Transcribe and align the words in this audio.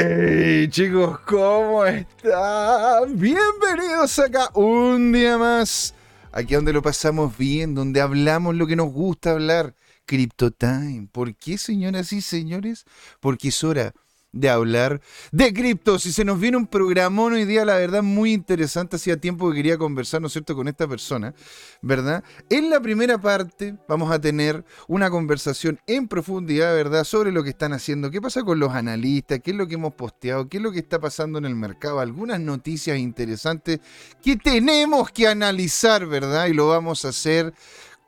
Hey 0.00 0.68
chicos, 0.70 1.18
¿cómo 1.26 1.84
están? 1.84 3.18
Bienvenidos 3.18 4.16
acá 4.20 4.48
un 4.54 5.10
día 5.10 5.36
más. 5.36 5.92
Aquí 6.30 6.54
donde 6.54 6.72
lo 6.72 6.82
pasamos 6.82 7.36
bien, 7.36 7.74
donde 7.74 8.00
hablamos 8.00 8.54
lo 8.54 8.68
que 8.68 8.76
nos 8.76 8.92
gusta 8.92 9.32
hablar. 9.32 9.74
Crypto 10.04 10.52
Time. 10.52 11.08
¿Por 11.10 11.34
qué, 11.34 11.58
señoras 11.58 12.12
y 12.12 12.20
señores? 12.20 12.84
Porque 13.18 13.48
es 13.48 13.64
hora 13.64 13.92
de 14.32 14.50
hablar 14.50 15.00
de 15.32 15.52
criptos. 15.52 16.06
Y 16.06 16.12
se 16.12 16.24
nos 16.24 16.38
viene 16.38 16.56
un 16.56 16.66
programón 16.66 17.32
hoy 17.32 17.44
día, 17.44 17.64
la 17.64 17.76
verdad, 17.76 18.02
muy 18.02 18.32
interesante. 18.32 18.96
Hacía 18.96 19.16
tiempo 19.16 19.48
que 19.50 19.56
quería 19.56 19.78
conversar, 19.78 20.20
¿no 20.20 20.26
es 20.26 20.32
cierto?, 20.32 20.54
con 20.54 20.68
esta 20.68 20.86
persona, 20.86 21.34
¿verdad? 21.82 22.22
En 22.50 22.70
la 22.70 22.80
primera 22.80 23.18
parte 23.18 23.76
vamos 23.88 24.10
a 24.10 24.20
tener 24.20 24.64
una 24.86 25.10
conversación 25.10 25.80
en 25.86 26.08
profundidad, 26.08 26.74
¿verdad?, 26.74 27.04
sobre 27.04 27.32
lo 27.32 27.42
que 27.42 27.50
están 27.50 27.72
haciendo, 27.72 28.10
qué 28.10 28.20
pasa 28.20 28.42
con 28.42 28.58
los 28.58 28.72
analistas, 28.72 29.40
qué 29.42 29.52
es 29.52 29.56
lo 29.56 29.66
que 29.66 29.74
hemos 29.74 29.94
posteado, 29.94 30.48
qué 30.48 30.58
es 30.58 30.62
lo 30.62 30.72
que 30.72 30.80
está 30.80 31.00
pasando 31.00 31.38
en 31.38 31.44
el 31.44 31.56
mercado, 31.56 32.00
algunas 32.00 32.40
noticias 32.40 32.98
interesantes 32.98 33.80
que 34.22 34.36
tenemos 34.36 35.10
que 35.10 35.28
analizar, 35.28 36.06
¿verdad? 36.06 36.46
Y 36.46 36.52
lo 36.52 36.68
vamos 36.68 37.04
a 37.04 37.08
hacer 37.08 37.54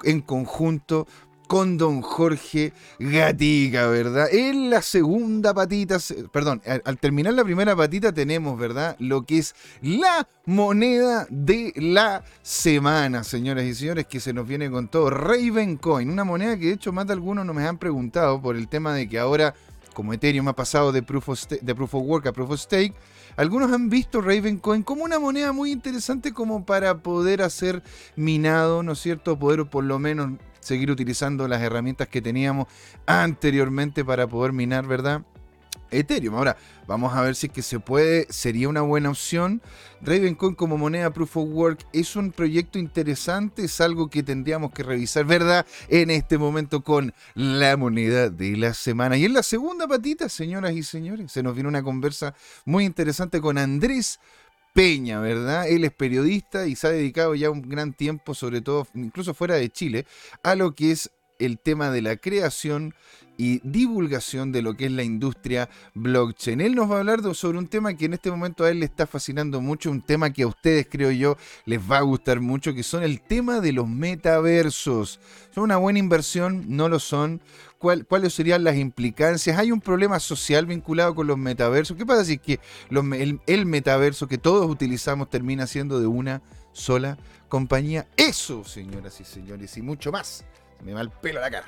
en 0.02 0.20
conjunto 0.20 1.06
con 1.50 1.76
don 1.76 2.00
Jorge 2.00 2.72
Gatica, 3.00 3.88
¿verdad? 3.88 4.28
En 4.32 4.70
la 4.70 4.82
segunda 4.82 5.52
patita, 5.52 5.98
perdón, 6.30 6.62
al, 6.64 6.96
terminar 6.98 7.34
la 7.34 7.42
primera 7.42 7.74
patita 7.74 8.12
tenemos, 8.12 8.56
¿verdad? 8.56 8.94
Lo 9.00 9.26
que 9.26 9.38
es 9.38 9.56
la 9.82 10.28
moneda 10.46 11.26
de 11.28 11.72
la 11.74 12.22
semana, 12.42 13.24
señoras 13.24 13.64
y 13.64 13.74
señores, 13.74 14.06
que 14.06 14.20
se 14.20 14.32
nos 14.32 14.46
viene 14.46 14.70
con 14.70 14.86
todo. 14.86 15.10
Raven 15.10 15.76
Coin, 15.76 16.08
una 16.08 16.22
moneda 16.22 16.56
que 16.56 16.66
de 16.66 16.74
hecho 16.74 16.92
más 16.92 17.08
de 17.08 17.14
algunos 17.14 17.44
nos 17.44 17.56
me 17.56 17.66
han 17.66 17.78
preguntado 17.78 18.40
por 18.40 18.54
el 18.54 18.68
tema 18.68 18.94
de 18.94 19.08
que 19.08 19.18
ahora, 19.18 19.56
como 19.92 20.12
Ethereum 20.12 20.46
ha 20.46 20.54
pasado 20.54 20.92
de 20.92 21.02
Proof 21.02 21.30
of, 21.30 21.46
de 21.48 21.74
proof 21.74 21.96
of 21.96 22.04
Work 22.04 22.28
a 22.28 22.32
Proof 22.32 22.50
of 22.50 22.60
Stake, 22.60 22.94
algunos 23.36 23.72
han 23.72 23.90
visto 23.90 24.20
Ravencoin 24.20 24.84
como 24.84 25.02
una 25.02 25.18
moneda 25.18 25.50
muy 25.50 25.72
interesante 25.72 26.32
como 26.32 26.64
para 26.64 26.98
poder 26.98 27.42
hacer 27.42 27.82
minado, 28.14 28.84
¿no 28.84 28.92
es 28.92 29.00
cierto? 29.00 29.36
Poder 29.36 29.66
por 29.66 29.82
lo 29.82 29.98
menos 29.98 30.38
seguir 30.60 30.90
utilizando 30.90 31.48
las 31.48 31.62
herramientas 31.62 32.08
que 32.08 32.22
teníamos 32.22 32.66
anteriormente 33.06 34.04
para 34.04 34.26
poder 34.26 34.52
minar, 34.52 34.86
¿verdad? 34.86 35.22
Ethereum. 35.90 36.34
Ahora, 36.34 36.56
vamos 36.86 37.14
a 37.14 37.22
ver 37.22 37.34
si 37.34 37.48
es 37.48 37.52
que 37.52 37.62
se 37.62 37.80
puede, 37.80 38.26
sería 38.30 38.68
una 38.68 38.80
buena 38.80 39.10
opción. 39.10 39.60
Ravencoin 40.02 40.54
como 40.54 40.78
moneda 40.78 41.12
Proof 41.12 41.36
of 41.36 41.48
Work 41.50 41.86
es 41.92 42.16
un 42.16 42.32
proyecto 42.32 42.78
interesante, 42.78 43.64
es 43.64 43.80
algo 43.80 44.08
que 44.08 44.22
tendríamos 44.22 44.72
que 44.72 44.82
revisar, 44.82 45.24
¿verdad? 45.24 45.66
En 45.88 46.10
este 46.10 46.38
momento 46.38 46.82
con 46.82 47.12
la 47.34 47.76
moneda 47.76 48.30
de 48.30 48.56
la 48.56 48.74
semana. 48.74 49.16
Y 49.16 49.24
en 49.24 49.34
la 49.34 49.42
segunda 49.42 49.86
patita, 49.86 50.28
señoras 50.28 50.72
y 50.72 50.82
señores, 50.82 51.32
se 51.32 51.42
nos 51.42 51.54
viene 51.54 51.68
una 51.68 51.82
conversa 51.82 52.34
muy 52.64 52.84
interesante 52.84 53.40
con 53.40 53.58
Andrés 53.58 54.20
Peña, 54.72 55.20
¿verdad? 55.20 55.68
Él 55.68 55.84
es 55.84 55.92
periodista 55.92 56.66
y 56.66 56.76
se 56.76 56.86
ha 56.86 56.90
dedicado 56.90 57.34
ya 57.34 57.50
un 57.50 57.62
gran 57.62 57.92
tiempo, 57.92 58.34
sobre 58.34 58.60
todo, 58.60 58.86
incluso 58.94 59.34
fuera 59.34 59.56
de 59.56 59.70
Chile, 59.70 60.06
a 60.42 60.54
lo 60.54 60.74
que 60.74 60.92
es 60.92 61.10
el 61.38 61.58
tema 61.58 61.90
de 61.90 62.02
la 62.02 62.16
creación 62.16 62.94
y 63.36 63.60
divulgación 63.64 64.52
de 64.52 64.60
lo 64.60 64.76
que 64.76 64.84
es 64.84 64.92
la 64.92 65.02
industria 65.02 65.70
blockchain. 65.94 66.60
Él 66.60 66.74
nos 66.74 66.90
va 66.90 66.96
a 66.96 66.98
hablar 66.98 67.22
sobre 67.34 67.56
un 67.56 67.68
tema 67.68 67.94
que 67.94 68.04
en 68.04 68.12
este 68.12 68.30
momento 68.30 68.64
a 68.64 68.70
él 68.70 68.80
le 68.80 68.84
está 68.84 69.06
fascinando 69.06 69.62
mucho, 69.62 69.90
un 69.90 70.02
tema 70.02 70.30
que 70.30 70.42
a 70.42 70.46
ustedes 70.46 70.86
creo 70.90 71.10
yo 71.10 71.38
les 71.64 71.80
va 71.80 71.98
a 71.98 72.02
gustar 72.02 72.40
mucho, 72.40 72.74
que 72.74 72.82
son 72.82 73.02
el 73.02 73.22
tema 73.22 73.60
de 73.60 73.72
los 73.72 73.88
metaversos. 73.88 75.20
¿Son 75.54 75.64
una 75.64 75.78
buena 75.78 75.98
inversión? 75.98 76.64
No 76.68 76.90
lo 76.90 76.98
son 76.98 77.40
cuáles 77.80 78.34
serían 78.34 78.62
las 78.62 78.76
implicancias. 78.76 79.58
Hay 79.58 79.72
un 79.72 79.80
problema 79.80 80.20
social 80.20 80.66
vinculado 80.66 81.14
con 81.14 81.26
los 81.26 81.38
metaversos. 81.38 81.96
¿Qué 81.96 82.04
pasa 82.04 82.24
si 82.24 82.34
es 82.34 82.40
que 82.40 82.60
el, 83.46 83.66
metaverso 83.66 84.28
que 84.28 84.36
todos 84.36 84.68
utilizamos 84.70 85.30
termina 85.30 85.66
siendo 85.66 85.98
de 85.98 86.06
una 86.06 86.42
sola 86.72 87.16
compañía? 87.48 88.06
Eso, 88.16 88.64
señoras 88.64 89.20
y 89.20 89.24
señores, 89.24 89.76
y 89.78 89.82
mucho 89.82 90.12
más. 90.12 90.44
Me 90.84 90.92
va 90.92 91.00
el 91.00 91.10
pelo 91.10 91.40
a 91.40 91.42
la 91.42 91.50
cara. 91.50 91.66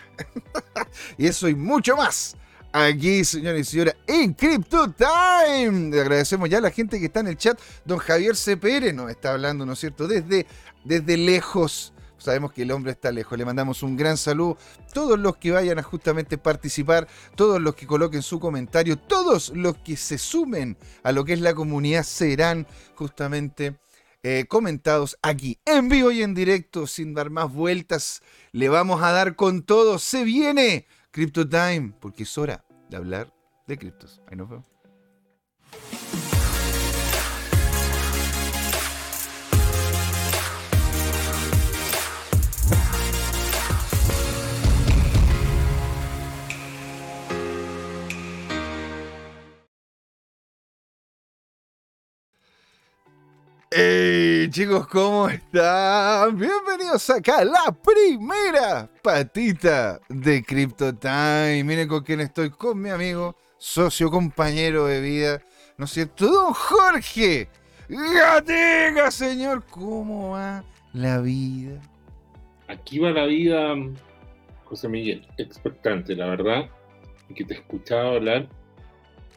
y 1.18 1.26
eso 1.26 1.48
y 1.48 1.54
mucho 1.54 1.96
más. 1.96 2.36
Aquí, 2.74 3.24
señores 3.24 3.68
y 3.68 3.70
señoras, 3.70 3.96
en 4.06 4.34
Crypto 4.34 4.92
Time. 4.92 5.90
Le 5.90 6.00
agradecemos 6.00 6.48
ya 6.48 6.58
a 6.58 6.62
la 6.62 6.70
gente 6.70 6.98
que 6.98 7.06
está 7.06 7.20
en 7.20 7.28
el 7.28 7.36
chat. 7.38 7.58
Don 7.86 7.98
Javier 7.98 8.34
CPR 8.34 8.92
nos 8.94 9.10
está 9.10 9.32
hablando, 9.32 9.64
¿no 9.64 9.72
es 9.72 9.78
cierto? 9.78 10.06
Desde, 10.06 10.46
desde 10.84 11.16
lejos 11.16 11.91
Sabemos 12.22 12.52
que 12.52 12.62
el 12.62 12.70
hombre 12.70 12.92
está 12.92 13.10
lejos. 13.10 13.36
Le 13.36 13.44
mandamos 13.44 13.82
un 13.82 13.96
gran 13.96 14.16
saludo. 14.16 14.56
Todos 14.92 15.18
los 15.18 15.36
que 15.36 15.50
vayan 15.50 15.78
a 15.78 15.82
justamente 15.82 16.38
participar, 16.38 17.08
todos 17.34 17.60
los 17.60 17.74
que 17.74 17.86
coloquen 17.86 18.22
su 18.22 18.38
comentario, 18.38 18.96
todos 18.96 19.50
los 19.54 19.78
que 19.78 19.96
se 19.96 20.18
sumen 20.18 20.76
a 21.02 21.12
lo 21.12 21.24
que 21.24 21.32
es 21.32 21.40
la 21.40 21.54
comunidad 21.54 22.04
serán 22.04 22.66
justamente 22.94 23.76
eh, 24.22 24.46
comentados 24.48 25.18
aquí 25.20 25.58
en 25.64 25.88
vivo 25.88 26.12
y 26.12 26.22
en 26.22 26.32
directo, 26.32 26.86
sin 26.86 27.12
dar 27.12 27.30
más 27.30 27.52
vueltas. 27.52 28.22
Le 28.52 28.68
vamos 28.68 29.02
a 29.02 29.10
dar 29.10 29.34
con 29.34 29.62
todo. 29.62 29.98
Se 29.98 30.22
viene 30.22 30.86
Crypto 31.10 31.48
Time, 31.48 31.92
porque 32.00 32.22
es 32.22 32.38
hora 32.38 32.64
de 32.88 32.96
hablar 32.96 33.32
de 33.66 33.78
criptos. 33.78 34.22
Ahí 34.28 34.36
nos 34.36 34.48
vemos. 34.48 34.66
Hey 53.74 54.50
chicos, 54.50 54.86
¿cómo 54.88 55.30
están? 55.30 56.36
Bienvenidos 56.36 57.08
acá 57.08 57.38
a 57.38 57.44
la 57.44 57.72
primera 57.72 58.86
patita 59.02 59.98
de 60.10 60.44
Crypto 60.44 60.94
Time. 60.94 61.64
Miren 61.64 61.88
con 61.88 62.02
quién 62.04 62.20
estoy, 62.20 62.50
con 62.50 62.78
mi 62.78 62.90
amigo, 62.90 63.34
socio, 63.56 64.10
compañero 64.10 64.84
de 64.86 65.00
vida, 65.00 65.40
¿no 65.78 65.86
es 65.86 65.92
cierto? 65.92 66.26
Don 66.26 66.52
Jorge 66.52 67.48
Gatica, 67.88 69.10
señor. 69.10 69.64
¿Cómo 69.70 70.32
va 70.32 70.62
la 70.92 71.20
vida? 71.20 71.80
Aquí 72.68 72.98
va 72.98 73.10
la 73.10 73.24
vida, 73.24 73.74
José 74.64 74.88
Miguel, 74.88 75.26
expectante, 75.38 76.14
la 76.14 76.26
verdad, 76.26 76.68
que 77.34 77.42
te 77.44 77.54
he 77.54 77.56
escuchado 77.56 78.16
hablar 78.16 78.50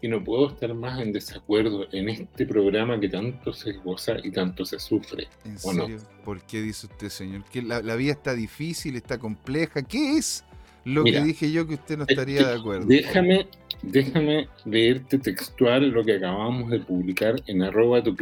y 0.01 0.07
no 0.07 0.23
puedo 0.23 0.49
estar 0.49 0.73
más 0.73 0.99
en 0.99 1.11
desacuerdo 1.11 1.87
en 1.91 2.09
este 2.09 2.45
programa 2.45 2.99
que 2.99 3.09
tanto 3.09 3.53
se 3.53 3.73
goza 3.73 4.15
y 4.23 4.31
tanto 4.31 4.65
se 4.65 4.79
sufre. 4.79 5.27
¿En 5.45 5.57
serio? 5.57 5.97
¿Por 6.23 6.41
qué 6.41 6.61
dice 6.61 6.87
usted, 6.87 7.09
señor? 7.09 7.43
¿Que 7.45 7.61
la, 7.61 7.81
vida 7.95 8.11
está 8.13 8.33
difícil, 8.33 8.95
está 8.95 9.17
compleja? 9.17 9.81
¿Qué 9.81 10.17
es 10.17 10.43
lo 10.83 11.03
que 11.03 11.21
dije 11.21 11.51
yo 11.51 11.67
que 11.67 11.75
usted 11.75 11.97
no 11.97 12.05
estaría 12.07 12.47
de 12.47 12.55
acuerdo? 12.55 12.85
Déjame, 12.85 13.47
déjame 13.81 14.47
leerte 14.65 15.17
textual 15.17 15.89
lo 15.89 16.03
que 16.03 16.15
acabamos 16.15 16.69
de 16.69 16.79
publicar 16.79 17.35
en 17.47 17.63
arroba 17.63 18.03
tu 18.03 18.15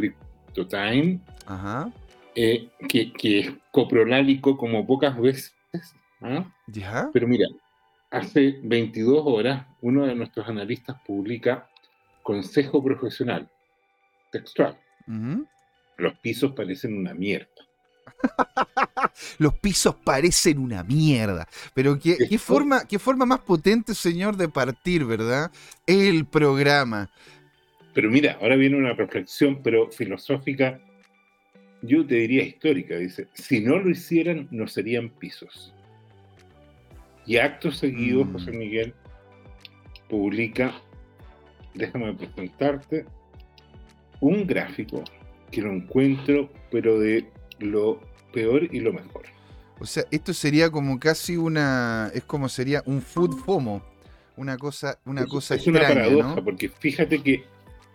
time, 0.66 1.20
Ajá. 1.46 1.92
Eh, 2.36 2.68
que, 2.88 3.12
es 3.40 3.52
coprolálico 3.70 4.56
como 4.56 4.86
pocas 4.86 5.18
veces. 5.20 5.54
¿ah? 6.20 6.44
¿Ya? 6.66 7.10
Pero 7.12 7.28
mira, 7.28 7.46
Hace 8.14 8.60
22 8.62 9.22
horas, 9.24 9.66
uno 9.84 10.06
de 10.06 10.14
nuestros 10.14 10.48
analistas 10.48 10.96
publica 11.06 11.68
consejo 12.22 12.82
profesional, 12.82 13.50
textual. 14.32 14.78
Los 15.98 16.18
pisos 16.20 16.52
parecen 16.52 16.96
una 16.96 17.12
mierda. 17.12 17.50
Los 19.38 19.58
pisos 19.58 19.94
parecen 19.96 20.58
una 20.58 20.82
mierda. 20.84 21.46
Pero 21.74 21.98
qué, 21.98 22.16
qué, 22.16 22.38
forma, 22.38 22.86
qué 22.88 22.98
forma 22.98 23.26
más 23.26 23.40
potente, 23.40 23.94
señor, 23.94 24.38
de 24.38 24.48
partir, 24.48 25.04
¿verdad? 25.04 25.52
El 25.86 26.24
programa. 26.24 27.10
Pero 27.92 28.10
mira, 28.10 28.38
ahora 28.40 28.56
viene 28.56 28.78
una 28.78 28.94
reflexión, 28.94 29.62
pero 29.62 29.90
filosófica, 29.90 30.80
yo 31.82 32.06
te 32.06 32.14
diría 32.14 32.42
histórica. 32.42 32.96
Dice, 32.96 33.28
si 33.34 33.60
no 33.60 33.78
lo 33.78 33.90
hicieran, 33.90 34.48
no 34.50 34.66
serían 34.66 35.10
pisos. 35.10 35.74
Y 37.26 37.36
acto 37.36 37.70
seguido, 37.70 38.24
mm. 38.24 38.32
José 38.32 38.50
Miguel 38.52 38.94
publica, 40.08 40.74
déjame 41.74 42.14
presentarte, 42.14 43.04
un 44.20 44.46
gráfico 44.46 45.02
que 45.50 45.62
lo 45.62 45.72
encuentro, 45.72 46.50
pero 46.70 46.98
de 46.98 47.30
lo 47.58 48.00
peor 48.32 48.68
y 48.74 48.80
lo 48.80 48.92
mejor. 48.92 49.26
O 49.78 49.86
sea, 49.86 50.04
esto 50.10 50.32
sería 50.32 50.70
como 50.70 50.98
casi 50.98 51.36
una, 51.36 52.10
es 52.14 52.24
como 52.24 52.48
sería 52.48 52.82
un 52.86 53.02
food 53.02 53.36
FOMO, 53.38 53.82
una 54.36 54.56
cosa, 54.56 54.98
una 55.04 55.26
cosa 55.26 55.54
es 55.54 55.66
una 55.66 55.80
paradoja, 55.80 56.42
porque 56.42 56.68
fíjate 56.68 57.22
que 57.22 57.44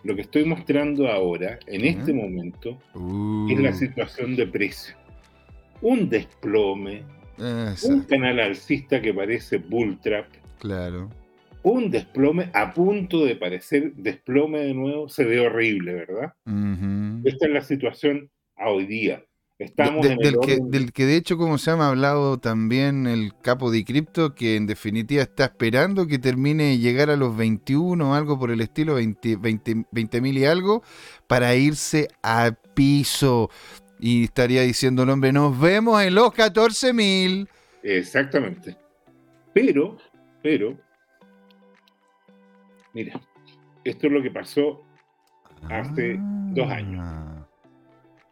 lo 0.04 0.14
que 0.14 0.22
estoy 0.22 0.44
mostrando 0.44 1.08
ahora, 1.08 1.58
en 1.66 1.84
este 1.84 2.12
momento, 2.12 2.78
es 3.50 3.58
la 3.60 3.70
uh. 3.70 3.74
situación 3.74 4.36
de 4.36 4.46
precio. 4.46 4.94
Un 5.82 6.08
desplome, 6.08 7.02
un 7.38 8.00
canal 8.02 8.40
alcista 8.40 9.00
que 9.00 9.12
parece 9.12 9.58
bull 9.58 9.98
trap. 10.00 10.26
Claro. 10.58 11.10
Un 11.62 11.90
desplome 11.90 12.50
a 12.54 12.72
punto 12.72 13.24
de 13.24 13.36
parecer 13.36 13.94
desplome 13.94 14.60
de 14.60 14.74
nuevo, 14.74 15.08
se 15.08 15.24
ve 15.24 15.40
horrible, 15.40 15.94
¿verdad? 15.94 16.34
Esta 17.24 17.46
es 17.46 17.52
la 17.52 17.62
situación 17.62 18.30
a 18.56 18.70
hoy 18.70 18.86
día. 18.86 19.24
Estamos 19.58 20.06
en 20.06 20.16
del, 20.16 20.38
que, 20.40 20.58
del 20.58 20.90
que 20.90 21.04
de 21.04 21.16
hecho, 21.16 21.36
como 21.36 21.58
se 21.58 21.70
ha 21.70 21.74
hablado 21.74 22.38
también 22.38 23.06
el 23.06 23.34
capo 23.42 23.70
de 23.70 23.84
cripto, 23.84 24.34
que 24.34 24.56
en 24.56 24.66
definitiva 24.66 25.22
está 25.22 25.44
esperando 25.44 26.06
que 26.06 26.18
termine 26.18 26.70
de 26.70 26.78
llegar 26.78 27.10
a 27.10 27.16
los 27.16 27.36
21 27.36 28.10
o 28.10 28.14
algo 28.14 28.38
por 28.38 28.50
el 28.50 28.62
estilo, 28.62 28.94
20 28.94 30.20
mil 30.22 30.38
y 30.38 30.46
algo, 30.46 30.82
para 31.26 31.54
irse 31.56 32.08
a 32.22 32.52
piso. 32.72 33.50
Y 33.98 34.24
estaría 34.24 34.62
diciendo 34.62 35.02
el 35.02 35.10
hombre, 35.10 35.30
nos 35.30 35.60
vemos 35.60 36.02
en 36.02 36.14
los 36.14 36.32
14 36.32 36.94
mil. 36.94 37.46
Exactamente. 37.82 38.78
Pero, 39.52 39.98
pero, 40.42 40.78
mira, 42.92 43.20
esto 43.84 44.06
es 44.06 44.12
lo 44.12 44.22
que 44.22 44.30
pasó 44.30 44.82
hace 45.68 46.16
dos 46.52 46.70
años. 46.70 47.00
Ah. 47.02 47.46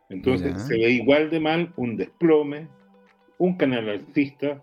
Entonces 0.08 0.60
se 0.62 0.74
ve 0.74 0.90
igual 0.90 1.30
de 1.30 1.40
mal 1.40 1.72
un 1.76 1.96
desplome, 1.96 2.66
un 3.38 3.56
canal 3.56 3.88
alcista 3.88 4.62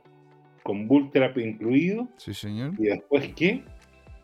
con 0.63 0.87
bull 0.87 1.11
trap 1.11 1.37
incluido. 1.37 2.07
Sí, 2.17 2.33
señor. 2.33 2.73
Y 2.79 2.85
después 2.85 3.31
qué? 3.35 3.63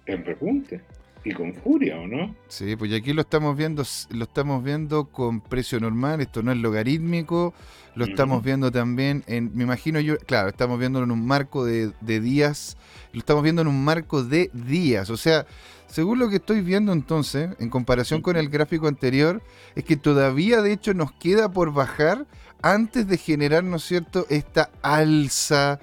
El 0.08 0.26
repunte. 0.26 0.82
Y 1.24 1.34
con 1.34 1.54
furia, 1.54 2.00
¿o 2.00 2.08
no? 2.08 2.36
Sí, 2.48 2.76
pues 2.76 2.92
aquí 2.94 3.14
lo 3.14 3.22
estamos 3.22 3.56
viendo, 3.56 3.84
lo 4.10 4.24
estamos 4.24 4.64
viendo 4.64 5.06
con 5.06 5.40
precio 5.40 5.80
normal, 5.80 6.20
esto 6.20 6.42
no 6.42 6.52
es 6.52 6.58
logarítmico, 6.58 7.54
lo 7.94 8.06
estamos 8.06 8.44
viendo 8.44 8.72
también 8.72 9.24
en, 9.28 9.52
me 9.54 9.64
imagino 9.64 10.00
yo, 10.00 10.18
claro, 10.18 10.50
estamos 10.50 10.80
viéndolo 10.80 11.06
en 11.06 11.12
un 11.12 11.26
marco 11.26 11.64
de, 11.64 11.92
de 12.02 12.20
días, 12.20 12.76
lo 13.14 13.20
estamos 13.20 13.44
viendo 13.44 13.62
en 13.62 13.68
un 13.68 13.84
marco 13.84 14.24
de 14.24 14.50
días, 14.54 15.12
o 15.12 15.18
sea, 15.18 15.46
según 15.92 16.20
lo 16.20 16.30
que 16.30 16.38
estoy 16.38 16.62
viendo 16.62 16.94
entonces, 16.94 17.50
en 17.60 17.70
comparación 17.70 18.22
con 18.22 18.38
el 18.38 18.50
gráfico 18.50 18.88
anterior, 18.88 19.44
es 19.76 19.84
que 19.84 19.98
todavía 19.98 20.62
de 20.62 20.72
hecho 20.72 20.94
nos 20.94 21.12
queda 21.12 21.52
por 21.52 21.74
bajar 21.74 22.26
antes 22.62 23.08
de 23.08 23.18
generar, 23.18 23.64
¿no 23.64 23.76
es 23.76 23.84
cierto?, 23.84 24.26
esta 24.30 24.72
alza 24.82 25.80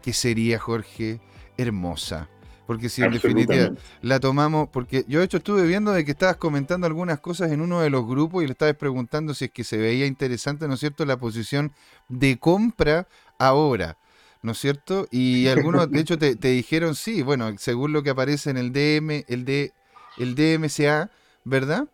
que 0.00 0.12
sería, 0.12 0.58
Jorge, 0.58 1.20
hermosa. 1.56 2.28
Porque 2.68 2.90
si 2.90 3.02
en 3.02 3.12
definitiva 3.12 3.70
la 4.02 4.20
tomamos, 4.20 4.68
porque 4.68 5.06
yo 5.08 5.20
de 5.20 5.24
hecho 5.24 5.38
estuve 5.38 5.66
viendo 5.66 5.90
de 5.90 6.04
que 6.04 6.10
estabas 6.10 6.36
comentando 6.36 6.86
algunas 6.86 7.18
cosas 7.18 7.50
en 7.50 7.62
uno 7.62 7.80
de 7.80 7.88
los 7.88 8.06
grupos 8.06 8.44
y 8.44 8.46
le 8.46 8.52
estabas 8.52 8.74
preguntando 8.74 9.32
si 9.32 9.46
es 9.46 9.50
que 9.50 9.64
se 9.64 9.78
veía 9.78 10.04
interesante, 10.04 10.68
¿no 10.68 10.74
es 10.74 10.80
cierto?, 10.80 11.06
la 11.06 11.16
posición 11.16 11.72
de 12.10 12.38
compra 12.38 13.08
ahora. 13.38 13.96
¿no 14.42 14.52
es 14.52 14.58
cierto? 14.58 15.08
Y 15.10 15.46
algunos, 15.48 15.90
de 15.90 15.98
hecho, 15.98 16.18
te, 16.18 16.34
dijeron 16.36 16.94
sí, 16.94 17.22
bueno, 17.22 17.54
según 17.56 17.94
lo 17.94 18.02
que 18.02 18.10
aparece 18.10 18.50
en 18.50 18.58
el 18.58 18.70
DM, 18.70 19.24
el, 19.28 19.46
de, 19.46 19.72
el 20.18 20.34
DMCA, 20.34 21.10
¿verdad? 21.44 21.88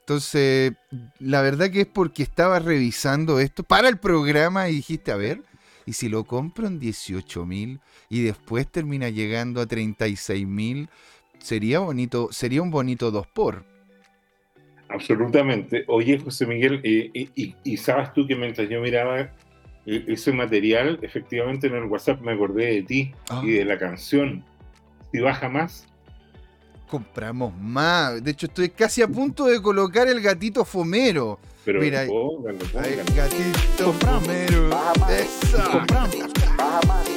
Entonces, 0.00 0.72
la 1.20 1.40
verdad 1.40 1.70
que 1.70 1.82
es 1.82 1.86
porque 1.86 2.24
estaba 2.24 2.58
revisando 2.58 3.38
esto 3.38 3.62
para 3.62 3.88
el 3.88 3.98
programa 3.98 4.68
y 4.68 4.74
dijiste, 4.74 5.12
a 5.12 5.16
ver, 5.16 5.44
y 5.86 5.92
si 5.92 6.08
lo 6.08 6.24
compro 6.24 6.66
en 6.66 6.78
18 6.78 7.46
mil 7.46 7.80
y 8.10 8.22
después 8.22 8.66
termina 8.66 9.08
llegando 9.08 9.60
a 9.60 9.66
36 9.66 10.46
mil, 10.46 10.88
sería 11.38 11.78
bonito, 11.78 12.28
sería 12.32 12.60
un 12.60 12.70
bonito 12.70 13.10
dos 13.10 13.26
por. 13.28 13.64
Absolutamente. 14.88 15.84
Oye, 15.88 16.18
José 16.18 16.46
Miguel, 16.46 16.80
eh, 16.84 17.10
y, 17.12 17.54
y, 17.64 17.76
sabes 17.76 18.12
tú 18.12 18.26
que 18.26 18.36
mientras 18.36 18.68
yo 18.68 18.80
miraba 18.80 19.20
e-, 19.86 20.04
ese 20.08 20.32
material, 20.32 20.98
efectivamente 21.02 21.68
en 21.68 21.74
el 21.74 21.84
WhatsApp 21.84 22.20
me 22.20 22.32
acordé 22.32 22.66
de 22.66 22.82
ti 22.82 23.12
ah. 23.28 23.42
y 23.44 23.52
de 23.52 23.64
la 23.64 23.78
canción. 23.78 24.44
Si 25.12 25.20
baja 25.20 25.48
más. 25.48 25.86
Compramos 26.88 27.56
más. 27.56 28.22
De 28.22 28.32
hecho, 28.32 28.46
estoy 28.46 28.68
casi 28.68 29.02
a 29.02 29.08
punto 29.08 29.46
de 29.46 29.60
colocar 29.62 30.08
el 30.08 30.20
gatito 30.20 30.64
fomero. 30.64 31.38
Pero 31.66 31.80
Mira, 31.80 32.06
póngalo, 32.06 32.58
El 32.84 33.14
gatito. 33.16 33.92
Baja. 34.70 34.94
Compramos. 35.72 36.32
Baja 36.56 36.80
más. 36.86 37.10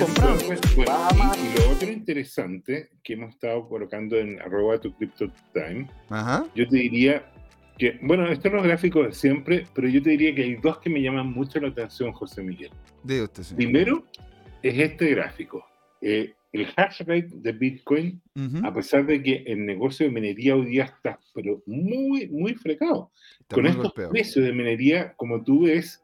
Compramos. 0.00 0.44
y, 0.44 1.58
lo 1.58 1.72
otro 1.72 1.90
interesante 1.90 2.90
que 3.02 3.14
hemos 3.14 3.34
estado 3.34 3.68
colocando 3.68 4.16
en 4.16 4.40
arroba 4.40 4.80
tu 4.80 4.94
crypto 4.94 5.26
time, 5.52 5.90
yo 6.54 6.68
te 6.68 6.76
diría 6.76 7.32
bueno, 8.00 8.28
esto 8.28 8.48
no 8.48 8.58
es 8.58 8.62
gráfico 8.62 9.02
de 9.02 9.12
siempre, 9.12 9.66
pero 9.74 9.88
yo 9.88 10.00
te 10.00 10.10
diría 10.10 10.34
que 10.34 10.44
hay 10.44 10.54
dos 10.54 10.78
que 10.78 10.88
me 10.88 11.02
llaman 11.02 11.32
mucho 11.32 11.60
la 11.60 11.68
atención, 11.68 12.12
José 12.12 12.42
Miguel. 12.42 12.70
De 13.02 13.22
usted, 13.22 13.42
Primero 13.56 14.04
es 14.62 14.78
este 14.78 15.10
gráfico. 15.10 15.66
Eh, 16.00 16.32
el 16.56 16.66
hash 16.76 17.00
rate 17.00 17.28
de 17.30 17.52
Bitcoin, 17.52 18.20
a 18.64 18.72
pesar 18.72 19.06
de 19.06 19.22
que 19.22 19.44
el 19.46 19.64
negocio 19.64 20.06
de 20.06 20.12
minería 20.12 20.56
hoy 20.56 20.66
día 20.66 20.84
está 20.84 21.18
pero 21.34 21.62
muy, 21.66 22.28
muy 22.28 22.54
frecado. 22.54 23.10
Con 23.48 23.66
estos 23.66 23.92
precios 23.92 24.44
de 24.44 24.52
minería, 24.52 25.12
como 25.16 25.42
tú 25.42 25.64
ves, 25.64 26.02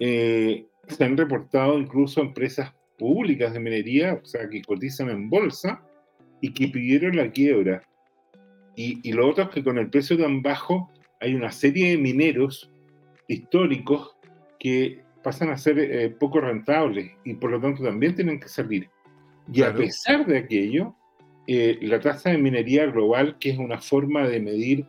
eh, 0.00 0.64
se 0.86 1.04
han 1.04 1.16
reportado 1.16 1.78
incluso 1.78 2.20
empresas 2.20 2.72
públicas 2.98 3.52
de 3.52 3.60
minería, 3.60 4.20
o 4.22 4.24
sea, 4.24 4.48
que 4.48 4.62
cotizan 4.62 5.10
en 5.10 5.28
bolsa 5.28 5.82
y 6.40 6.52
que 6.52 6.68
pidieron 6.68 7.16
la 7.16 7.30
quiebra. 7.30 7.82
Y, 8.76 9.00
y 9.02 9.12
lo 9.12 9.28
otro 9.28 9.44
es 9.44 9.50
que 9.50 9.64
con 9.64 9.78
el 9.78 9.90
precio 9.90 10.16
tan 10.16 10.42
bajo, 10.42 10.90
hay 11.20 11.34
una 11.34 11.50
serie 11.50 11.90
de 11.90 11.98
mineros 11.98 12.70
históricos 13.26 14.16
que 14.58 15.02
pasan 15.22 15.50
a 15.50 15.58
ser 15.58 15.78
eh, 15.78 16.10
poco 16.10 16.40
rentables 16.40 17.10
y 17.24 17.34
por 17.34 17.50
lo 17.50 17.60
tanto 17.60 17.82
también 17.82 18.14
tienen 18.14 18.40
que 18.40 18.48
salir. 18.48 18.88
Y 19.52 19.62
a 19.62 19.74
pesar 19.74 20.26
de 20.26 20.38
aquello, 20.38 20.94
eh, 21.46 21.78
la 21.82 22.00
tasa 22.00 22.30
de 22.30 22.38
minería 22.38 22.86
global, 22.86 23.38
que 23.38 23.50
es 23.50 23.58
una 23.58 23.78
forma 23.78 24.26
de 24.26 24.40
medir 24.40 24.86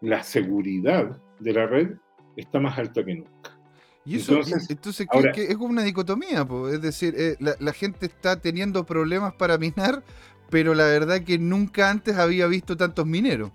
la 0.00 0.22
seguridad 0.22 1.18
de 1.40 1.52
la 1.52 1.66
red, 1.66 1.92
está 2.36 2.60
más 2.60 2.78
alta 2.78 3.04
que 3.04 3.14
nunca. 3.14 3.58
Y 4.04 4.16
eso, 4.16 4.32
entonces, 4.32 4.68
entonces 4.68 5.06
es 5.48 5.56
como 5.56 5.70
una 5.70 5.82
dicotomía, 5.82 6.46
es 6.70 6.82
decir, 6.82 7.14
eh, 7.16 7.36
la, 7.40 7.56
la, 7.58 7.72
gente 7.72 8.04
está 8.04 8.38
teniendo 8.38 8.84
problemas 8.84 9.32
para 9.34 9.56
minar, 9.56 10.04
pero 10.50 10.74
la 10.74 10.84
verdad 10.84 11.22
que 11.22 11.38
nunca 11.38 11.88
antes 11.88 12.16
había 12.16 12.46
visto 12.46 12.76
tantos 12.76 13.06
mineros. 13.06 13.50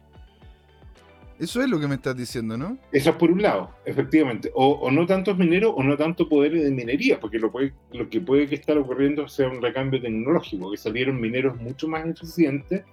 Eso 1.40 1.62
es 1.62 1.70
lo 1.70 1.80
que 1.80 1.88
me 1.88 1.96
estás 1.96 2.18
diciendo, 2.18 2.58
¿no? 2.58 2.78
Eso 2.92 3.12
es 3.12 3.16
por 3.16 3.32
un 3.32 3.42
lado, 3.42 3.70
efectivamente. 3.86 4.52
O, 4.54 4.92
no 4.92 5.06
tantos 5.06 5.38
mineros 5.38 5.74
o 5.76 5.84
no 5.84 5.96
tanto 5.96 6.28
poder 6.28 6.52
de 6.52 6.70
minería, 6.70 7.18
porque 7.18 7.40
lo, 7.40 7.50
puede, 7.50 7.74
lo 7.94 8.10
que 8.10 8.20
puede 8.20 8.46
que 8.46 8.56
estar 8.56 8.78
ocurriendo 8.78 9.26
sea 9.30 9.48
un 9.48 9.62
recambio 9.62 10.02
tecnológico, 10.02 10.70
que 10.70 10.78
salieron 10.78 11.20
mineros 11.20 11.60
mucho 11.62 11.88
más 11.88 12.06
eficientes 12.06 12.84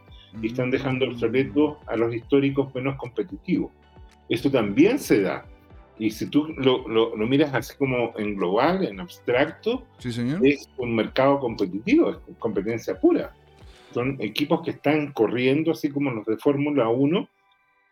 y 0.41 0.47
están 0.47 0.71
dejando 0.71 1.07
obsoletos 1.07 1.79
a 1.87 1.97
los 1.97 2.15
históricos 2.15 2.73
menos 2.73 2.97
competitivos. 2.97 3.73
Eso 4.29 4.49
también 4.49 5.01
se 5.01 5.23
da. 5.23 5.45
Y 5.99 6.11
si 6.11 6.27
tú 6.27 6.47
lo, 6.57 6.87
lo, 6.87 7.17
miras 7.27 7.53
así 7.53 7.77
como 7.77 8.13
en 8.17 8.37
global, 8.37 8.85
en 8.85 9.01
abstracto, 9.01 9.85
es 10.05 10.69
un 10.77 10.95
mercado 10.95 11.41
competitivo, 11.41 12.11
es 12.11 12.19
competencia 12.39 13.01
pura. 13.01 13.35
Son 13.93 14.17
equipos 14.21 14.63
que 14.63 14.73
están 14.73 15.13
corriendo, 15.13 15.73
así 15.73 15.89
como 15.89 16.11
los 16.11 16.27
de 16.27 16.37
Fórmula 16.37 16.89
1, 16.89 17.29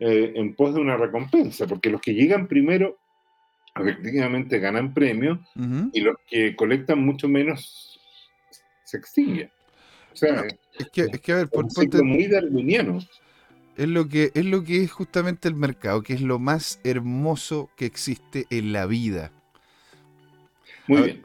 eh, 0.01 0.33
en 0.35 0.55
pos 0.55 0.75
de 0.75 0.81
una 0.81 0.97
recompensa, 0.97 1.67
porque 1.67 1.91
los 1.91 2.01
que 2.01 2.15
llegan 2.15 2.47
primero 2.49 2.99
efectivamente 3.77 4.59
ganan 4.59 4.95
premios 4.95 5.41
y 5.93 6.01
los 6.01 6.17
que 6.29 6.55
colectan 6.55 7.01
mucho 7.01 7.29
menos 7.29 8.01
se 8.85 8.97
extinguen. 8.97 9.51
O 10.13 10.17
sea, 10.17 10.45
es, 10.79 10.89
que, 10.91 11.03
es 11.03 11.21
que, 11.21 11.33
a 11.33 11.37
ver, 11.37 11.49
por 11.49 11.67
muy 12.05 12.29
darwiniano. 12.29 13.01
Es 13.77 13.89
lo, 13.89 14.09
que, 14.09 14.31
es 14.35 14.45
lo 14.45 14.63
que 14.63 14.85
es 14.85 14.93
justamente 14.93 15.49
el 15.49 15.57
mercado, 15.57 16.03
que 16.03 16.13
es 16.13 16.21
lo 16.21 16.39
más 16.39 16.81
hermoso 16.85 17.71
que 17.77 17.87
existe 17.87 18.47
en 18.51 18.73
la 18.73 18.87
vida. 18.87 19.33
Muy 20.87 21.03
bien. 21.03 21.23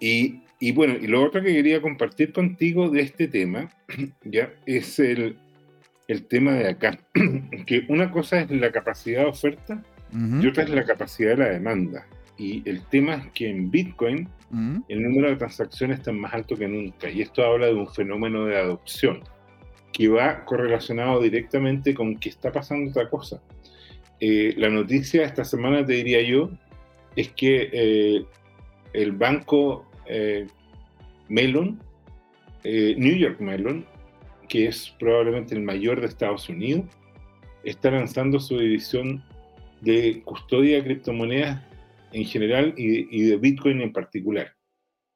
Y, 0.00 0.42
y 0.58 0.72
bueno, 0.72 0.94
y 0.98 1.06
lo 1.06 1.22
otro 1.22 1.42
que 1.42 1.52
quería 1.52 1.82
compartir 1.82 2.32
contigo 2.32 2.88
de 2.88 3.02
este 3.02 3.28
tema, 3.28 3.70
ya, 4.24 4.50
es 4.64 4.98
el, 4.98 5.36
el 6.10 6.26
tema 6.26 6.54
de 6.54 6.68
acá, 6.68 6.98
que 7.66 7.84
una 7.88 8.10
cosa 8.10 8.40
es 8.40 8.50
la 8.50 8.72
capacidad 8.72 9.22
de 9.22 9.28
oferta 9.28 9.80
y 10.12 10.44
otra 10.48 10.64
es 10.64 10.70
la 10.70 10.84
capacidad 10.84 11.30
de 11.30 11.36
la 11.36 11.48
demanda. 11.50 12.04
Y 12.36 12.68
el 12.68 12.82
tema 12.86 13.14
es 13.14 13.26
que 13.32 13.48
en 13.48 13.70
Bitcoin 13.70 14.28
el 14.88 15.02
número 15.04 15.28
de 15.28 15.36
transacciones 15.36 15.98
está 15.98 16.10
más 16.10 16.34
alto 16.34 16.56
que 16.56 16.66
nunca. 16.66 17.08
Y 17.08 17.20
esto 17.20 17.44
habla 17.44 17.66
de 17.66 17.74
un 17.74 17.86
fenómeno 17.86 18.46
de 18.46 18.58
adopción 18.58 19.20
que 19.92 20.08
va 20.08 20.44
correlacionado 20.44 21.20
directamente 21.20 21.94
con 21.94 22.16
que 22.16 22.30
está 22.30 22.50
pasando 22.50 22.90
otra 22.90 23.08
cosa. 23.08 23.40
Eh, 24.18 24.54
la 24.56 24.68
noticia 24.68 25.20
de 25.20 25.26
esta 25.28 25.44
semana, 25.44 25.86
te 25.86 25.92
diría 25.92 26.22
yo, 26.22 26.50
es 27.14 27.28
que 27.28 27.70
eh, 27.72 28.24
el 28.94 29.12
banco 29.12 29.86
eh, 30.06 30.48
Melon, 31.28 31.78
New 32.64 33.16
York 33.16 33.38
Melon, 33.38 33.86
que 34.50 34.66
es 34.66 34.92
probablemente 34.98 35.54
el 35.54 35.62
mayor 35.62 36.00
de 36.00 36.08
Estados 36.08 36.48
Unidos, 36.48 36.84
está 37.62 37.90
lanzando 37.92 38.40
su 38.40 38.58
división 38.58 39.22
de 39.80 40.22
custodia 40.24 40.76
de 40.76 40.84
criptomonedas 40.84 41.62
en 42.12 42.24
general 42.24 42.74
y 42.76 43.22
de, 43.28 43.36
Bitcoin 43.36 43.80
en 43.80 43.92
particular. 43.92 44.52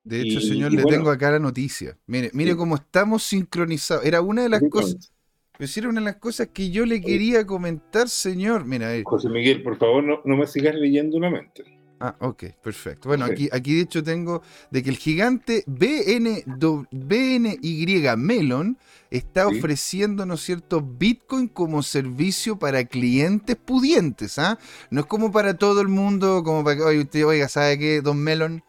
De 0.05 0.21
hecho, 0.21 0.39
Y- 0.39 0.49
señor, 0.49 0.73
y 0.73 0.77
le 0.77 0.83
bueno. 0.83 0.99
tengo 0.99 1.11
acá 1.11 1.33
la 1.33 1.41
noticia. 1.41 1.99
Mire, 2.07 2.31
mire 2.33 2.53
Sí. 2.53 2.57
cómo 2.57 2.77
estamos 2.77 3.25
sincronizados. 3.25 4.05
Era 4.05 4.21
una 4.21 4.43
de 4.45 4.51
las 4.51 4.63
cosas, 4.71 5.13
pues 5.59 5.77
era 5.77 5.89
una 5.89 6.01
de 6.01 6.05
las 6.05 6.17
cosas 6.17 6.49
que 6.55 6.71
yo 6.71 6.87
le 6.87 7.01
quería 7.01 7.45
comentar, 7.45 8.09
señor. 8.09 8.65
Mira, 8.65 8.89
José 9.05 9.29
Miguel, 9.29 9.63
por 9.65 9.77
favor, 9.79 10.05
no, 10.05 10.21
no 10.25 10.37
me 10.37 10.47
sigas 10.47 10.77
leyendo 10.77 11.19
la 11.19 11.31
mente. 11.31 11.65
Ah, 12.01 12.17
ok, 12.19 12.45
perfecto. 12.63 13.09
Bueno, 13.09 13.25
aquí, 13.25 13.49
aquí 13.53 13.77
de 13.77 13.83
hecho 13.83 14.03
tengo 14.03 14.43
de 14.71 14.83
que 14.83 14.91
el 14.91 14.97
gigante 14.97 15.65
BN, 15.67 16.45
BNY 16.91 18.17
Melon 18.17 18.77
está 19.11 19.49
Sí. 19.49 19.59
ofreciendo, 19.59 20.27
¿no 20.27 20.35
es 20.35 20.41
cierto?, 20.41 20.83
Bitcoin 20.83 21.49
como 21.49 21.83
servicio 21.83 22.59
para 22.59 22.85
clientes 22.85 23.57
pudientes, 23.57 24.39
¿ah? 24.39 24.59
No 24.91 25.01
es 25.01 25.07
como 25.07 25.31
para 25.31 25.55
todo 25.55 25.81
el 25.81 25.89
mundo, 25.89 26.43
como 26.45 26.65
para 26.65 26.77
que, 26.77 26.83
oye, 26.83 27.01
usted, 27.01 27.25
oiga, 27.25 27.49
¿sabe 27.49 27.79
qué, 27.79 28.01
don 28.03 28.19
Melon? 28.19 28.63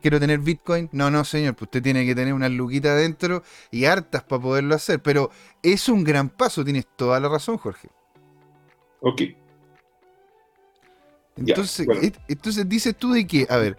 Quiero 0.00 0.18
tener 0.18 0.40
Bitcoin. 0.40 0.88
No, 0.90 1.10
no, 1.10 1.24
señor, 1.24 1.54
pues 1.54 1.68
usted 1.68 1.82
tiene 1.82 2.04
que 2.04 2.14
tener 2.16 2.34
unas 2.34 2.50
luquitas 2.50 2.90
adentro 2.92 3.44
y 3.70 3.84
hartas 3.84 4.24
para 4.24 4.42
poderlo 4.42 4.74
hacer. 4.74 5.00
Pero 5.00 5.30
es 5.62 5.88
un 5.88 6.02
gran 6.02 6.28
paso, 6.28 6.64
tienes 6.64 6.88
toda 6.96 7.20
la 7.20 7.28
razón, 7.28 7.56
Jorge. 7.56 7.88
Ok, 9.00 9.22
Ya, 11.44 11.54
Entonces, 11.54 11.86
bueno. 11.86 12.00
entonces 12.28 12.68
dices 12.68 12.96
tú 12.96 13.12
de 13.12 13.26
que, 13.26 13.46
a 13.48 13.56
ver, 13.56 13.76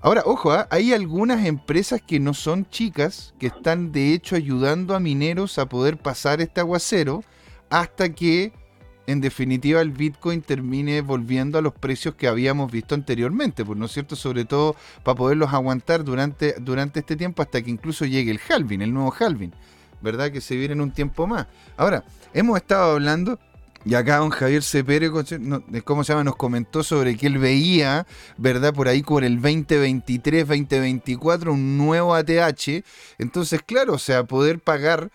ahora, 0.00 0.22
ojo, 0.24 0.52
¿ah? 0.52 0.66
hay 0.70 0.92
algunas 0.92 1.44
empresas 1.46 2.00
que 2.00 2.20
no 2.20 2.34
son 2.34 2.68
chicas, 2.68 3.34
que 3.38 3.48
están 3.48 3.92
de 3.92 4.12
hecho 4.14 4.36
ayudando 4.36 4.94
a 4.94 5.00
mineros 5.00 5.58
a 5.58 5.68
poder 5.68 5.96
pasar 5.96 6.40
este 6.40 6.60
aguacero 6.60 7.22
hasta 7.70 8.08
que, 8.10 8.52
en 9.06 9.20
definitiva, 9.20 9.80
el 9.80 9.90
Bitcoin 9.90 10.42
termine 10.42 11.00
volviendo 11.00 11.58
a 11.58 11.62
los 11.62 11.72
precios 11.72 12.14
que 12.14 12.28
habíamos 12.28 12.70
visto 12.70 12.94
anteriormente, 12.94 13.64
pues, 13.64 13.78
¿no 13.78 13.86
es 13.86 13.92
cierto? 13.92 14.16
Sobre 14.16 14.44
todo 14.44 14.76
para 15.02 15.16
poderlos 15.16 15.52
aguantar 15.52 16.04
durante, 16.04 16.54
durante 16.60 17.00
este 17.00 17.16
tiempo 17.16 17.42
hasta 17.42 17.62
que 17.62 17.70
incluso 17.70 18.04
llegue 18.04 18.30
el 18.30 18.40
halving, 18.48 18.82
el 18.82 18.92
nuevo 18.92 19.14
halving, 19.18 19.52
¿verdad? 20.00 20.30
Que 20.30 20.40
se 20.40 20.56
viene 20.56 20.74
en 20.74 20.80
un 20.80 20.92
tiempo 20.92 21.26
más. 21.26 21.46
Ahora, 21.76 22.04
hemos 22.34 22.56
estado 22.58 22.92
hablando 22.92 23.38
y 23.84 23.94
acá 23.94 24.18
don 24.18 24.30
Javier 24.30 24.62
Cepere, 24.62 25.10
¿cómo 25.84 26.04
se 26.04 26.12
llama? 26.12 26.24
Nos 26.24 26.36
comentó 26.36 26.82
sobre 26.82 27.16
que 27.16 27.26
él 27.26 27.38
veía, 27.38 28.06
¿verdad? 28.36 28.74
Por 28.74 28.88
ahí 28.88 29.02
por 29.02 29.24
el 29.24 29.40
2023, 29.40 30.46
2024, 30.46 31.52
un 31.52 31.78
nuevo 31.78 32.14
ATH. 32.14 32.84
Entonces, 33.18 33.60
claro, 33.64 33.94
o 33.94 33.98
sea, 33.98 34.24
poder 34.24 34.58
pagar 34.58 35.10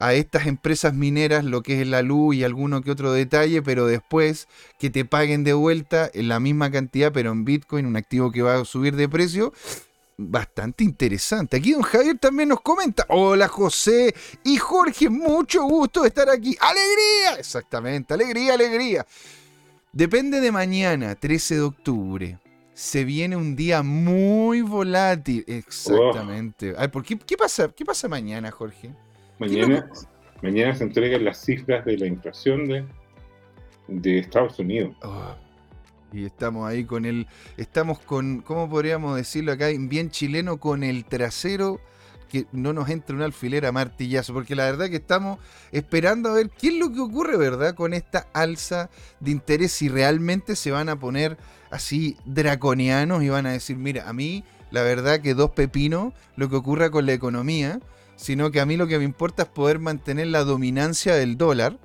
a 0.00 0.14
estas 0.14 0.46
empresas 0.46 0.94
mineras 0.94 1.44
lo 1.44 1.62
que 1.62 1.80
es 1.80 1.86
la 1.86 2.02
luz 2.02 2.34
y 2.36 2.44
alguno 2.44 2.82
que 2.82 2.90
otro 2.90 3.12
detalle, 3.12 3.62
pero 3.62 3.86
después 3.86 4.48
que 4.78 4.90
te 4.90 5.04
paguen 5.04 5.44
de 5.44 5.52
vuelta 5.52 6.10
en 6.12 6.28
la 6.28 6.40
misma 6.40 6.70
cantidad, 6.70 7.12
pero 7.12 7.30
en 7.30 7.44
Bitcoin, 7.44 7.86
un 7.86 7.96
activo 7.96 8.32
que 8.32 8.42
va 8.42 8.60
a 8.60 8.64
subir 8.64 8.96
de 8.96 9.08
precio. 9.08 9.52
Bastante 10.16 10.84
interesante. 10.84 11.56
Aquí 11.56 11.72
don 11.72 11.82
Javier 11.82 12.18
también 12.18 12.48
nos 12.50 12.60
comenta. 12.60 13.04
Hola 13.08 13.48
José 13.48 14.14
y 14.44 14.56
Jorge, 14.56 15.10
mucho 15.10 15.64
gusto 15.64 16.02
de 16.02 16.08
estar 16.08 16.28
aquí. 16.30 16.56
¡Alegría! 16.60 17.38
Exactamente, 17.38 18.14
alegría, 18.14 18.54
alegría. 18.54 19.06
Depende 19.92 20.40
de 20.40 20.52
mañana, 20.52 21.14
13 21.14 21.56
de 21.56 21.60
octubre. 21.62 22.38
Se 22.74 23.04
viene 23.04 23.36
un 23.36 23.54
día 23.56 23.82
muy 23.82 24.60
volátil. 24.62 25.44
Exactamente. 25.46 26.74
Ay, 26.76 26.88
¿por 26.88 27.04
qué, 27.04 27.16
qué 27.18 27.36
pasa, 27.36 27.68
¿Qué 27.68 27.84
pasa 27.84 28.08
mañana, 28.08 28.50
Jorge? 28.50 28.92
mañana, 29.38 29.90
mañana 30.42 30.74
se 30.74 30.84
entregan 30.84 31.24
las 31.24 31.44
cifras 31.44 31.84
de 31.84 31.98
la 31.98 32.06
inflación 32.06 32.66
de, 32.66 32.84
de 33.88 34.18
Estados 34.20 34.58
Unidos. 34.58 34.96
Oh, 35.02 35.34
y 36.14 36.24
estamos 36.24 36.68
ahí 36.68 36.84
con 36.84 37.04
el. 37.04 37.26
Estamos 37.56 37.98
con, 37.98 38.40
¿cómo 38.40 38.70
podríamos 38.70 39.16
decirlo 39.16 39.52
acá? 39.52 39.66
Bien 39.76 40.10
chileno, 40.10 40.58
con 40.58 40.84
el 40.84 41.04
trasero 41.04 41.80
que 42.30 42.46
no 42.52 42.72
nos 42.72 42.88
entre 42.88 43.14
un 43.14 43.22
alfiler 43.22 43.66
a 43.66 43.72
martillazo. 43.72 44.32
Porque 44.32 44.54
la 44.54 44.64
verdad 44.64 44.88
que 44.88 44.96
estamos 44.96 45.38
esperando 45.72 46.30
a 46.30 46.34
ver 46.34 46.50
qué 46.50 46.68
es 46.68 46.74
lo 46.74 46.92
que 46.92 47.00
ocurre, 47.00 47.36
¿verdad? 47.36 47.74
Con 47.74 47.94
esta 47.94 48.28
alza 48.32 48.90
de 49.20 49.32
interés. 49.32 49.72
Si 49.72 49.88
realmente 49.88 50.56
se 50.56 50.70
van 50.70 50.88
a 50.88 50.98
poner 50.98 51.36
así 51.70 52.16
draconianos 52.24 53.22
y 53.22 53.28
van 53.28 53.46
a 53.46 53.52
decir, 53.52 53.76
mira, 53.76 54.08
a 54.08 54.12
mí, 54.12 54.44
la 54.70 54.82
verdad 54.82 55.20
que 55.20 55.34
dos 55.34 55.50
pepinos 55.50 56.12
lo 56.36 56.48
que 56.48 56.56
ocurra 56.56 56.90
con 56.90 57.06
la 57.06 57.12
economía. 57.12 57.80
Sino 58.16 58.52
que 58.52 58.60
a 58.60 58.66
mí 58.66 58.76
lo 58.76 58.86
que 58.86 58.98
me 58.98 59.04
importa 59.04 59.42
es 59.42 59.48
poder 59.48 59.80
mantener 59.80 60.28
la 60.28 60.44
dominancia 60.44 61.16
del 61.16 61.36
dólar. 61.36 61.78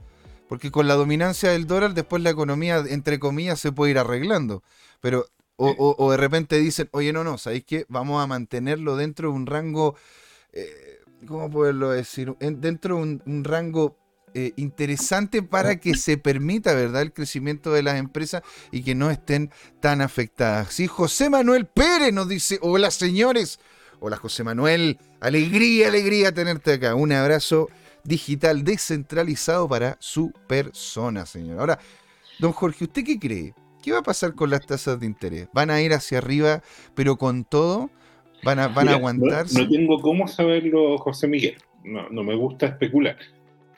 Porque 0.49 0.71
con 0.71 0.87
la 0.87 0.95
dominancia 0.95 1.51
del 1.51 1.67
dólar, 1.67 1.93
después 1.93 2.21
la 2.23 2.31
economía, 2.31 2.83
entre 2.89 3.19
comillas, 3.19 3.59
se 3.59 3.71
puede 3.71 3.91
ir 3.91 3.99
arreglando. 3.99 4.63
Pero, 4.99 5.27
o, 5.55 5.69
o- 5.69 5.95
o 6.03 6.11
de 6.11 6.17
repente 6.17 6.57
dicen, 6.57 6.89
oye, 6.91 7.13
no, 7.13 7.23
no, 7.23 7.37
¿sabéis 7.37 7.63
qué? 7.65 7.85
Vamos 7.87 8.21
a 8.21 8.27
mantenerlo 8.27 8.95
dentro 8.97 9.29
de 9.29 9.35
un 9.35 9.45
rango, 9.45 9.95
eh, 10.51 10.99
¿cómo 11.27 11.49
poderlo 11.51 11.91
decir? 11.91 12.33
En- 12.39 12.59
dentro 12.61 12.95
de 12.95 13.01
un, 13.03 13.23
un 13.25 13.43
rango 13.43 13.95
eh, 14.33 14.53
interesante 14.57 15.41
para 15.43 15.79
que 15.79 15.95
se 15.95 16.17
permita, 16.17 16.73
¿verdad?, 16.73 17.01
el 17.03 17.13
crecimiento 17.13 17.71
de 17.71 17.83
las 17.83 17.97
empresas 17.97 18.41
y 18.71 18.83
que 18.83 18.95
no 18.95 19.09
estén 19.11 19.51
tan 19.79 20.01
afectadas. 20.01 20.73
Sí, 20.73 20.87
José 20.87 21.29
Manuel 21.29 21.65
Pérez 21.67 22.13
nos 22.13 22.27
dice, 22.27 22.57
hola 22.61 22.89
señores. 22.91 23.59
Hola 24.01 24.15
José 24.17 24.43
Manuel, 24.45 24.97
alegría, 25.19 25.89
alegría 25.89 26.31
tenerte 26.33 26.73
acá. 26.73 26.95
Un 26.95 27.11
abrazo 27.11 27.69
digital 28.03 28.63
descentralizado 28.63 29.67
para 29.67 29.97
su 29.99 30.31
persona, 30.47 31.25
señor. 31.25 31.59
Ahora, 31.59 31.79
don 32.39 32.51
Jorge, 32.51 32.85
¿usted 32.85 33.03
qué 33.03 33.19
cree? 33.19 33.53
¿Qué 33.81 33.91
va 33.91 33.99
a 33.99 34.03
pasar 34.03 34.35
con 34.35 34.49
las 34.49 34.65
tasas 34.65 34.99
de 34.99 35.05
interés? 35.05 35.47
¿Van 35.53 35.69
a 35.69 35.81
ir 35.81 35.93
hacia 35.93 36.17
arriba, 36.17 36.61
pero 36.95 37.17
con 37.17 37.45
todo? 37.45 37.89
¿Van 38.43 38.59
a, 38.59 38.67
van 38.67 38.89
a 38.89 38.93
aguantarse? 38.93 39.57
No, 39.57 39.65
no 39.65 39.69
tengo 39.69 40.01
cómo 40.01 40.27
saberlo, 40.27 40.97
José 40.97 41.27
Miguel. 41.27 41.57
No, 41.83 42.09
no 42.09 42.23
me 42.23 42.35
gusta 42.35 42.67
especular. 42.67 43.17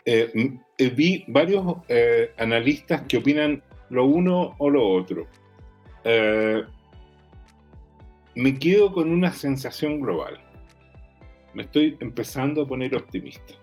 Eh, 0.06 0.58
eh, 0.78 0.90
vi 0.90 1.24
varios 1.28 1.78
eh, 1.88 2.34
analistas 2.38 3.04
que 3.08 3.18
opinan 3.18 3.62
lo 3.90 4.06
uno 4.06 4.56
o 4.58 4.70
lo 4.70 4.88
otro. 4.88 5.28
Eh, 6.04 6.64
me 8.36 8.58
quedo 8.58 8.92
con 8.94 9.12
una 9.12 9.32
sensación 9.32 10.00
global. 10.00 10.40
Me 11.54 11.64
estoy 11.64 11.98
empezando 12.00 12.64
a 12.64 12.68
poner 12.68 12.96
optimista. 12.96 13.54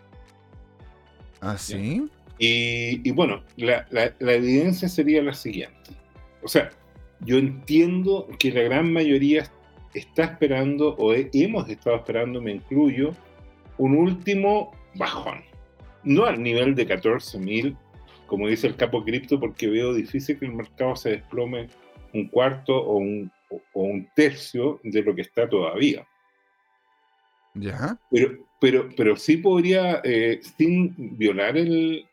¿Ah, 1.41 1.57
sí? 1.59 2.09
Y, 2.39 3.09
y 3.09 3.11
bueno, 3.13 3.43
la, 3.57 3.87
la- 3.91 4.15
la 4.19 4.33
evidencia 4.35 4.89
sería 4.89 5.23
la 5.23 5.35
siguiente. 5.35 5.91
O 6.43 6.49
sea, 6.49 6.71
yo 7.21 7.37
entiendo 7.39 8.29
que 8.39 8.53
la 8.53 8.63
gran 8.63 8.93
mayoría 8.93 9.51
está 9.95 10.25
esperando, 10.25 10.95
o 10.97 11.15
he- 11.15 11.31
hemos 11.33 11.69
estado 11.69 11.97
esperando, 11.97 12.41
me 12.41 12.53
incluyo, 12.53 13.13
un 13.77 13.97
último 13.97 14.73
bajón. 14.95 15.43
No 16.05 16.25
al 16.27 16.43
nivel 16.43 16.75
de 16.75 16.87
14.000, 16.87 17.77
como 18.27 18.47
dice 18.49 18.67
el 18.69 18.77
capo 18.77 19.05
cripto, 19.05 19.41
porque 19.41 19.67
veo 19.69 19.95
difícil 19.95 20.39
que 20.39 20.47
el 20.47 20.53
mercado 20.55 20.95
se 20.97 21.11
desplome 21.11 21.69
un 22.15 22.29
cuarto 22.29 22.75
o 22.77 22.97
un, 22.99 23.31
o- 23.51 23.61
o 23.73 23.83
un 23.83 24.09
tercio 24.15 24.81
de 24.85 25.03
lo 25.03 25.15
que 25.15 25.23
está 25.23 25.49
todavía. 25.49 26.07
¿Ya? 27.55 27.99
Pero, 28.11 28.48
pero, 28.61 28.89
pero 28.97 29.17
sí 29.17 29.37
podría, 29.39 30.01
eh, 30.05 30.41
sin 30.57 30.95
violar 31.17 31.57
el, 31.57 32.05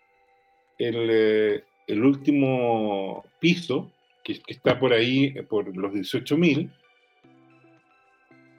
el, 0.77 1.07
eh, 1.09 1.63
el 1.87 2.03
último 2.03 3.23
piso, 3.39 3.91
que, 4.23 4.35
que 4.41 4.53
está 4.53 4.79
por 4.79 4.93
ahí, 4.93 5.33
eh, 5.35 5.43
por 5.43 5.75
los 5.75 5.93
18.000, 5.93 6.69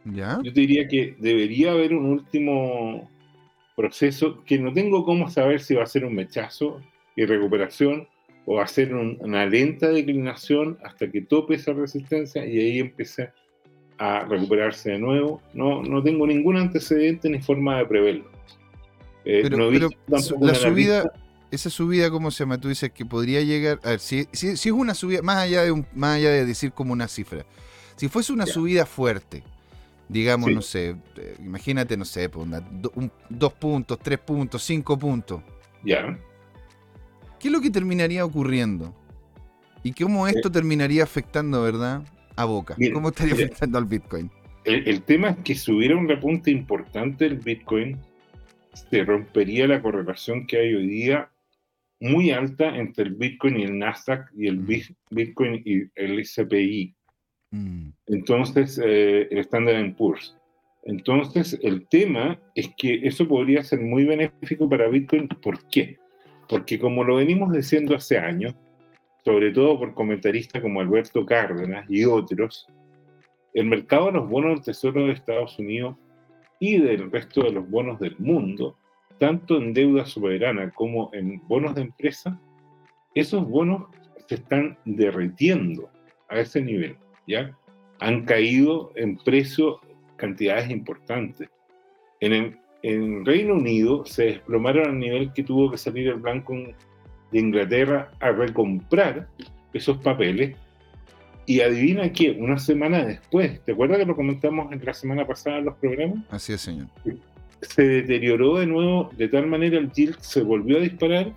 ¿Ya? 0.04 0.38
yo 0.42 0.52
te 0.52 0.60
diría 0.60 0.86
que 0.86 1.16
debería 1.18 1.72
haber 1.72 1.92
un 1.94 2.06
último 2.06 3.10
proceso 3.76 4.42
que 4.44 4.58
no 4.58 4.72
tengo 4.72 5.04
cómo 5.04 5.28
saber 5.28 5.60
si 5.60 5.74
va 5.74 5.82
a 5.82 5.86
ser 5.86 6.04
un 6.04 6.14
mechazo 6.14 6.80
y 7.16 7.24
recuperación 7.24 8.08
o 8.46 8.54
va 8.56 8.62
a 8.64 8.68
ser 8.68 8.94
un- 8.94 9.18
una 9.20 9.44
lenta 9.46 9.88
declinación 9.88 10.78
hasta 10.84 11.10
que 11.10 11.22
tope 11.22 11.54
esa 11.56 11.72
resistencia 11.72 12.46
y 12.46 12.58
ahí 12.58 12.78
empiece 12.78 13.30
a 13.98 14.24
recuperarse 14.24 14.90
de 14.90 14.98
nuevo. 14.98 15.40
No, 15.54 15.82
no 15.82 16.02
tengo 16.02 16.26
ningún 16.26 16.56
antecedente 16.56 17.28
ni 17.30 17.40
forma 17.40 17.78
de 17.78 17.86
preverlo. 17.86 18.30
Eh, 19.24 19.40
Pero, 19.42 19.56
no 19.70 19.70
la 20.40 20.54
subida, 20.54 21.12
esa 21.50 21.70
subida, 21.70 22.10
¿cómo 22.10 22.30
se 22.30 22.44
llama? 22.44 22.58
Tú 22.58 22.68
dices 22.68 22.90
que 22.92 23.04
podría 23.04 23.40
llegar. 23.42 23.80
A 23.82 23.90
ver, 23.90 24.00
si, 24.00 24.28
si, 24.32 24.56
si 24.56 24.68
es 24.68 24.74
una 24.74 24.94
subida, 24.94 25.22
más 25.22 25.38
allá 25.38 25.62
de 25.64 25.72
un- 25.72 25.86
más 25.94 26.16
allá 26.16 26.30
de 26.30 26.44
decir 26.46 26.72
como 26.72 26.92
una 26.92 27.08
cifra, 27.08 27.44
si 27.96 28.08
fuese 28.08 28.32
una 28.32 28.44
Ya. 28.44 28.52
subida 28.52 28.86
fuerte, 28.86 29.42
digamos, 30.08 30.48
Sí. 30.48 30.54
no 30.54 30.62
sé, 30.62 30.96
eh, 31.16 31.36
imagínate, 31.40 31.96
no 31.96 32.04
sé, 32.04 32.28
pues, 32.28 32.46
una- 32.46 32.60
do- 32.60 32.92
un- 32.94 33.10
dos 33.28 33.52
puntos, 33.54 33.98
tres 34.00 34.18
puntos, 34.18 34.62
cinco 34.62 34.96
puntos. 34.98 35.40
Ya. 35.84 36.18
¿Qué 37.40 37.48
es 37.48 37.52
lo 37.52 37.60
que 37.60 37.70
terminaría 37.70 38.24
ocurriendo? 38.24 38.94
¿Y 39.82 39.92
cómo 39.92 40.26
esto 40.28 40.50
terminaría 40.50 41.02
afectando, 41.04 41.62
verdad? 41.62 42.02
A 42.36 42.44
Boca. 42.44 42.74
Mira, 42.78 42.94
¿Cómo 42.94 43.08
estaría 43.08 43.34
mira. 43.34 43.46
afectando 43.46 43.78
al 43.78 43.84
Bitcoin? 43.86 44.30
El, 44.64 44.86
el 44.88 45.02
tema 45.02 45.30
es 45.30 45.36
que 45.38 45.54
si 45.54 45.72
hubiera 45.72 45.96
un 45.96 46.08
repunte 46.08 46.50
importante 46.50 47.24
del 47.24 47.38
Bitcoin, 47.38 47.96
se 48.90 49.04
rompería 49.04 49.66
la 49.66 49.80
correlación 49.80 50.46
que 50.46 50.58
hay 50.58 50.74
hoy 50.74 50.86
día 50.86 51.30
muy 52.00 52.30
alta 52.30 52.76
entre 52.76 53.04
el 53.04 53.14
Bitcoin 53.14 53.58
y 53.58 53.62
el 53.64 53.78
Nasdaq 53.78 54.30
y 54.36 54.48
el 54.48 54.58
Mm. 54.58 54.66
Bi- 54.66 54.96
Bitcoin 55.10 55.62
y 55.64 55.82
el 55.94 56.18
SPI. 56.24 56.94
Mm, 57.52 57.88
Entonces, 58.08 58.78
eh, 58.84 59.28
el 59.30 59.38
Standard 59.38 59.94
Poor's. 59.96 60.36
Entonces, 60.84 61.58
el 61.62 61.86
tema 61.88 62.38
es 62.54 62.68
que 62.76 63.00
eso 63.06 63.26
podría 63.26 63.62
ser 63.64 63.80
muy 63.80 64.04
benéfico 64.04 64.68
para 64.68 64.88
Bitcoin. 64.88 65.26
¿Por 65.28 65.66
qué? 65.68 65.96
Porque 66.48 66.78
como 66.78 67.02
lo 67.02 67.16
venimos 67.16 67.52
diciendo 67.52 67.94
hace 67.96 68.18
años, 68.18 68.54
sobre 69.26 69.50
todo 69.50 69.76
por 69.76 69.92
comentaristas 69.92 70.62
como 70.62 70.80
Alberto 70.80 71.26
Cárdenas 71.26 71.84
y 71.88 72.04
otros, 72.04 72.64
el 73.54 73.66
mercado 73.66 74.06
de 74.06 74.12
los 74.12 74.28
bonos 74.28 74.54
del 74.54 74.64
Tesoro 74.64 75.04
de 75.04 75.14
Estados 75.14 75.58
Unidos 75.58 75.96
y 76.60 76.78
del 76.78 77.10
resto 77.10 77.42
de 77.42 77.50
los 77.50 77.68
bonos 77.68 77.98
del 77.98 78.16
mundo, 78.20 78.78
tanto 79.18 79.56
en 79.56 79.72
deuda 79.72 80.06
soberana 80.06 80.70
como 80.70 81.10
en 81.12 81.42
bonos 81.48 81.74
de 81.74 81.82
empresa, 81.82 82.40
esos 83.16 83.44
bonos 83.48 83.88
se 84.28 84.36
están 84.36 84.78
derritiendo 84.84 85.90
a 86.28 86.38
ese 86.38 86.62
nivel, 86.62 86.96
¿ya? 87.26 87.50
Han 87.98 88.26
caído 88.26 88.92
en 88.94 89.16
precio 89.16 89.80
cantidades 90.14 90.70
importantes. 90.70 91.50
En 92.20 92.60
el 92.84 93.26
Reino 93.26 93.54
Unido 93.54 94.06
se 94.06 94.26
desplomaron 94.26 94.86
al 94.86 95.00
nivel 95.00 95.32
que 95.32 95.42
tuvo 95.42 95.68
que 95.72 95.78
salir 95.78 96.06
el 96.06 96.20
Banco 96.20 96.54
de 97.32 97.38
Inglaterra 97.38 98.10
a 98.20 98.30
recomprar 98.30 99.28
esos 99.72 99.98
papeles. 99.98 100.56
Y 101.48 101.60
adivina 101.60 102.12
qué, 102.12 102.32
una 102.32 102.58
semana 102.58 103.04
después, 103.04 103.64
¿te 103.64 103.72
acuerdas 103.72 103.98
que 103.98 104.04
lo 104.04 104.16
comentamos 104.16 104.72
en 104.72 104.84
la 104.84 104.92
semana 104.92 105.24
pasada 105.26 105.58
en 105.58 105.66
los 105.66 105.76
programas? 105.76 106.24
Así 106.30 106.52
es, 106.52 106.60
señor. 106.60 106.88
Se 107.62 107.82
deterioró 107.82 108.58
de 108.58 108.66
nuevo, 108.66 109.10
de 109.16 109.28
tal 109.28 109.46
manera 109.46 109.78
el 109.78 109.92
yield 109.92 110.18
se 110.18 110.42
volvió 110.42 110.78
a 110.78 110.80
disparar 110.80 111.32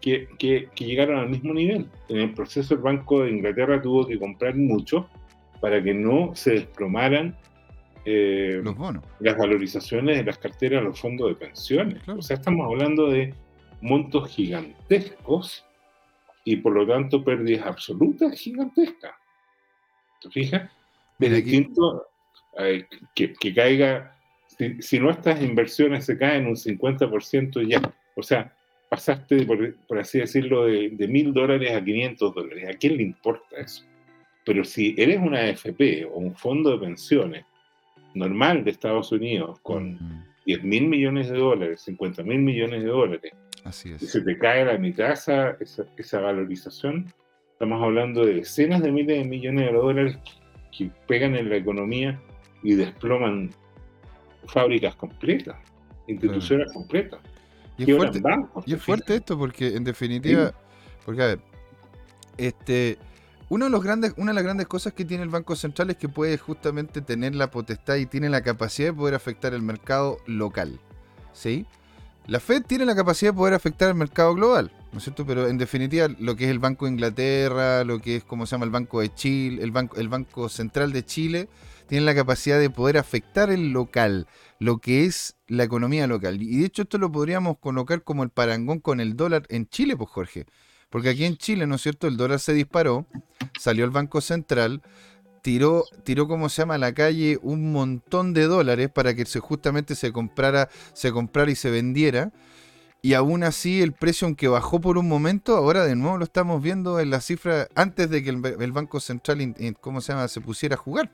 que, 0.00 0.28
que, 0.38 0.68
que, 0.74 0.84
llegaron 0.86 1.18
al 1.18 1.28
mismo 1.28 1.52
nivel. 1.52 1.86
En 2.08 2.16
el 2.16 2.32
proceso 2.32 2.72
el 2.72 2.80
Banco 2.80 3.22
de 3.22 3.32
Inglaterra 3.32 3.82
tuvo 3.82 4.06
que 4.06 4.18
comprar 4.18 4.56
mucho 4.56 5.10
para 5.60 5.82
que 5.82 5.92
no 5.92 6.34
se 6.34 6.52
desplomaran 6.52 7.36
eh, 8.04 8.60
los 8.64 8.76
bonos. 8.76 9.04
las 9.20 9.36
valorizaciones 9.36 10.16
de 10.16 10.24
las 10.24 10.38
carteras 10.38 10.82
los 10.82 10.98
fondos 10.98 11.28
de 11.28 11.34
pensiones. 11.34 12.08
O 12.08 12.22
sea, 12.22 12.36
estamos 12.36 12.66
hablando 12.66 13.08
de 13.10 13.34
montos 13.80 14.30
gigantescos 14.30 15.64
y 16.44 16.56
por 16.56 16.74
lo 16.74 16.86
tanto 16.86 17.24
pérdidas 17.24 17.66
absolutas 17.66 18.38
gigantescas. 18.38 19.12
¿Te 20.20 20.30
fijas? 20.30 20.70
Es 21.18 21.32
distinto 21.32 22.06
eh, 22.58 22.86
que, 23.14 23.32
que, 23.34 23.54
caiga, 23.54 24.16
si, 24.46 24.80
si, 24.80 24.98
nuestras 24.98 25.42
inversiones 25.42 26.06
se 26.06 26.16
caen 26.16 26.46
un 26.46 26.56
50% 26.56 27.66
ya, 27.66 27.80
o 28.16 28.22
sea, 28.22 28.54
pasaste, 28.88 29.44
por, 29.46 29.76
por 29.86 29.98
así 29.98 30.18
decirlo, 30.18 30.64
de 30.64 31.08
mil 31.08 31.32
dólares 31.32 31.72
a 31.74 31.84
500 31.84 32.34
dólares. 32.34 32.68
¿A 32.68 32.76
quién 32.76 32.96
le 32.96 33.04
importa 33.04 33.60
eso? 33.60 33.84
Pero 34.44 34.64
si 34.64 34.94
eres 34.98 35.18
una 35.18 35.40
AFP 35.40 36.06
o 36.06 36.18
un 36.18 36.34
fondo 36.34 36.72
de 36.72 36.78
pensiones 36.78 37.44
normal 38.14 38.64
de 38.64 38.72
Estados 38.72 39.12
Unidos 39.12 39.60
con 39.60 40.26
10 40.46 40.64
mil 40.64 40.88
millones 40.88 41.30
de 41.30 41.38
dólares, 41.38 41.82
50 41.82 42.22
mil 42.24 42.40
millones 42.40 42.82
de 42.82 42.88
dólares, 42.88 43.32
Así 43.64 43.92
es. 43.92 44.02
y 44.02 44.06
se 44.06 44.20
te 44.22 44.38
cae 44.38 44.64
la 44.64 44.78
mitad 44.78 45.12
esa, 45.12 45.50
esa, 45.60 45.84
esa, 45.96 46.20
valorización, 46.20 47.12
estamos 47.52 47.82
hablando 47.82 48.24
de 48.24 48.34
decenas 48.34 48.82
de 48.82 48.90
miles 48.90 49.18
de 49.18 49.24
millones 49.24 49.66
de 49.66 49.72
dólares 49.72 50.18
que 50.76 50.90
pegan 51.06 51.36
en 51.36 51.50
la 51.50 51.56
economía 51.56 52.20
y 52.62 52.74
desploman 52.74 53.50
fábricas 54.46 54.94
completas, 54.96 55.56
instituciones 56.06 56.66
claro. 56.66 56.80
completas. 56.80 57.20
Y 57.76 57.90
es, 57.90 57.96
fuerte, 57.96 58.20
bancos, 58.20 58.64
y 58.66 58.74
es 58.74 58.82
fuerte 58.82 59.16
esto 59.16 59.38
porque 59.38 59.76
en 59.76 59.84
definitiva, 59.84 60.48
sí. 60.48 60.54
porque 61.04 61.22
a 61.22 61.26
ver, 61.26 61.40
este 62.36 62.98
uno 63.50 63.64
de 63.64 63.70
los 63.72 63.82
grandes, 63.82 64.14
una 64.16 64.30
de 64.30 64.36
las 64.36 64.44
grandes 64.44 64.68
cosas 64.68 64.92
que 64.92 65.04
tiene 65.04 65.24
el 65.24 65.28
Banco 65.28 65.56
Central 65.56 65.90
es 65.90 65.96
que 65.96 66.08
puede 66.08 66.38
justamente 66.38 67.00
tener 67.02 67.34
la 67.34 67.50
potestad 67.50 67.96
y 67.96 68.06
tiene 68.06 68.30
la 68.30 68.42
capacidad 68.42 68.90
de 68.90 68.94
poder 68.94 69.16
afectar 69.16 69.54
el 69.54 69.62
mercado 69.62 70.18
local. 70.26 70.78
¿Sí? 71.32 71.66
La 72.26 72.38
Fed 72.38 72.62
tiene 72.64 72.84
la 72.84 72.94
capacidad 72.94 73.32
de 73.32 73.36
poder 73.36 73.54
afectar 73.54 73.88
el 73.88 73.94
mercado 73.94 74.34
global, 74.34 74.70
¿no 74.92 74.98
es 74.98 75.04
cierto? 75.04 75.26
Pero 75.26 75.48
en 75.48 75.58
definitiva, 75.58 76.08
lo 76.18 76.36
que 76.36 76.44
es 76.44 76.50
el 76.50 76.58
Banco 76.60 76.84
de 76.84 76.92
Inglaterra, 76.92 77.82
lo 77.84 77.98
que 78.00 78.16
es, 78.16 78.24
como 78.24 78.46
se 78.46 78.52
llama, 78.52 78.66
el 78.66 78.70
Banco 78.70 79.00
de 79.00 79.12
Chile, 79.12 79.62
el 79.62 79.72
Banco, 79.72 79.96
el 79.96 80.08
Banco 80.08 80.48
Central 80.48 80.92
de 80.92 81.04
Chile, 81.04 81.48
tiene 81.88 82.06
la 82.06 82.14
capacidad 82.14 82.60
de 82.60 82.70
poder 82.70 82.98
afectar 82.98 83.50
el 83.50 83.72
local, 83.72 84.28
lo 84.60 84.78
que 84.78 85.06
es 85.06 85.34
la 85.48 85.64
economía 85.64 86.06
local. 86.06 86.40
Y 86.40 86.58
de 86.58 86.66
hecho, 86.66 86.82
esto 86.82 86.98
lo 86.98 87.10
podríamos 87.10 87.58
colocar 87.58 88.04
como 88.04 88.22
el 88.22 88.30
parangón 88.30 88.78
con 88.78 89.00
el 89.00 89.16
dólar 89.16 89.44
en 89.48 89.68
Chile, 89.68 89.96
pues 89.96 90.08
Jorge. 90.10 90.46
Porque 90.88 91.08
aquí 91.08 91.24
en 91.24 91.36
Chile, 91.36 91.66
¿no 91.66 91.74
es 91.74 91.82
cierto? 91.82 92.06
El 92.06 92.16
dólar 92.16 92.38
se 92.38 92.52
disparó, 92.54 93.06
salió 93.58 93.84
el 93.84 93.90
Banco 93.90 94.20
Central, 94.20 94.82
tiró, 95.42 95.84
tiró 96.04 96.28
como 96.28 96.48
se 96.48 96.62
llama, 96.62 96.74
a 96.74 96.78
la 96.78 96.92
calle 96.92 97.38
un 97.42 97.72
montón 97.72 98.34
de 98.34 98.44
dólares 98.44 98.90
para 98.90 99.14
que 99.14 99.26
se, 99.26 99.40
justamente 99.40 99.94
se 99.94 100.12
comprara, 100.12 100.68
se 100.92 101.12
comprara 101.12 101.50
y 101.50 101.56
se 101.56 101.70
vendiera. 101.70 102.32
Y 103.02 103.14
aún 103.14 103.44
así 103.44 103.80
el 103.80 103.92
precio, 103.92 104.26
aunque 104.26 104.48
bajó 104.48 104.80
por 104.80 104.98
un 104.98 105.08
momento, 105.08 105.56
ahora 105.56 105.84
de 105.84 105.96
nuevo 105.96 106.18
lo 106.18 106.24
estamos 106.24 106.62
viendo 106.62 107.00
en 107.00 107.10
la 107.10 107.20
cifra 107.20 107.68
antes 107.74 108.10
de 108.10 108.22
que 108.22 108.30
el, 108.30 108.72
Banco 108.72 109.00
Central, 109.00 109.54
¿cómo 109.80 110.00
se 110.00 110.12
llama?, 110.12 110.28
se 110.28 110.40
pusiera 110.40 110.74
a 110.74 110.78
jugar. 110.78 111.10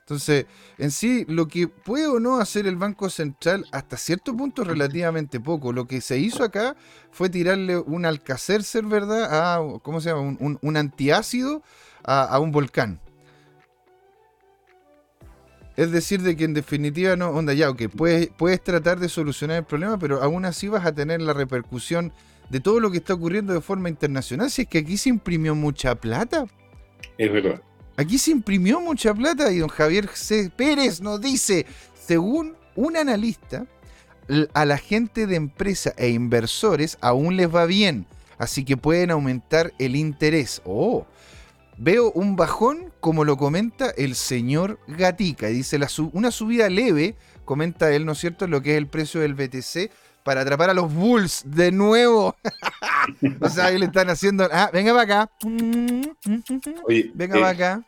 Entonces, 0.00 0.46
en 0.78 0.90
sí, 0.90 1.24
lo 1.28 1.46
que 1.46 1.68
puede 1.68 2.08
o 2.08 2.18
no 2.18 2.40
hacer 2.40 2.66
el 2.66 2.76
Banco 2.76 3.08
Central 3.08 3.66
hasta 3.70 3.96
cierto 3.96 4.36
punto 4.36 4.64
relativamente 4.64 5.38
poco. 5.38 5.72
Lo 5.72 5.86
que 5.86 6.00
se 6.00 6.18
hizo 6.18 6.42
acá 6.42 6.74
fue 7.12 7.28
tirarle 7.30 7.78
un 7.78 8.04
alcacercer, 8.04 8.84
¿verdad? 8.84 9.28
A, 9.30 9.78
¿cómo 9.80 10.00
se 10.00 10.10
llama? 10.10 10.22
Un, 10.22 10.58
un, 10.60 10.76
antiácido 10.76 11.62
a, 12.02 12.36
un 12.40 12.50
volcán. 12.50 13.00
Es 15.76 15.90
decir, 15.90 16.22
de 16.22 16.36
que 16.36 16.44
en 16.44 16.54
definitiva 16.54 17.16
no, 17.16 17.30
onda 17.30 17.54
ya, 17.54 17.70
ok, 17.70 17.82
puedes, 17.96 18.28
puedes 18.36 18.62
tratar 18.62 19.00
de 19.00 19.08
solucionar 19.08 19.58
el 19.58 19.64
problema, 19.64 19.98
pero 19.98 20.22
aún 20.22 20.44
así 20.44 20.68
vas 20.68 20.84
a 20.84 20.94
tener 20.94 21.22
la 21.22 21.32
repercusión 21.32 22.12
de 22.50 22.60
todo 22.60 22.80
lo 22.80 22.90
que 22.90 22.98
está 22.98 23.14
ocurriendo 23.14 23.54
de 23.54 23.60
forma 23.60 23.88
internacional. 23.88 24.50
Si 24.50 24.62
es 24.62 24.68
que 24.68 24.78
aquí 24.78 24.98
se 24.98 25.08
imprimió 25.08 25.54
mucha 25.54 25.94
plata. 25.94 26.46
Es 27.16 27.32
verdad. 27.32 27.62
Aquí 27.96 28.18
se 28.18 28.30
imprimió 28.30 28.80
mucha 28.80 29.14
plata 29.14 29.52
y 29.52 29.58
don 29.58 29.68
Javier 29.68 30.08
C. 30.12 30.50
Pérez 30.54 31.00
nos 31.00 31.20
dice, 31.20 31.66
según 31.94 32.54
un 32.74 32.96
analista, 32.96 33.66
a 34.54 34.64
la 34.64 34.78
gente 34.78 35.26
de 35.26 35.36
empresa 35.36 35.92
e 35.96 36.08
inversores 36.08 36.96
aún 37.00 37.36
les 37.36 37.54
va 37.54 37.66
bien, 37.66 38.06
así 38.38 38.64
que 38.64 38.76
pueden 38.76 39.10
aumentar 39.10 39.72
el 39.78 39.96
interés. 39.96 40.62
Oh, 40.64 41.06
veo 41.76 42.10
un 42.12 42.36
bajón 42.36 42.92
como 43.00 43.24
lo 43.24 43.36
comenta 43.36 43.90
el 43.96 44.14
señor 44.14 44.78
Gatica. 44.86 45.48
Dice 45.48 45.78
la 45.78 45.88
sub 45.88 46.10
una 46.14 46.30
subida 46.30 46.68
leve, 46.68 47.16
comenta 47.44 47.92
él, 47.92 48.04
¿no 48.06 48.12
es 48.12 48.18
cierto?, 48.18 48.46
lo 48.46 48.62
que 48.62 48.72
es 48.72 48.78
el 48.78 48.86
precio 48.86 49.20
del 49.20 49.34
BTC 49.34 49.90
para 50.22 50.42
atrapar 50.42 50.70
a 50.70 50.74
los 50.74 50.92
Bulls 50.92 51.42
de 51.44 51.72
nuevo. 51.72 52.36
o 53.40 53.48
sea, 53.48 53.66
ahí 53.66 53.78
le 53.78 53.86
están 53.86 54.08
haciendo. 54.10 54.48
Ah, 54.52 54.70
venga 54.72 54.92
para 54.92 55.22
acá. 55.22 55.32
Oye, 56.84 57.10
venga 57.14 57.36
eh, 57.36 57.40
para 57.40 57.48
acá. 57.48 57.82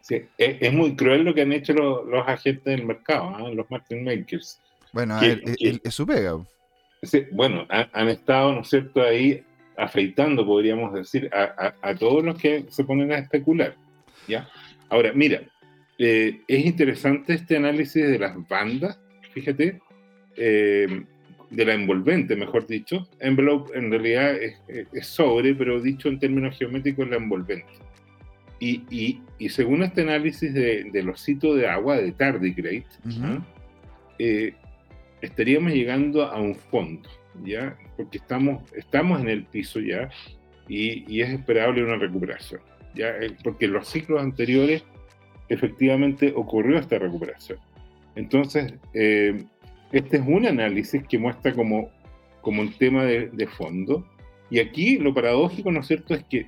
Sí, 0.00 0.16
es, 0.38 0.56
es, 0.60 0.72
muy 0.72 0.96
cruel 0.96 1.22
lo 1.22 1.34
que 1.34 1.42
han 1.42 1.52
hecho 1.52 1.72
los, 1.72 2.06
los 2.06 2.26
agentes 2.26 2.64
del 2.64 2.84
mercado, 2.84 3.46
¿eh? 3.46 3.54
los 3.54 3.70
market 3.70 4.02
makers. 4.02 4.60
Bueno, 4.92 5.20
que, 5.20 5.40
es, 5.44 5.56
que, 5.56 5.80
es 5.84 5.94
su 5.94 6.06
pega. 6.06 6.44
Sí, 7.02 7.26
bueno, 7.30 7.64
han, 7.68 7.88
han, 7.92 8.08
estado, 8.08 8.52
¿no 8.52 8.60
es 8.62 8.68
cierto?, 8.68 9.02
ahí 9.02 9.44
afeitando, 9.84 10.44
podríamos 10.44 10.92
decir, 10.92 11.30
a, 11.32 11.74
a, 11.82 11.90
a, 11.90 11.94
todos 11.94 12.24
los 12.24 12.38
que 12.38 12.64
se 12.68 12.84
ponen 12.84 13.12
a 13.12 13.18
especular. 13.18 13.74
¿ya? 14.28 14.48
Ahora, 14.88 15.12
mira, 15.14 15.42
eh, 15.98 16.40
es 16.46 16.66
interesante 16.66 17.34
este 17.34 17.56
análisis 17.56 18.06
de 18.06 18.18
las 18.18 18.36
bandas, 18.48 19.00
fíjate. 19.32 19.80
Eh, 20.36 21.04
de 21.50 21.64
la 21.64 21.74
envolvente, 21.74 22.36
mejor 22.36 22.66
dicho. 22.66 23.08
Envelope 23.18 23.76
en 23.76 23.90
realidad 23.90 24.34
es, 24.36 24.56
es, 24.92 25.06
sobre, 25.06 25.54
pero 25.54 25.80
dicho 25.80 26.08
en 26.08 26.18
términos 26.18 26.56
geométricos, 26.56 27.08
la 27.08 27.16
envolvente. 27.16 27.66
Y, 28.60 28.82
y, 28.90 29.20
y 29.38 29.48
según 29.48 29.82
este 29.82 30.02
análisis 30.02 30.52
de, 30.54 30.84
de, 30.92 31.02
los 31.02 31.20
sitios 31.20 31.56
de 31.56 31.66
agua 31.66 31.96
de 31.96 32.12
Tardigrade, 32.12 32.84
uh 33.04 33.08
-huh. 33.08 33.44
eh, 34.18 34.54
estaríamos 35.20 35.72
llegando 35.72 36.24
a 36.24 36.40
un 36.40 36.54
fondo, 36.54 37.08
¿ya? 37.44 37.76
Porque 37.96 38.18
estamos, 38.18 38.62
estamos 38.74 39.20
en 39.20 39.28
el 39.28 39.44
piso 39.44 39.80
ya 39.80 40.10
y, 40.68 41.04
y 41.12 41.22
es 41.22 41.30
esperable 41.30 41.84
una 41.84 41.96
recuperación, 41.96 42.60
¿ya? 42.94 43.16
Eh, 43.16 43.36
porque 43.42 43.66
en 43.66 43.72
los 43.72 43.88
ciclos 43.88 44.20
anteriores 44.20 44.84
efectivamente 45.48 46.32
ocurrió 46.34 46.78
esta 46.78 46.98
recuperación. 46.98 47.58
Entonces, 48.14 48.74
eh, 48.94 49.44
este 49.92 50.18
es 50.18 50.22
un 50.26 50.46
análisis 50.46 51.02
que 51.08 51.18
muestra 51.18 51.52
como, 51.52 51.90
como 52.40 52.62
un 52.62 52.72
tema 52.72 53.04
de, 53.04 53.28
de, 53.28 53.46
fondo. 53.46 54.06
Y 54.50 54.60
aquí 54.60 54.98
lo 54.98 55.12
paradójico, 55.12 55.70
¿no 55.72 55.80
es 55.80 55.86
cierto?, 55.86 56.14
es 56.14 56.24
que 56.24 56.46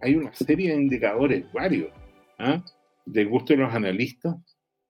hay 0.00 0.16
una 0.16 0.32
serie 0.34 0.70
de 0.70 0.82
indicadores, 0.82 1.50
varios, 1.52 1.90
¿ah? 2.38 2.62
del 3.06 3.28
gusto 3.28 3.54
de 3.54 3.60
los 3.60 3.72
analistas, 3.72 4.36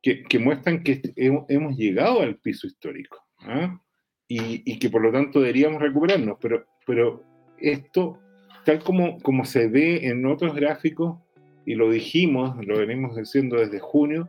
que, 0.03 0.23
que 0.23 0.39
muestran 0.39 0.83
que 0.83 1.01
hemos 1.17 1.77
llegado 1.77 2.23
al 2.23 2.37
piso 2.37 2.69
histórico 2.69 3.19
¿ah? 3.41 3.81
Y, 4.29 4.63
y, 4.71 4.79
que 4.79 4.91
por 4.91 5.03
lo 5.03 5.11
tanto 5.11 5.41
deberíamos 5.41 5.81
recuperarnos. 5.81 6.37
Pero, 6.41 6.65
pero 6.87 7.25
esto, 7.59 8.19
tal 8.65 8.79
como, 8.81 9.19
como 9.21 9.45
se 9.45 9.69
ve 9.69 10.07
en 10.07 10.27
otros 10.27 10.55
gráficos, 10.55 11.19
y 11.65 11.75
lo 11.75 11.91
dijimos, 11.91 12.55
lo 12.67 12.79
venimos 12.79 13.17
diciendo 13.17 13.57
desde 13.57 13.79
junio, 13.79 14.29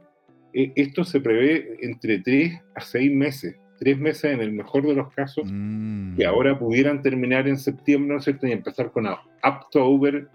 eh, 0.53 0.71
esto 0.75 1.03
se 1.03 1.19
prevé 1.19 1.77
entre 1.81 2.19
3 2.19 2.61
a 2.75 2.81
6 2.81 3.11
meses, 3.13 3.55
3 3.79 3.97
meses 3.97 4.33
en 4.33 4.41
el 4.41 4.51
mejor 4.51 4.87
de 4.87 4.95
los 4.95 5.11
casos, 5.13 5.45
Mm. 5.49 6.15
que 6.15 6.25
ahora 6.25 6.57
pudieran 6.57 7.01
terminar 7.01 7.47
en 7.47 7.57
septiembre, 7.57 8.13
¿no 8.13 8.17
es 8.19 8.25
cierto? 8.25 8.47
Y 8.47 8.51
empezar 8.51 8.91
con 8.91 9.05
October, 9.43 10.27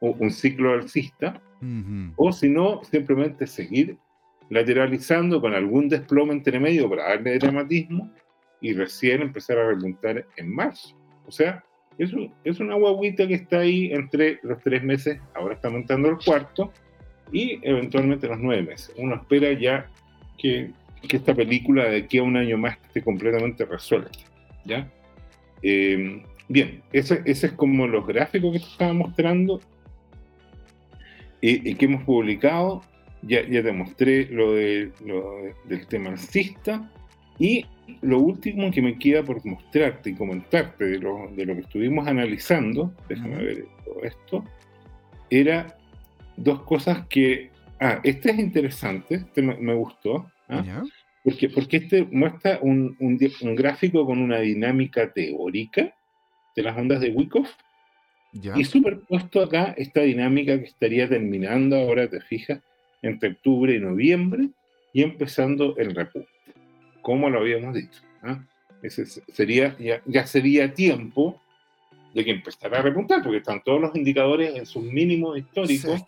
o 0.00 0.10
un 0.18 0.30
ciclo 0.30 0.72
alcista, 0.72 1.40
o 2.16 2.32
si 2.32 2.48
no, 2.48 2.82
simplemente 2.82 3.46
seguir 3.46 3.96
lateralizando 4.50 5.40
con 5.40 5.54
algún 5.54 5.88
desplome 5.88 6.32
entre 6.32 6.58
medio 6.58 6.90
para 6.90 7.04
darle 7.10 7.38
dramatismo 7.38 8.10
y 8.62 8.72
recién 8.72 9.20
empezar 9.20 9.58
a 9.58 9.66
repuntar 9.68 10.24
en 10.38 10.54
marzo. 10.54 10.96
O 11.26 11.30
sea, 11.30 11.62
es, 11.98 12.12
un- 12.14 12.32
es 12.44 12.58
una 12.60 12.74
guaguita 12.76 13.26
que 13.28 13.34
está 13.34 13.58
ahí 13.58 13.92
entre 13.92 14.38
los 14.42 14.58
tres 14.62 14.82
meses, 14.82 15.20
ahora 15.34 15.54
está 15.54 15.68
montando 15.68 16.08
el 16.08 16.16
cuarto, 16.24 16.72
y 17.30 17.58
eventualmente 17.62 18.26
los 18.28 18.38
nueve 18.38 18.62
meses. 18.62 18.94
Uno 18.96 19.16
espera 19.16 19.52
ya 19.52 19.86
que, 20.38 20.70
que 21.08 21.16
esta 21.18 21.34
película 21.34 21.84
de 21.90 21.98
aquí 21.98 22.18
a 22.18 22.22
un 22.22 22.36
año 22.36 22.56
más 22.56 22.78
esté 22.86 23.02
completamente 23.02 23.64
resuelta. 23.66 24.10
¿ya? 24.64 24.88
Eh, 25.62 26.22
bien, 26.48 26.82
ese, 26.92 27.22
ese 27.24 27.48
es 27.48 27.52
como 27.52 27.86
los 27.86 28.06
gráficos 28.06 28.52
que 28.52 28.58
te 28.60 28.64
estaba 28.66 28.92
mostrando 28.92 29.60
y, 31.40 31.70
y 31.70 31.74
que 31.74 31.86
hemos 31.86 32.04
publicado. 32.04 32.82
Ya, 33.24 33.46
ya 33.48 33.62
te 33.62 33.72
mostré 33.72 34.26
lo, 34.26 34.52
de, 34.54 34.90
lo 35.04 35.36
de- 35.36 35.54
del 35.64 35.86
tema 35.86 36.10
alcista. 36.10 36.90
Y 37.38 37.64
lo 38.00 38.18
último 38.18 38.70
que 38.70 38.82
me 38.82 38.98
queda 38.98 39.22
por 39.22 39.44
mostrarte 39.44 40.10
y 40.10 40.14
comentarte 40.14 40.84
de 40.84 40.98
lo, 40.98 41.28
de 41.34 41.46
lo 41.46 41.54
que 41.54 41.60
estuvimos 41.62 42.06
analizando, 42.06 42.92
déjame 43.08 43.36
ver 43.36 43.64
todo 43.84 44.02
esto, 44.02 44.44
era 45.30 45.76
dos 46.36 46.62
cosas 46.62 47.06
que... 47.08 47.50
Ah, 47.80 48.00
este 48.04 48.30
es 48.30 48.38
interesante, 48.38 49.16
este 49.16 49.42
me, 49.42 49.56
me 49.56 49.74
gustó. 49.74 50.30
¿ah? 50.48 50.84
Porque, 51.24 51.48
porque 51.48 51.78
este 51.78 52.04
muestra 52.04 52.58
un, 52.62 52.96
un 53.00 53.56
gráfico 53.56 54.06
con 54.06 54.18
una 54.18 54.38
dinámica 54.38 55.12
teórica 55.12 55.94
de 56.54 56.62
las 56.62 56.76
ondas 56.76 57.00
de 57.00 57.10
Wyckoff 57.10 57.50
¿Ya? 58.32 58.54
y 58.56 58.64
superpuesto 58.64 59.42
acá 59.42 59.74
esta 59.76 60.00
dinámica 60.02 60.58
que 60.58 60.66
estaría 60.66 61.08
terminando 61.08 61.76
ahora, 61.76 62.08
te 62.08 62.20
fijas, 62.20 62.60
entre 63.02 63.30
octubre 63.30 63.74
y 63.74 63.80
noviembre 63.80 64.48
y 64.92 65.02
empezando 65.02 65.76
el 65.76 65.94
repunte, 65.94 66.28
como 67.02 67.28
lo 67.28 67.40
habíamos 67.40 67.74
dicho. 67.74 68.00
¿ah? 68.22 68.42
Ese 68.82 69.04
se- 69.06 69.22
sería, 69.32 69.76
ya, 69.78 70.00
ya 70.06 70.26
sería 70.26 70.72
tiempo 70.72 71.40
de 72.14 72.24
que 72.24 72.30
empezara 72.30 72.78
a 72.78 72.82
repuntar, 72.82 73.22
porque 73.22 73.38
están 73.38 73.62
todos 73.62 73.80
los 73.80 73.94
indicadores 73.96 74.54
en 74.54 74.66
sus 74.66 74.82
mínimos 74.84 75.38
históricos 75.38 76.04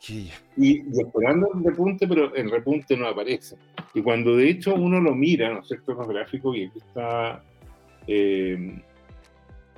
y, 0.57 0.79
y 0.81 1.01
esperando 1.01 1.49
el 1.55 1.65
repunte, 1.65 2.07
pero 2.07 2.35
el 2.35 2.51
repunte 2.51 2.97
no 2.97 3.07
aparece. 3.09 3.57
Y 3.95 4.03
cuando 4.03 4.37
de 4.37 4.49
hecho 4.51 4.75
uno 4.75 5.01
lo 5.01 5.15
mira, 5.15 5.53
¿no 5.53 5.61
es 5.61 5.69
cierto?, 5.69 5.93
en 5.93 5.99
los 5.99 6.09
gráficos, 6.09 6.57
y 6.57 6.65
aquí 6.65 6.79
está, 6.79 7.43
eh, 8.07 8.79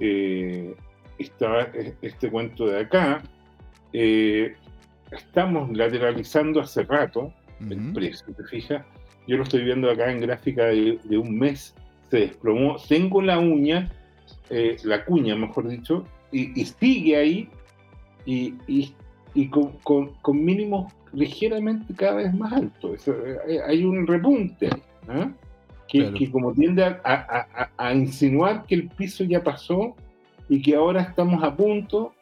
eh, 0.01 0.75
está 1.19 1.63
eh, 1.75 1.95
este 2.03 2.31
cuento 2.31 2.67
de 2.67 2.81
acá, 2.81 3.23
eh, 3.93 4.55
estamos 5.13 5.71
lateralizando 5.77 6.61
hace 6.61 6.83
rato 6.83 7.33
el 7.61 7.79
Ujú. 7.81 7.93
precio, 7.95 8.27
¿te 8.35 8.45
fijas? 8.45 8.85
Yo 9.27 9.37
lo 9.37 9.43
estoy 9.43 9.65
viendo 9.65 9.91
acá 9.91 10.11
en 10.11 10.21
gráfica 10.21 10.67
de, 10.67 10.99
de 11.03 11.19
un 11.19 11.37
mes, 11.39 11.75
se 12.11 12.19
desplomó, 12.21 12.77
tengo 12.89 13.21
la 13.23 13.39
uña, 13.39 13.91
eh, 14.51 14.77
la 14.85 15.05
cuña, 15.05 15.35
mejor 15.35 15.69
dicho, 15.69 16.05
y, 16.33 16.59
y 16.61 16.65
sigue 16.65 17.17
ahí, 17.17 17.49
y, 18.25 18.55
y- 18.67 18.95
y 19.35 19.49
con, 19.49 19.73
con- 19.83 20.15
con 20.23 20.45
mínimos 20.45 20.93
ligeramente 21.13 21.93
cada 21.95 22.15
vez 22.17 22.35
más 22.35 22.53
altos. 22.53 23.07
Eh, 23.09 23.61
hay 23.67 23.85
un 23.85 24.07
repunte 24.07 24.67
ahí, 24.67 24.83
¿ah? 25.09 25.31
que, 25.89 25.99
Claro. 26.01 26.15
que 26.17 26.31
como 26.31 26.53
tiende 26.53 26.83
a, 26.85 27.01
a- 27.05 27.47
a- 27.55 27.71
a 27.77 27.95
insinuar 27.95 28.65
que 28.67 28.77
el 28.77 28.89
piso 28.89 29.25
ya 29.25 29.43
pasó 29.43 29.95
y 30.49 30.63
que 30.63 30.75
ahora 30.75 31.03
estamos 31.03 31.43
a 31.45 31.55
punto 31.55 32.15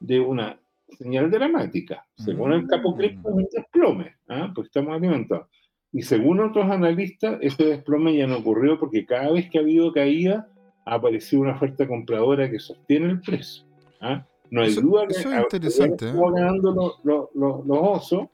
de 0.00 0.20
una 0.20 0.58
señal 0.98 1.30
dramática. 1.30 2.04
Según 2.16 2.52
el 2.54 2.66
capo 2.66 2.92
Mm. 2.92 2.96
cripto, 2.98 3.28
es 3.28 3.34
un 3.34 3.46
desplome, 3.52 4.14
¿ah? 4.28 4.50
porque 4.54 4.68
estamos 4.68 4.94
alimentados. 4.96 5.46
Y 5.92 6.02
según 6.02 6.40
otros 6.40 6.70
analistas, 6.70 7.38
ese 7.40 7.64
desplome 7.64 8.16
ya 8.16 8.26
no 8.26 8.38
ocurrió 8.38 8.78
porque 8.78 9.06
cada 9.06 9.32
vez 9.32 9.48
que 9.50 9.58
ha 9.58 9.62
habido 9.62 9.92
caída, 9.92 10.48
ha 10.84 10.94
aparecido 10.94 11.42
una 11.42 11.52
oferta 11.54 11.86
compradora 11.86 12.50
que 12.50 12.58
sostiene 12.58 13.06
el 13.10 13.20
precio. 13.20 13.64
¿ah? 14.00 14.24
No 14.50 14.62
hay 14.62 14.68
Eso- 14.68 14.80
duda 14.82 15.06
que 15.06 15.14
eso 15.14 15.30
es 15.30 15.38
a- 15.38 15.40
interesante, 15.42 15.96
que 15.96 16.04
¿eh? 16.06 16.14
están 16.14 16.34
ganando 16.34 16.72
los, 16.72 17.00
los- 17.04 17.28
los- 17.34 17.66
los 17.66 17.78
osos, 17.80 18.28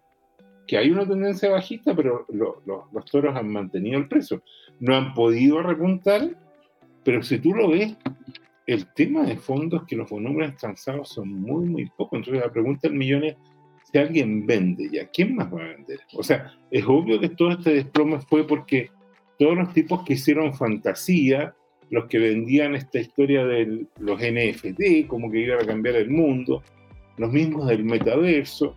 que 0.66 0.78
hay 0.78 0.90
una 0.90 1.06
tendencia 1.06 1.50
bajista, 1.50 1.94
pero 1.94 2.24
lo- 2.30 2.62
lo- 2.66 2.88
los 2.92 3.04
toros 3.04 3.36
han 3.36 3.48
mantenido 3.48 3.98
el 3.98 4.08
precio. 4.08 4.42
No 4.80 4.94
han 4.96 5.12
podido 5.14 5.62
repuntar, 5.62 6.30
pero 7.04 7.22
si 7.22 7.38
tú 7.38 7.54
lo 7.54 7.68
ves, 7.70 7.96
el 8.66 8.86
tema 8.94 9.24
de 9.24 9.36
fondo 9.36 9.76
es 9.76 9.82
que 9.82 9.94
los 9.96 10.08
volúmenes 10.08 10.56
transados 10.56 11.10
son 11.10 11.28
muy, 11.28 11.66
muy 11.66 11.86
pocos. 11.96 12.18
Entonces 12.18 12.42
la 12.42 12.50
pregunta 12.50 12.88
del 12.88 12.96
millón 12.96 13.24
es 13.24 13.36
si 13.94 13.98
alguien 14.00 14.44
vende 14.44 14.88
ya, 14.90 15.06
¿quién 15.06 15.36
más 15.36 15.54
va 15.54 15.60
a 15.62 15.68
vender? 15.68 16.00
O 16.14 16.22
sea, 16.24 16.52
es 16.72 16.84
obvio 16.84 17.20
que 17.20 17.28
todo 17.28 17.52
este 17.52 17.74
desplome 17.74 18.18
fue 18.28 18.44
porque 18.44 18.90
todos 19.38 19.56
los 19.56 19.72
tipos 19.72 20.02
que 20.02 20.14
hicieron 20.14 20.52
fantasía, 20.52 21.54
los 21.90 22.06
que 22.06 22.18
vendían 22.18 22.74
esta 22.74 22.98
historia 22.98 23.46
de 23.46 23.86
los 24.00 24.20
NFT, 24.20 25.06
como 25.06 25.30
que 25.30 25.38
iban 25.42 25.60
a 25.62 25.64
cambiar 25.66 25.94
el 25.94 26.10
mundo, 26.10 26.60
los 27.18 27.30
mismos 27.30 27.68
del 27.68 27.84
metaverso, 27.84 28.74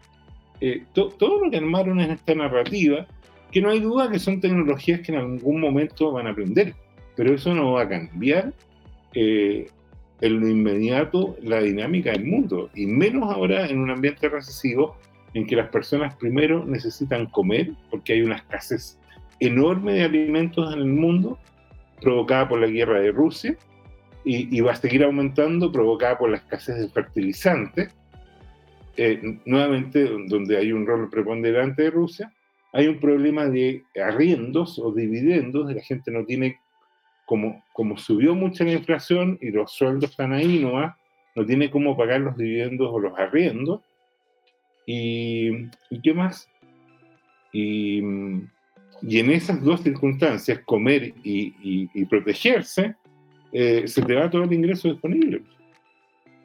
eh, 0.61 0.83
to- 0.93 1.09
todo 1.17 1.45
lo 1.45 1.49
que 1.49 1.57
armaron 1.57 1.99
en 1.99 2.11
esta 2.11 2.35
narrativa, 2.35 3.07
que 3.51 3.59
no 3.59 3.71
hay 3.71 3.79
duda 3.79 4.11
que 4.11 4.19
son 4.19 4.39
tecnologías 4.39 4.99
que 5.01 5.13
en 5.13 5.17
algún 5.17 5.59
momento 5.59 6.11
van 6.11 6.27
a 6.27 6.29
aprender, 6.29 6.75
pero 7.15 7.33
eso 7.33 7.55
no 7.55 7.71
va 7.71 7.81
a 7.83 7.89
cambiar 7.89 8.53
eh, 9.15 9.65
en 10.21 10.39
lo 10.39 10.47
inmediato 10.47 11.37
la 11.41 11.59
dinámica 11.61 12.11
del 12.11 12.25
mundo, 12.25 12.69
y 12.75 12.85
menos 12.85 13.33
ahora 13.33 13.65
en 13.67 13.79
un 13.79 13.89
ambiente 13.89 14.29
recesivo 14.29 14.95
en 15.37 15.45
que 15.45 15.55
las 15.55 15.69
personas 15.69 16.15
primero 16.15 16.65
necesitan 16.65 17.27
comer, 17.27 17.71
porque 17.91 18.13
hay 18.13 18.21
una 18.21 18.37
escasez 18.37 18.99
enorme 19.39 19.93
de 19.93 20.03
alimentos 20.03 20.73
en 20.73 20.79
el 20.79 20.85
mundo, 20.85 21.37
provocada 22.01 22.49
por 22.49 22.59
la 22.59 22.67
guerra 22.67 22.99
de 22.99 23.11
Rusia, 23.11 23.55
y, 24.25 24.59
va 24.59 24.73
a 24.73 24.75
seguir 24.75 25.05
aumentando, 25.05 25.71
provocada 25.71 26.17
por 26.17 26.29
la 26.29 26.37
escasez 26.37 26.79
de 26.79 26.89
fertilizantes, 26.89 27.95
eh, 28.97 29.39
nuevamente 29.45 30.03
donde 30.27 30.57
hay 30.57 30.73
un 30.73 30.85
rol 30.85 31.09
preponderante 31.09 31.83
de 31.83 31.91
Rusia, 31.91 32.33
hay 32.73 32.87
un 32.87 32.99
problema 32.99 33.45
de 33.45 33.83
arriendos 34.03 34.79
o 34.79 34.91
dividendos, 34.91 35.71
la 35.73 35.81
gente 35.81 36.11
no 36.11 36.25
tiene, 36.25 36.59
como, 37.25 37.63
como 37.71 37.97
subió 37.97 38.35
mucho 38.35 38.65
la 38.65 38.73
inflación 38.73 39.37
y 39.39 39.51
los 39.51 39.71
sueldos 39.71 40.09
están 40.09 40.33
ahí 40.33 40.59
nomás, 40.59 40.95
no 41.35 41.45
tiene 41.45 41.69
cómo 41.69 41.95
pagar 41.95 42.19
los 42.21 42.35
dividendos 42.35 42.89
o 42.91 42.99
los 42.99 43.17
arriendos. 43.17 43.81
¿Y, 44.87 45.49
¿y 45.91 46.01
qué 46.01 46.13
más? 46.13 46.49
Y, 47.51 47.99
y 49.01 49.19
en 49.19 49.29
esas 49.31 49.61
dos 49.61 49.81
circunstancias, 49.83 50.61
comer 50.65 51.13
y, 51.23 51.53
y- 51.61 51.89
y 51.93 52.05
protegerse, 52.05 52.95
eh, 53.51 53.83
se 53.87 54.01
te 54.01 54.15
va 54.15 54.29
todo 54.29 54.43
el 54.43 54.53
ingreso 54.53 54.87
disponible. 54.89 55.43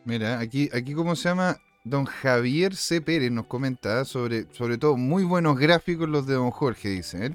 Mira, 0.04 0.40
aquí, 0.40 0.68
aquí 0.72 0.92
cómo 0.92 1.14
se 1.14 1.28
llama 1.28 1.56
Don 1.84 2.04
Javier 2.04 2.74
C. 2.74 3.00
Pérez 3.00 3.30
nos 3.30 3.46
comenta 3.46 4.04
sobre, 4.04 4.52
sobre 4.52 4.76
todo 4.76 4.96
muy 4.96 5.22
buenos 5.24 5.56
gráficos 5.58 6.08
los 6.08 6.26
de 6.26 6.34
Don 6.34 6.50
Jorge, 6.50 6.88
dice 6.90 7.26
él. 7.26 7.34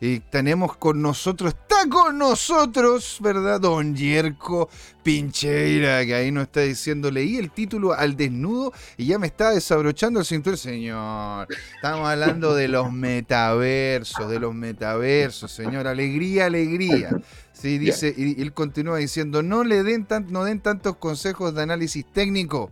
Y 0.00 0.20
tenemos 0.20 0.76
con 0.76 1.02
nosotros, 1.02 1.54
está 1.54 1.88
con 1.88 2.18
nosotros, 2.18 3.18
¿verdad? 3.20 3.60
Don 3.60 3.96
Yerko 3.96 4.68
Pincheira, 5.02 6.06
que 6.06 6.14
ahí 6.14 6.30
nos 6.30 6.44
está 6.44 6.60
diciendo, 6.60 7.10
leí 7.10 7.36
el 7.36 7.50
título 7.50 7.92
al 7.94 8.16
desnudo 8.16 8.72
y 8.96 9.06
ya 9.06 9.18
me 9.18 9.26
está 9.26 9.50
desabrochando 9.50 10.20
el 10.20 10.26
cinturón. 10.26 10.56
Señor, 10.56 11.48
estamos 11.74 12.08
hablando 12.08 12.54
de 12.54 12.68
los 12.68 12.92
metaversos, 12.92 14.30
de 14.30 14.38
los 14.38 14.54
metaversos, 14.54 15.50
señor. 15.50 15.88
Alegría, 15.88 16.46
alegría. 16.46 17.10
Sí, 17.52 17.78
dice, 17.78 18.14
y, 18.16 18.38
y 18.38 18.42
él 18.42 18.52
continúa 18.52 18.98
diciendo, 18.98 19.42
no 19.42 19.64
le 19.64 19.82
den 19.82 20.04
tan, 20.04 20.30
no 20.30 20.44
den 20.44 20.60
tantos 20.60 20.96
consejos 20.96 21.56
de 21.56 21.62
análisis 21.62 22.06
técnico, 22.06 22.70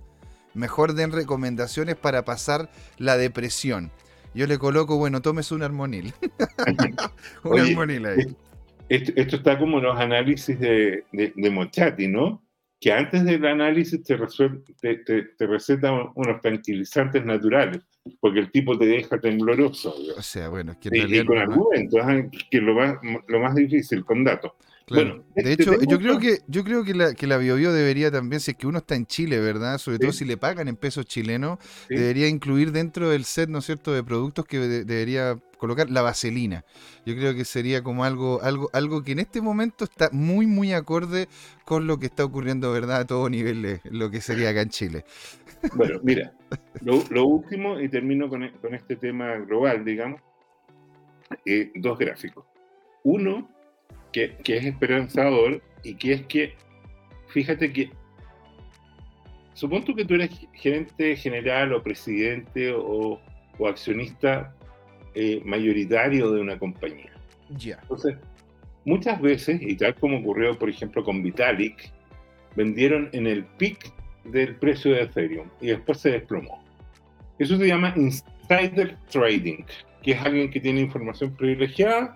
mejor 0.54 0.94
den 0.94 1.10
recomendaciones 1.10 1.96
para 1.96 2.24
pasar 2.24 2.70
la 2.98 3.16
depresión. 3.16 3.90
Yo 4.36 4.46
le 4.46 4.58
coloco, 4.58 4.96
bueno, 4.98 5.22
tómese 5.22 5.54
un 5.54 5.62
armonil. 5.62 6.12
un 7.44 7.52
Oye, 7.52 7.70
armonil 7.72 8.06
ahí. 8.06 8.36
Esto, 8.88 9.12
esto 9.16 9.36
está 9.36 9.58
como 9.58 9.80
los 9.80 9.98
análisis 9.98 10.58
de, 10.60 11.04
de, 11.12 11.32
de 11.34 11.50
Mochati, 11.50 12.06
¿no? 12.06 12.42
Que 12.80 12.92
antes 12.92 13.24
del 13.24 13.44
análisis 13.46 14.02
te, 14.04 14.16
resuel- 14.18 14.62
te, 14.80 14.96
te, 14.98 15.22
te 15.22 15.46
receta 15.46 15.90
unos 16.14 16.40
tranquilizantes 16.42 17.24
naturales, 17.24 17.80
porque 18.20 18.40
el 18.40 18.50
tipo 18.52 18.78
te 18.78 18.84
deja 18.84 19.18
tembloroso. 19.18 19.94
O 20.16 20.22
sea, 20.22 20.50
bueno, 20.50 20.72
es 20.72 20.78
que 20.78 20.88
en 20.90 21.10
Y, 21.10 21.18
y 21.18 21.24
con 21.24 21.36
no- 21.36 21.40
argumentos, 21.42 22.44
que 22.50 22.60
lo 22.60 22.74
más, 22.74 22.96
lo 23.26 23.40
más 23.40 23.54
difícil, 23.54 24.04
con 24.04 24.22
datos. 24.22 24.52
Bueno, 24.88 25.24
de 25.34 25.52
hecho, 25.52 25.80
yo 25.82 25.98
creo 25.98 26.20
que 26.20 26.38
yo 26.46 26.62
creo 26.62 26.84
que 26.84 26.94
la, 26.94 27.12
que 27.12 27.26
la 27.26 27.38
BioBio 27.38 27.72
debería 27.72 28.12
también, 28.12 28.38
si 28.40 28.52
es 28.52 28.56
que 28.56 28.68
uno 28.68 28.78
está 28.78 28.94
en 28.94 29.04
Chile, 29.04 29.40
¿verdad? 29.40 29.78
Sobre 29.78 29.98
todo 29.98 30.12
si 30.12 30.24
le 30.24 30.36
pagan 30.36 30.68
en 30.68 30.76
pesos 30.76 31.06
chilenos, 31.06 31.58
debería 31.88 32.28
incluir 32.28 32.70
dentro 32.70 33.10
del 33.10 33.24
set, 33.24 33.48
¿no 33.48 33.58
es 33.58 33.64
cierto?, 33.64 33.92
de 33.92 34.04
productos 34.04 34.44
que 34.44 34.60
debería 34.60 35.40
colocar 35.58 35.90
la 35.90 36.02
vaselina. 36.02 36.64
Yo 37.04 37.16
creo 37.16 37.34
que 37.34 37.44
sería 37.44 37.82
como 37.82 38.04
algo, 38.04 38.40
algo, 38.42 38.70
algo 38.72 39.02
que 39.02 39.12
en 39.12 39.18
este 39.18 39.40
momento 39.40 39.84
está 39.84 40.08
muy, 40.12 40.46
muy 40.46 40.72
acorde 40.72 41.26
con 41.64 41.88
lo 41.88 41.98
que 41.98 42.06
está 42.06 42.24
ocurriendo, 42.24 42.72
¿verdad?, 42.72 43.00
a 43.00 43.06
todo 43.06 43.28
nivel 43.28 43.62
de 43.62 43.80
lo 43.90 44.08
que 44.10 44.20
sería 44.20 44.50
acá 44.50 44.60
en 44.60 44.70
Chile. 44.70 45.04
Bueno, 45.74 45.98
mira, 46.04 46.32
lo, 46.82 47.24
último, 47.26 47.80
y 47.80 47.88
termino 47.88 48.28
con, 48.28 48.48
con, 48.62 48.72
este 48.72 48.94
tema 48.94 49.34
global, 49.38 49.84
digamos, 49.84 50.20
eh, 51.44 51.72
dos 51.74 51.98
gráficos. 51.98 52.44
Uno, 53.02 53.55
que, 54.42 54.56
es 54.56 54.64
esperanzador 54.64 55.62
y 55.82 55.94
que 55.94 56.12
es 56.14 56.22
que, 56.26 56.54
fíjate 57.28 57.72
que, 57.72 57.90
supongo 59.52 59.94
que 59.94 60.04
tú 60.04 60.14
eres 60.14 60.30
gerente 60.54 61.16
general 61.16 61.74
o 61.74 61.82
presidente 61.82 62.72
o, 62.74 63.20
accionista 63.66 64.54
eh, 65.14 65.40
mayoritario 65.44 66.30
de 66.30 66.40
una 66.40 66.58
compañía. 66.58 67.12
Ya. 67.56 67.78
Entonces, 67.82 68.16
muchas 68.84 69.20
veces, 69.20 69.60
y 69.62 69.74
tal 69.76 69.94
como 69.94 70.18
ocurrió, 70.18 70.58
por 70.58 70.68
ejemplo, 70.68 71.02
con 71.02 71.22
Vitalik, 71.22 71.90
vendieron 72.54 73.08
en 73.12 73.26
el 73.26 73.44
pic 73.44 73.92
del 74.24 74.56
precio 74.56 74.92
de 74.92 75.02
Ethereum 75.02 75.48
y 75.60 75.68
después 75.68 76.00
se 76.00 76.10
desplomó. 76.10 76.62
Eso 77.38 77.56
se 77.56 77.66
llama 77.66 77.94
insider 77.96 78.96
trading, 79.10 79.64
que 80.02 80.12
es 80.12 80.20
alguien 80.20 80.50
que 80.50 80.60
tiene 80.60 80.80
información 80.80 81.34
privilegiada 81.34 82.14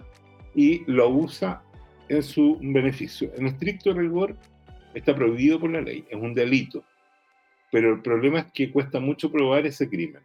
y 0.54 0.82
lo 0.90 1.08
usa 1.08 1.62
en 2.10 2.22
su 2.24 2.58
beneficio. 2.60 3.30
En 3.36 3.46
estricto 3.46 3.94
rigor 3.94 4.36
está 4.94 5.14
prohibido 5.14 5.60
por 5.60 5.70
la 5.70 5.80
ley, 5.80 6.04
es 6.10 6.20
un 6.20 6.34
delito. 6.34 6.84
Pero 7.70 7.94
el 7.94 8.02
problema 8.02 8.40
es 8.40 8.46
que 8.52 8.72
cuesta 8.72 8.98
mucho 8.98 9.30
probar 9.30 9.64
ese 9.64 9.88
crimen. 9.88 10.22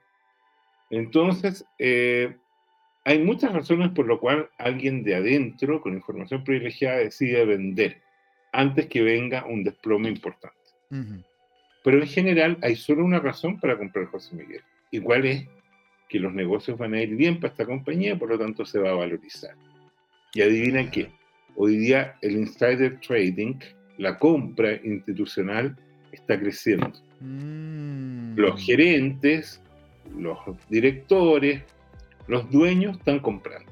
Entonces, 0.89 1.63
eh, 1.77 2.35
hay 3.03 3.19
muchas 3.19 3.53
razones 3.53 3.89
por 3.89 4.07
lo 4.07 4.19
cual 4.19 4.49
alguien 4.57 5.03
de 5.03 5.15
adentro, 5.15 5.79
con 5.79 5.93
información 5.93 6.43
privilegiada, 6.43 6.97
decide 6.97 7.45
vender 7.45 8.01
antes 8.51 8.87
que 8.87 9.03
venga 9.03 9.45
un 9.45 9.63
desplome 9.63 10.09
importante. 10.09 10.55
Pero 11.83 12.01
en 12.01 12.07
general 12.07 12.57
hay 12.63 12.75
solo 12.75 13.05
una 13.05 13.19
razón 13.19 13.59
para 13.59 13.77
comprar 13.77 14.05
José 14.05 14.35
Miguel. 14.35 14.61
¿Y 14.89 15.01
cuál 15.01 15.25
es? 15.25 15.45
Que 16.09 16.19
los 16.19 16.33
negocios 16.33 16.79
van 16.79 16.95
a 16.95 17.01
ir 17.01 17.15
bien 17.15 17.39
para 17.39 17.51
esta 17.51 17.65
compañía, 17.65 18.17
por 18.17 18.29
lo 18.29 18.39
tanto 18.39 18.65
se 18.65 18.79
va 18.79 18.89
a 18.89 18.95
valorizar. 18.95 19.55
Y 20.33 20.41
adivina 20.41 20.89
qué, 20.89 21.11
hoy 21.55 21.77
día 21.77 22.15
el 22.21 22.33
insider 22.33 22.99
trading, 22.99 23.55
la 23.97 24.17
compra 24.17 24.73
institucional, 24.83 25.75
está 26.11 26.39
creciendo. 26.39 26.91
Mm. 27.19 28.37
Los 28.37 28.63
gerentes, 28.63 29.61
los 30.17 30.37
directores, 30.69 31.63
los 32.27 32.49
dueños 32.51 32.97
están 32.97 33.19
comprando 33.19 33.71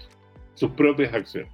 sus 0.56 0.72
propias 0.72 1.14
acciones. 1.14 1.52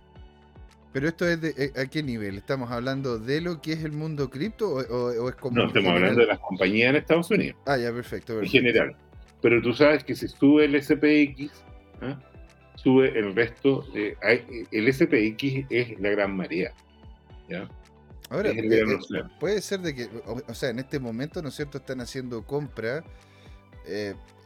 Pero 0.91 1.07
esto 1.07 1.27
es 1.27 1.39
de 1.39 1.53
eh, 1.57 1.71
a 1.79 1.85
qué 1.85 2.01
nivel? 2.01 2.37
¿Estamos 2.37 2.71
hablando 2.71 3.19
de 3.19 3.41
lo 3.41 3.61
que 3.61 3.73
es 3.73 3.83
el 3.83 3.91
mundo 3.91 4.29
cripto 4.29 4.69
o, 4.69 5.29
es 5.29 5.35
como... 5.35 5.57
No, 5.57 5.67
estamos 5.67 5.91
hablando 5.91 6.21
de 6.21 6.27
las 6.27 6.39
compañías 6.39 6.89
en 6.89 6.95
Estados 6.95 7.29
Unidos. 7.29 7.59
Ah, 7.67 7.77
ya, 7.77 7.93
perfecto. 7.93 8.41
En 8.41 8.47
general. 8.47 8.95
Pero 9.41 9.61
tú 9.61 9.73
sabes 9.73 10.03
que 10.03 10.15
si 10.15 10.27
sube 10.27 10.65
el 10.65 10.81
SPX, 10.81 11.63
¿ah? 12.01 12.19
Sube 12.83 13.17
el 13.17 13.35
resto. 13.35 13.85
De, 13.93 14.17
el 14.71 14.93
SPX 14.93 15.65
es 15.69 15.99
la 15.99 16.09
gran 16.09 16.35
marea. 16.35 16.73
¿ya? 17.47 17.69
Ahora, 18.29 18.51
eh, 18.51 18.61
eh, 18.63 19.23
puede 19.39 19.61
ser 19.61 19.81
de 19.81 19.95
que, 19.95 20.09
o, 20.47 20.53
sea, 20.53 20.69
en 20.69 20.79
este 20.79 20.99
momento, 20.99 21.41
¿no 21.41 21.49
es 21.49 21.55
cierto?, 21.55 21.79
están 21.79 22.01
haciendo 22.01 22.45
compra. 22.45 23.03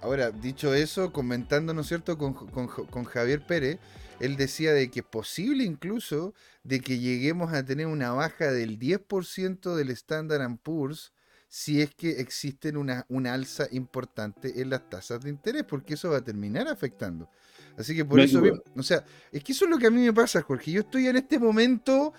ahora, 0.01 0.31
dicho 0.31 0.73
eso, 0.73 1.11
comentando, 1.11 1.73
¿no 1.73 1.81
es 1.81 1.87
cierto?, 1.87 2.17
con, 2.17 2.33
con 2.33 3.03
Javier 3.03 3.45
Pérez, 3.45 3.79
él 4.19 4.37
decía 4.37 4.73
de 4.73 4.89
que 4.89 5.01
es 5.01 5.05
posible 5.05 5.63
incluso 5.63 6.33
de 6.63 6.79
que 6.79 6.99
lleguemos 6.99 7.51
a 7.51 7.65
tener 7.65 7.87
una 7.87 8.11
baja 8.13 8.51
del 8.51 8.79
10% 8.79 9.75
del 9.75 9.89
Standard 9.89 10.57
Poor's 10.59 11.11
si 11.49 11.81
es 11.81 11.93
que 11.93 12.21
existen 12.21 12.77
una, 12.77 13.05
una 13.09 13.33
alza 13.33 13.67
importante 13.71 14.61
en 14.61 14.71
las 14.71 14.89
tasas 14.89 15.21
de 15.21 15.29
interés, 15.29 15.63
porque 15.63 15.93
eso 15.93 16.09
va 16.09 16.17
a 16.17 16.23
terminar 16.23 16.67
afectando. 16.67 17.29
Así 17.77 17.95
que 17.95 18.05
por 18.05 18.19
eso, 18.19 18.41
o 18.75 18.83
sea, 18.83 19.03
es 19.31 19.43
que 19.43 19.51
eso 19.51 19.65
es 19.65 19.71
lo 19.71 19.77
que 19.77 19.87
a 19.87 19.91
mí 19.91 20.01
me 20.01 20.13
pasa, 20.13 20.41
Jorge. 20.41 20.71
Yo 20.71 20.81
estoy 20.81 21.07
en 21.07 21.15
este 21.15 21.39
momento, 21.39 22.13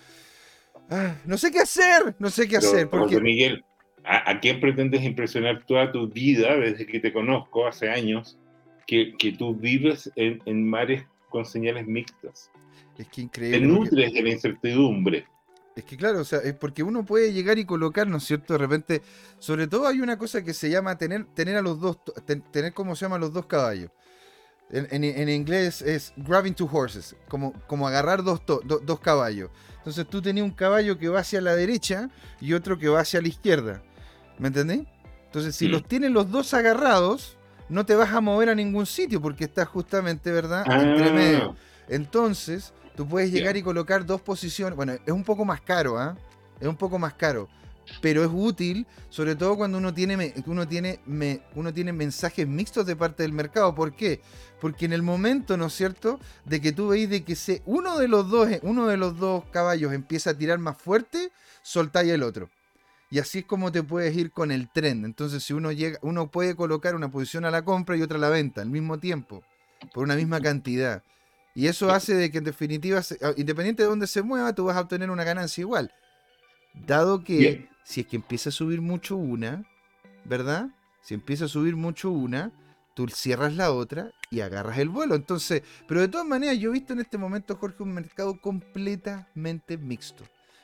ah, 0.89 1.15
no 1.25 1.37
sé 1.37 1.51
qué 1.51 1.59
hacer, 1.59 2.15
no 2.19 2.29
sé 2.29 2.47
qué 2.47 2.57
hacer. 2.57 2.89
Porque... 2.89 3.21
Miguel, 3.21 3.63
¿a, 4.03 4.39
quién 4.39 4.59
pretendes 4.59 5.03
impresionar 5.03 5.65
toda 5.65 5.91
tu 5.91 6.09
vida 6.09 6.55
desde 6.57 6.85
que 6.85 6.99
te 6.99 7.13
conozco 7.13 7.67
hace 7.67 7.89
años? 7.89 8.37
Que, 8.85 9.15
que 9.17 9.31
tú 9.31 9.55
vives 9.55 10.11
en, 10.15 10.41
en 10.45 10.67
mares 10.67 11.05
con 11.29 11.45
señales 11.45 11.87
mixtas. 11.87 12.51
Es 12.97 13.07
que 13.07 13.21
increíble. 13.21 13.59
Te 13.59 13.65
nutres 13.65 14.13
de 14.13 14.21
la 14.21 14.29
incertidumbre. 14.29 15.25
Es 15.75 15.83
que 15.83 15.97
claro, 15.97 16.21
o 16.21 16.23
sea, 16.23 16.39
es 16.39 16.53
porque 16.53 16.83
uno 16.83 17.03
puede 17.03 17.33
llegar 17.33 17.59
y 17.59 17.65
colocar, 17.65 18.07
¿no 18.07 18.17
es 18.17 18.23
cierto? 18.23 18.53
De 18.53 18.59
repente, 18.59 19.01
sobre 19.39 19.67
todo 19.67 19.87
hay 19.87 19.99
una 19.99 20.17
cosa 20.17 20.43
que 20.43 20.53
se 20.53 20.69
llama 20.69 20.97
tener, 20.97 21.25
tener 21.33 21.57
a 21.57 21.61
los 21.61 21.81
dos, 21.81 21.99
tener 22.51 22.73
como 22.73 22.95
se 22.95 23.05
llama 23.05 23.17
los 23.17 23.33
dos 23.33 23.45
caballos. 23.45 23.91
En, 24.71 25.03
en, 25.03 25.29
inglés 25.29 25.81
es 25.81 26.11
grabbing 26.17 26.55
two 26.55 26.69
horses, 26.71 27.15
como, 27.29 27.53
como 27.67 27.87
agarrar 27.87 28.23
dos, 28.23 28.41
dos 28.45 28.99
caballos. 28.99 29.51
Entonces 29.77 30.07
tú 30.07 30.21
tenías 30.21 30.43
un 30.43 30.51
caballo 30.51 30.97
que 30.97 31.07
va 31.07 31.19
hacia 31.19 31.39
la 31.39 31.55
derecha 31.55 32.09
y 32.41 32.53
otro 32.53 32.77
que 32.79 32.89
va 32.89 33.01
hacia 33.01 33.21
la 33.21 33.27
izquierda. 33.27 33.83
¿Me 34.39 34.47
entendés? 34.47 34.81
Entonces, 35.25 35.55
si 35.55 35.67
mm. 35.67 35.71
los 35.71 35.87
tienes 35.87 36.11
los 36.11 36.31
dos 36.31 36.53
agarrados, 36.53 37.37
no 37.69 37.85
te 37.85 37.95
vas 37.95 38.11
a 38.11 38.21
mover 38.21 38.49
a 38.49 38.55
ningún 38.55 38.85
sitio 38.85 39.21
porque 39.21 39.43
estás 39.43 39.67
justamente, 39.67 40.31
¿verdad? 40.31 40.65
Entre 40.67 41.09
ah. 41.09 41.13
medio. 41.13 41.55
Entonces, 41.87 42.73
tú 42.95 43.07
puedes 43.07 43.31
llegar 43.31 43.57
y 43.57 43.61
colocar 43.61 44.05
dos 44.05 44.21
posiciones. 44.21 44.75
Bueno, 44.75 44.93
es 44.93 45.11
un 45.13 45.23
poco 45.23 45.45
más 45.45 45.61
caro, 45.61 45.99
¿ah? 45.99 46.17
Es 46.59 46.67
un 46.67 46.75
poco 46.75 46.97
más 46.97 47.13
caro. 47.13 47.47
Pero 48.01 48.23
es 48.23 48.29
útil, 48.33 48.87
sobre 49.09 49.35
todo 49.35 49.55
cuando 49.57 49.77
uno 49.77 49.93
tiene, 49.93 50.33
uno, 50.47 50.67
tiene, 50.67 50.99
uno 51.55 51.73
tiene 51.73 51.93
mensajes 51.93 52.47
mixtos 52.47 52.85
de 52.85 52.95
parte 52.95 53.23
del 53.23 53.31
mercado. 53.31 53.75
¿Por 53.75 53.95
qué? 53.95 54.21
Porque 54.59 54.85
en 54.85 54.93
el 54.93 55.01
momento, 55.01 55.55
¿no 55.57 55.67
es 55.67 55.73
cierto?, 55.73 56.19
de 56.45 56.61
que 56.61 56.71
tú 56.71 56.89
veis 56.89 57.09
de 57.09 57.23
que 57.23 57.35
se, 57.35 57.61
uno, 57.65 57.97
de 57.97 58.07
los 58.07 58.29
dos, 58.29 58.49
uno 58.63 58.87
de 58.87 58.97
los 58.97 59.17
dos 59.17 59.43
caballos 59.51 59.93
empieza 59.93 60.31
a 60.31 60.37
tirar 60.37 60.59
más 60.59 60.77
fuerte, 60.77 61.31
soltáis 61.61 62.11
el 62.11 62.23
otro. 62.23 62.49
Y 63.11 63.19
así 63.19 63.39
es 63.39 63.45
como 63.45 63.71
te 63.71 63.83
puedes 63.83 64.15
ir 64.17 64.31
con 64.31 64.51
el 64.51 64.69
trend. 64.69 65.05
Entonces, 65.05 65.43
si 65.43 65.53
uno 65.53 65.71
llega, 65.71 65.99
uno 66.01 66.31
puede 66.31 66.55
colocar 66.55 66.95
una 66.95 67.11
posición 67.11 67.45
a 67.45 67.51
la 67.51 67.63
compra 67.63 67.95
y 67.95 68.01
otra 68.01 68.17
a 68.17 68.21
la 68.21 68.29
venta 68.29 68.61
al 68.61 68.69
mismo 68.69 68.99
tiempo, 68.99 69.43
por 69.93 70.03
una 70.03 70.15
misma 70.15 70.41
cantidad. 70.41 71.03
Y 71.53 71.67
eso 71.67 71.91
hace 71.91 72.15
de 72.15 72.31
que 72.31 72.39
en 72.39 72.43
definitiva, 72.43 73.01
independiente 73.37 73.83
de 73.83 73.89
dónde 73.89 74.07
se 74.07 74.23
mueva, 74.23 74.53
tú 74.53 74.65
vas 74.65 74.75
a 74.75 74.81
obtener 74.81 75.09
una 75.11 75.23
ganancia 75.23 75.61
igual. 75.61 75.93
Dado 76.73 77.23
que 77.23 77.69
si 77.85 78.01
es 78.01 78.07
que 78.07 78.15
empieza 78.15 78.49
a 78.49 78.51
subir 78.51 78.81
mucho 78.81 79.15
una, 79.15 79.63
¿verdad? 80.25 80.69
Si 81.01 81.13
empieza 81.13 81.45
a 81.45 81.47
subir 81.47 81.75
mucho 81.75 82.09
una, 82.09 82.51
tú 82.95 83.07
cierras 83.07 83.53
la 83.53 83.71
otra 83.71 84.11
y 84.31 84.41
agarras 84.41 84.79
el 84.79 84.89
vuelo. 84.89 85.13
Entonces, 85.13 85.61
pero 85.87 86.01
de 86.01 86.07
todas 86.07 86.25
maneras, 86.25 86.57
yo 86.57 86.71
he 86.71 86.73
visto 86.73 86.93
en 86.93 86.99
este 86.99 87.19
momento, 87.19 87.55
Jorge, 87.55 87.83
un 87.83 87.93
mercado 87.93 88.41
completamente 88.41 89.77
mixto. 89.77 90.23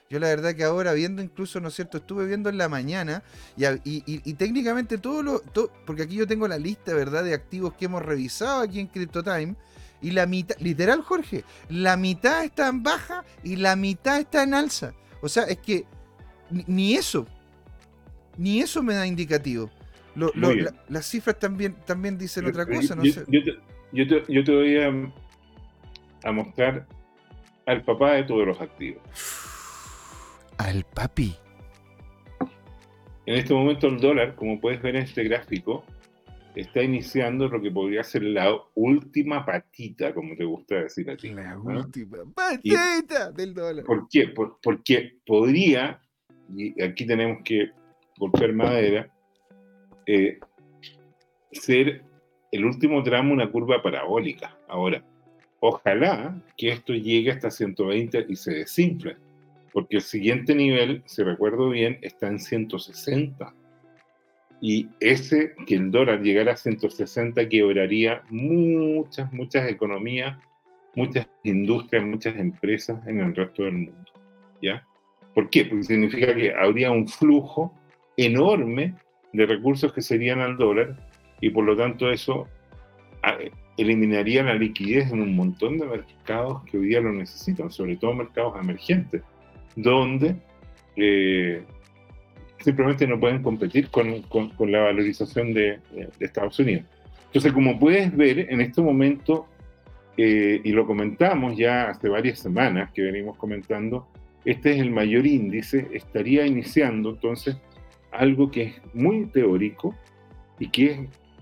Yo 0.10 0.20
la 0.20 0.30
verdad 0.30 0.56
que 0.56 0.64
ahora 0.64 0.94
viendo 0.94 1.22
incluso, 1.22 1.62
¿no 1.62 1.68
es 1.68 1.76
cierto? 1.76 2.00
Estuve 2.00 2.26
viendo 2.26 2.50
en 2.50 2.58
la 2.58 2.68
mañana 2.68 3.24
y, 3.56 4.34
técnicamente 4.34 4.98
todo 4.98 5.22
lo... 5.22 5.42
porque 5.86 6.02
aquí 6.02 6.16
yo 6.16 6.28
tengo 6.28 6.48
la 6.48 6.58
lista, 6.58 6.94
¿verdad? 6.96 7.24
De 7.24 7.36
activos 7.36 7.76
que 7.76 7.86
hemos 7.86 8.02
revisado 8.02 8.62
aquí 8.62 8.80
en 8.80 8.88
CryptoTime. 8.88 9.56
Y 10.02 10.12
la 10.12 10.26
mitad, 10.26 10.58
literal 10.58 11.04
Jorge, 11.04 11.46
la 11.70 11.96
mitad 11.96 12.44
está 12.44 12.68
en 12.68 12.82
baja 12.82 13.24
y 13.44 13.58
la 13.58 13.76
mitad 13.76 14.20
está 14.20 14.42
en 14.42 14.56
alza. 14.56 14.94
O 15.22 15.30
sea, 15.30 15.44
es 15.44 15.60
que 15.60 15.86
ni, 16.68 16.96
eso, 16.96 17.26
ni 18.38 18.60
eso 18.62 18.84
me 18.84 18.94
da 18.94 19.08
indicativo. 19.08 19.70
las 20.90 21.06
cifras 21.06 21.40
también, 21.40 21.76
también 21.86 22.18
dicen 22.18 22.46
otra 22.46 22.66
cosa, 22.66 22.96
no 22.96 23.04
yo, 23.04 23.14
sé. 23.14 23.26
Yo 23.92 24.44
te, 24.44 24.52
voy 24.52 24.78
a, 24.78 24.88
a 26.24 26.32
mostrar 26.32 26.88
al 27.66 27.84
papá 27.84 28.14
de 28.14 28.24
todos 28.24 28.48
los 28.48 28.60
activos 28.62 29.02
al 30.62 30.84
papi. 30.84 31.36
En 33.26 33.36
este 33.36 33.54
momento 33.54 33.88
el 33.88 34.00
dólar, 34.00 34.36
como 34.36 34.60
puedes 34.60 34.82
ver 34.82 34.96
en 34.96 35.04
este 35.04 35.24
gráfico, 35.24 35.84
está 36.56 36.84
iniciando 36.84 37.48
lo 37.48 37.62
que 37.62 37.72
podría 37.72 38.04
ser 38.04 38.24
la 38.24 38.54
última 38.76 39.46
patita, 39.46 40.14
como 40.14 40.36
te 40.36 40.44
gusta 40.44 40.76
decir 40.76 41.10
a 41.10 41.18
ti. 41.18 41.30
La 41.30 41.58
última 41.58 42.18
patita 42.36 43.32
del 43.32 43.54
dólar. 43.54 43.86
¿Por 43.86 44.08
qué? 44.10 44.34
porque 44.62 45.20
podría, 45.26 46.02
y 46.56 46.82
aquí 46.82 47.06
tenemos 47.06 47.42
que 47.44 47.72
golpear 48.18 48.54
madera, 48.54 49.10
eh, 50.06 50.40
ser 51.52 52.04
el 52.52 52.66
último 52.66 53.02
tramo 53.04 53.34
una 53.34 53.50
curva 53.50 53.82
parabólica. 53.82 54.58
Ahora, 54.68 55.04
ojalá 55.60 56.42
que 56.58 56.70
esto 56.70 56.94
llegue 56.94 57.32
hasta 57.32 57.50
120 57.50 58.26
y 58.30 58.36
se 58.36 58.54
desinfle 58.54 59.18
porque 59.74 59.98
el 59.98 60.02
siguiente 60.02 60.54
nivel, 60.54 61.02
si 61.06 61.24
recuerdo 61.24 61.70
bien, 61.70 61.98
está 62.02 62.28
en 62.28 62.40
160. 62.40 63.54
Y 64.60 64.90
ese, 65.00 65.56
que 65.66 65.76
el 65.76 65.92
dólar 65.92 66.22
llegara 66.22 66.54
a 66.54 66.58
160, 66.58 67.48
quebraría 67.50 68.22
muchas, 68.30 69.32
muchas 69.34 69.70
economías, 69.70 70.38
muchas 70.96 71.28
industrias, 71.44 72.04
muchas 72.04 72.36
empresas 72.36 73.06
en 73.08 73.22
el 73.22 73.36
resto 73.36 73.64
del 73.64 73.74
mundo. 73.74 74.12
¿Ya? 74.62 74.86
¿Por 75.34 75.50
qué? 75.50 75.66
Porque 75.66 75.84
significa 75.84 76.36
que 76.36 76.54
habría 76.54 76.92
un 76.92 77.08
flujo 77.08 77.74
enorme 78.18 78.96
de 79.34 79.46
recursos 79.46 79.94
que 79.94 80.02
serían 80.02 80.40
al 80.40 80.58
dólar 80.58 81.10
y 81.40 81.50
por 81.50 81.66
lo 81.66 81.76
tanto 81.76 82.12
eso 82.12 82.48
eliminaría 83.78 84.44
la 84.44 84.56
liquidez 84.56 85.12
en 85.12 85.22
un 85.22 85.36
montón 85.36 85.78
de 85.78 85.86
mercados 85.86 86.64
que 86.64 86.78
hoy 86.78 86.88
día 86.88 87.02
lo 87.02 87.12
necesitan, 87.12 87.72
sobre 87.72 87.96
todo 87.96 88.14
mercados 88.14 88.56
emergentes, 88.60 89.22
donde 89.76 90.36
eh, 90.96 91.64
simplemente 92.60 93.08
no 93.08 93.20
pueden 93.20 93.42
competir 93.42 93.90
con, 93.90 94.22
con, 94.24 94.72
la 94.72 94.82
valorización 94.82 95.54
de, 95.54 95.80
de, 95.94 96.10
Estados 96.20 96.60
Unidos. 96.60 96.86
Entonces, 97.28 97.54
como 97.54 97.80
puedes 97.80 98.16
ver, 98.16 98.52
en 98.52 98.62
este 98.62 98.82
momento, 98.82 99.48
eh, 100.18 100.60
y 100.64 100.72
lo 100.72 100.86
comentamos 100.86 101.58
ya 101.58 101.90
hace 101.90 102.10
varias 102.10 102.40
semanas 102.40 102.92
que 102.92 103.02
venimos 103.02 103.38
comentando, 103.38 104.08
este 104.46 104.72
es 104.72 104.80
el 104.80 104.92
mayor 104.92 105.26
índice, 105.26 105.88
estaría 105.94 106.46
iniciando 106.46 107.12
entonces 107.12 107.58
algo 108.12 108.52
que 108.52 108.64
es 108.64 108.82
muy 108.94 109.26
teórico 109.28 109.96
y 110.60 110.70
que 110.70 110.86
es 110.86 111.00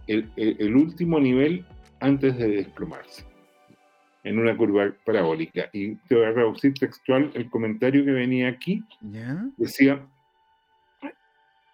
el, 0.07 0.31
el 0.35 0.75
último 0.75 1.19
nivel 1.19 1.65
antes 1.99 2.37
de 2.37 2.47
desplomarse 2.47 3.29
en 4.23 4.37
una 4.37 4.55
curva 4.55 4.93
parabólica. 5.05 5.69
Y 5.73 5.95
te 5.95 6.15
voy 6.15 6.25
a 6.25 6.31
reducir 6.31 6.73
textual 6.73 7.31
el 7.33 7.49
comentario 7.49 8.05
que 8.05 8.11
venía 8.11 8.49
aquí. 8.49 8.83
Decía, 9.57 10.05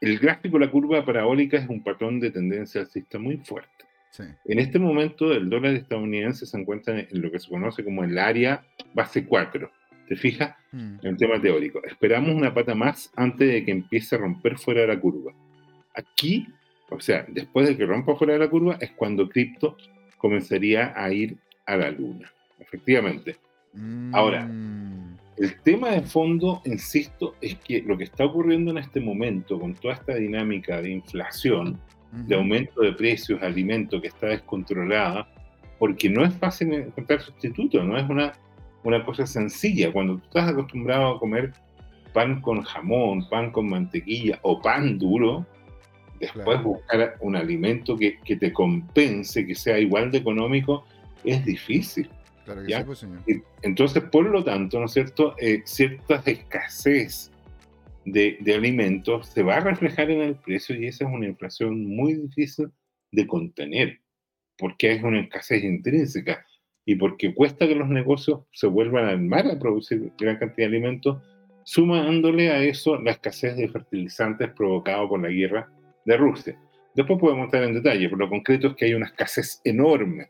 el 0.02 0.20
gráfico 0.20 0.60
de 0.60 0.66
la 0.66 0.72
curva 0.72 1.06
parabólica 1.06 1.58
es 1.58 1.68
un 1.68 1.84
patrón 1.84 2.20
de 2.20 2.32
tendencia 2.32 2.82
alcista 2.82 3.18
muy 3.20 3.38
fuerte. 3.38 3.70
En 4.46 4.60
este 4.60 4.80
momento 4.80 5.34
el 5.34 5.50
dólar 5.50 5.74
estadounidense 5.74 6.46
se 6.46 6.58
encuentra 6.58 6.98
en 7.00 7.22
lo 7.22 7.30
que 7.30 7.40
se 7.40 7.50
conoce 7.50 7.84
como 7.84 8.04
el 8.04 8.18
área 8.18 8.66
base 8.94 9.26
4. 9.26 9.70
¿Te 10.08 10.15
fijas? 10.15 10.56
Mm. 10.72 10.98
En 11.02 11.08
el 11.08 11.18
tema 11.18 11.41
teórico. 11.41 11.82
Esperamos 11.84 12.32
una 12.32 12.54
pata 12.54 12.76
más 12.76 13.12
antes 13.15 13.48
de 13.48 13.65
que 13.65 13.72
empiece 13.72 14.15
a 14.15 14.20
romper 14.20 14.58
fuera 14.58 14.82
de 14.82 14.88
la 14.88 15.00
curva. 15.00 15.34
Aquí, 15.96 16.48
o 16.89 17.00
sea, 17.00 17.26
después 17.30 17.68
de 17.68 17.78
que 17.78 17.86
rompa 17.86 18.15
fuera 18.15 18.34
de 18.34 18.39
la 18.39 18.50
curva, 18.50 18.78
es 18.80 18.91
cuando 18.91 19.30
cripto 19.30 19.78
comenzaría 20.18 20.94
a 20.96 21.12
ir 21.12 21.38
a 21.65 21.78
la 21.78 21.91
luna. 21.91 22.32
Efectivamente. 22.60 23.38
Ahora, 24.13 24.46
mm. 24.46 25.18
el 25.38 25.62
tema 25.62 25.91
de 25.91 26.02
fondo, 26.02 26.62
insisto, 26.65 27.36
es 27.41 27.56
que 27.56 27.82
lo 27.82 27.98
que 27.98 28.06
está 28.06 28.26
ocurriendo 28.26 28.72
en 28.72 28.78
este 28.78 29.02
momento 29.02 29.60
con 29.60 29.74
toda 29.74 29.96
esta 29.96 30.15
dinámica 30.15 30.82
de 30.82 30.91
inflación, 30.91 31.80
de 32.12 32.36
aumento 32.36 32.82
de 32.82 32.94
precios, 32.94 33.41
alimentos 33.41 34.02
que 34.02 34.08
está 34.08 34.28
descontrolada, 34.28 35.28
porque 35.78 36.10
no 36.10 36.24
es 36.24 36.34
fácil 36.36 36.74
encontrar 36.74 37.22
sustitutos, 37.22 37.84
no 37.84 37.98
es 37.98 38.10
una, 38.10 38.34
una 38.86 39.04
cosa 39.04 39.26
sencilla. 39.26 39.91
Cuando 39.91 40.17
tú 40.17 40.24
estás 40.26 40.50
acostumbrado 40.50 41.15
a 41.15 41.19
comer 41.19 41.54
pan 42.13 42.41
con 42.41 42.62
jamón, 42.62 43.28
pan 43.30 43.52
con 43.52 43.69
mantequilla 43.69 44.39
o 44.43 44.62
pan 44.62 44.98
duro, 44.98 45.45
después 46.19 46.63
buscar 46.63 47.17
un 47.19 47.36
alimento 47.36 47.98
que, 47.98 48.17
que, 48.19 48.38
te 48.38 48.54
compense, 48.54 49.45
que 49.45 49.56
sea 49.56 49.80
igual 49.80 50.12
de 50.12 50.19
económico, 50.19 50.86
es 51.24 51.43
difícil. 51.43 52.10
Claro 52.45 52.63
que 52.63 52.76
sí, 52.76 52.84
pues, 52.86 53.00
señor. 53.00 53.24
Entonces, 53.63 54.04
por 54.04 54.26
lo 54.26 54.43
tanto, 54.43 54.80
¿no 54.80 54.86
es 54.86 54.93
cierto? 54.93 55.36
Eh, 55.39 55.63
cierta 55.65 56.21
escasez 56.26 57.32
de, 58.06 58.38
de, 58.39 58.54
alimentos 58.54 59.28
se 59.28 59.41
va 59.41 59.56
a 59.56 59.62
reflejar 59.62 60.12
en 60.12 60.21
el 60.21 60.36
precio 60.36 60.80
y 60.80 60.86
esa 60.86 61.06
es 61.06 61.12
una 61.12 61.26
inflación 61.26 61.86
muy 61.88 62.13
difícil 62.13 62.67
de 63.12 63.26
contener, 63.26 64.00
porque 64.58 64.91
es 64.91 65.04
una 65.04 65.21
escasez 65.21 65.63
intrínseca 65.63 66.45
y 66.86 66.95
porque 66.95 67.34
cuesta 67.34 67.67
que 67.67 67.76
los 67.76 67.89
negocios 67.89 68.41
se 68.52 68.67
vuelvan 68.67 69.06
a 69.06 69.10
armar 69.10 69.48
a 69.48 69.60
producir 69.60 70.12
gran 70.17 70.38
cantidad 70.38 70.69
de 70.69 70.76
alimentos, 70.76 71.17
sumándole 71.63 72.52
a 72.52 72.63
eso 72.63 73.02
la 73.02 73.12
escasez 73.12 73.58
de 73.58 73.67
fertilizantes 73.67 74.50
provocada 74.54 75.08
por 75.08 75.21
la 75.21 75.30
guerra 75.30 75.69
de 76.06 76.17
Rusia. 76.17 76.60
Después 76.93 77.19
podemos 77.19 77.45
entrar 77.45 77.63
en 77.63 77.74
detalle, 77.74 78.08
pero 78.08 78.17
lo 78.17 78.30
concreto 78.30 78.67
es 78.67 78.76
que 78.76 78.86
hay 78.86 78.93
una 78.93 79.08
escasez 79.08 79.62
enorme 79.63 80.30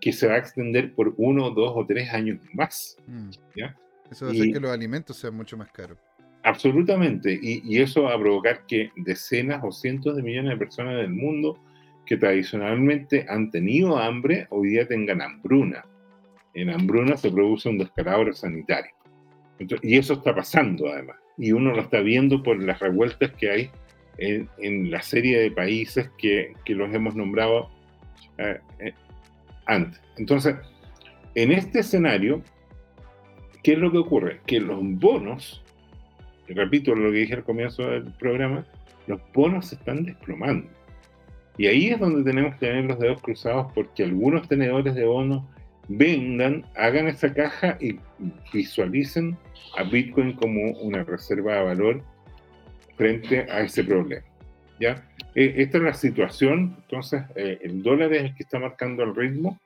que 0.00 0.12
se 0.12 0.28
va 0.28 0.34
a 0.34 0.38
extender 0.38 0.94
por 0.94 1.14
uno, 1.16 1.50
dos 1.50 1.72
o 1.74 1.84
tres 1.86 2.12
años 2.12 2.38
más. 2.52 2.96
Mm. 3.06 3.30
Eso 4.10 4.26
va 4.26 4.30
a 4.30 4.34
hacer 4.34 4.52
que 4.52 4.60
los 4.60 4.70
alimentos 4.70 5.16
sean 5.16 5.34
mucho 5.34 5.56
más 5.56 5.70
caros. 5.72 5.98
Absolutamente, 6.44 7.38
y, 7.42 7.80
eso 7.80 8.04
va 8.04 8.14
a 8.14 8.18
provocar 8.18 8.64
que 8.66 8.92
decenas 8.96 9.60
o 9.64 9.72
cientos 9.72 10.16
de 10.16 10.22
millones 10.22 10.52
de 10.52 10.56
personas 10.56 10.96
del 10.96 11.10
mundo 11.10 11.58
que 12.08 12.16
tradicionalmente 12.16 13.26
han 13.28 13.50
tenido 13.50 13.98
hambre, 13.98 14.46
hoy 14.48 14.70
día 14.70 14.88
tengan 14.88 15.20
hambruna. 15.20 15.84
En 16.54 16.70
hambruna 16.70 17.18
se 17.18 17.30
produce 17.30 17.68
un 17.68 17.76
descalabro 17.76 18.32
sanitario. 18.32 18.90
y 19.82 19.98
eso 19.98 20.14
está 20.14 20.34
pasando 20.34 20.88
además, 20.88 21.16
y 21.36 21.52
uno 21.52 21.72
lo 21.72 21.82
está 21.82 22.00
viendo 22.00 22.42
por 22.42 22.62
las 22.62 22.78
revueltas 22.78 23.30
que 23.32 23.50
hay 23.50 23.70
en, 24.16 24.90
la 24.90 25.02
serie 25.02 25.38
de 25.38 25.50
países 25.50 26.10
que, 26.16 26.54
que 26.64 26.74
los 26.74 26.92
hemos 26.94 27.14
nombrado 27.14 27.68
eh, 28.38 28.58
eh, 28.78 28.94
antes. 29.66 30.00
Entonces, 30.16 30.56
en 31.34 31.52
este 31.52 31.80
escenario, 31.80 32.42
¿qué 33.62 33.72
es 33.72 33.78
lo 33.78 33.92
que 33.92 33.98
ocurre? 33.98 34.40
Que 34.46 34.60
los 34.60 34.78
bonos, 34.82 35.62
repito 36.48 36.94
lo 36.94 37.10
que 37.10 37.18
dije 37.18 37.34
al 37.34 37.44
comienzo 37.44 37.82
del 37.82 38.10
programa, 38.14 38.64
los 39.06 39.20
bonos 39.34 39.66
se 39.66 39.74
están 39.74 40.04
desplomando. 40.04 40.77
Y 41.58 41.66
ahí 41.66 41.88
es 41.88 41.98
donde 41.98 42.22
tenemos 42.22 42.54
que 42.54 42.66
tener 42.66 42.84
los 42.84 42.98
dedos 42.98 43.20
cruzados 43.20 43.72
porque 43.74 44.04
algunos 44.04 44.48
tenedores 44.48 44.94
de 44.94 45.04
bonos 45.04 45.42
vendan, 45.88 46.64
hagan 46.76 47.08
esa 47.08 47.34
caja 47.34 47.76
y 47.80 47.98
visualicen 48.52 49.36
a 49.76 49.82
Bitcoin 49.82 50.34
como 50.34 50.70
una 50.80 51.02
reserva 51.02 51.56
de 51.56 51.64
valor 51.64 52.02
frente 52.96 53.40
a 53.50 53.60
ese 53.62 53.82
problema. 53.82 54.22
¿ya? 54.78 55.04
E, 55.34 55.54
esta 55.56 55.78
es 55.78 55.84
la 55.84 55.94
situación, 55.94 56.76
entonces 56.82 57.22
eh, 57.34 57.58
el 57.62 57.82
dólar 57.82 58.12
es 58.12 58.22
el 58.22 58.34
que 58.34 58.44
está 58.44 58.58
marcando 58.58 59.02
el 59.02 59.14
ritmo 59.14 59.58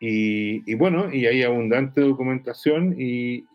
y, 0.00 0.74
bueno, 0.74 1.10
y 1.10 1.24
hay 1.24 1.42
abundante 1.42 2.02
documentación 2.02 2.94
y, 2.98 3.46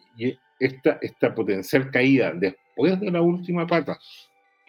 esta, 0.59 0.97
esta 1.01 1.33
potencial 1.33 1.89
caída 1.89 2.33
después 2.33 2.99
de 2.99 3.11
la 3.11 3.21
última 3.21 3.65
pata, 3.65 3.97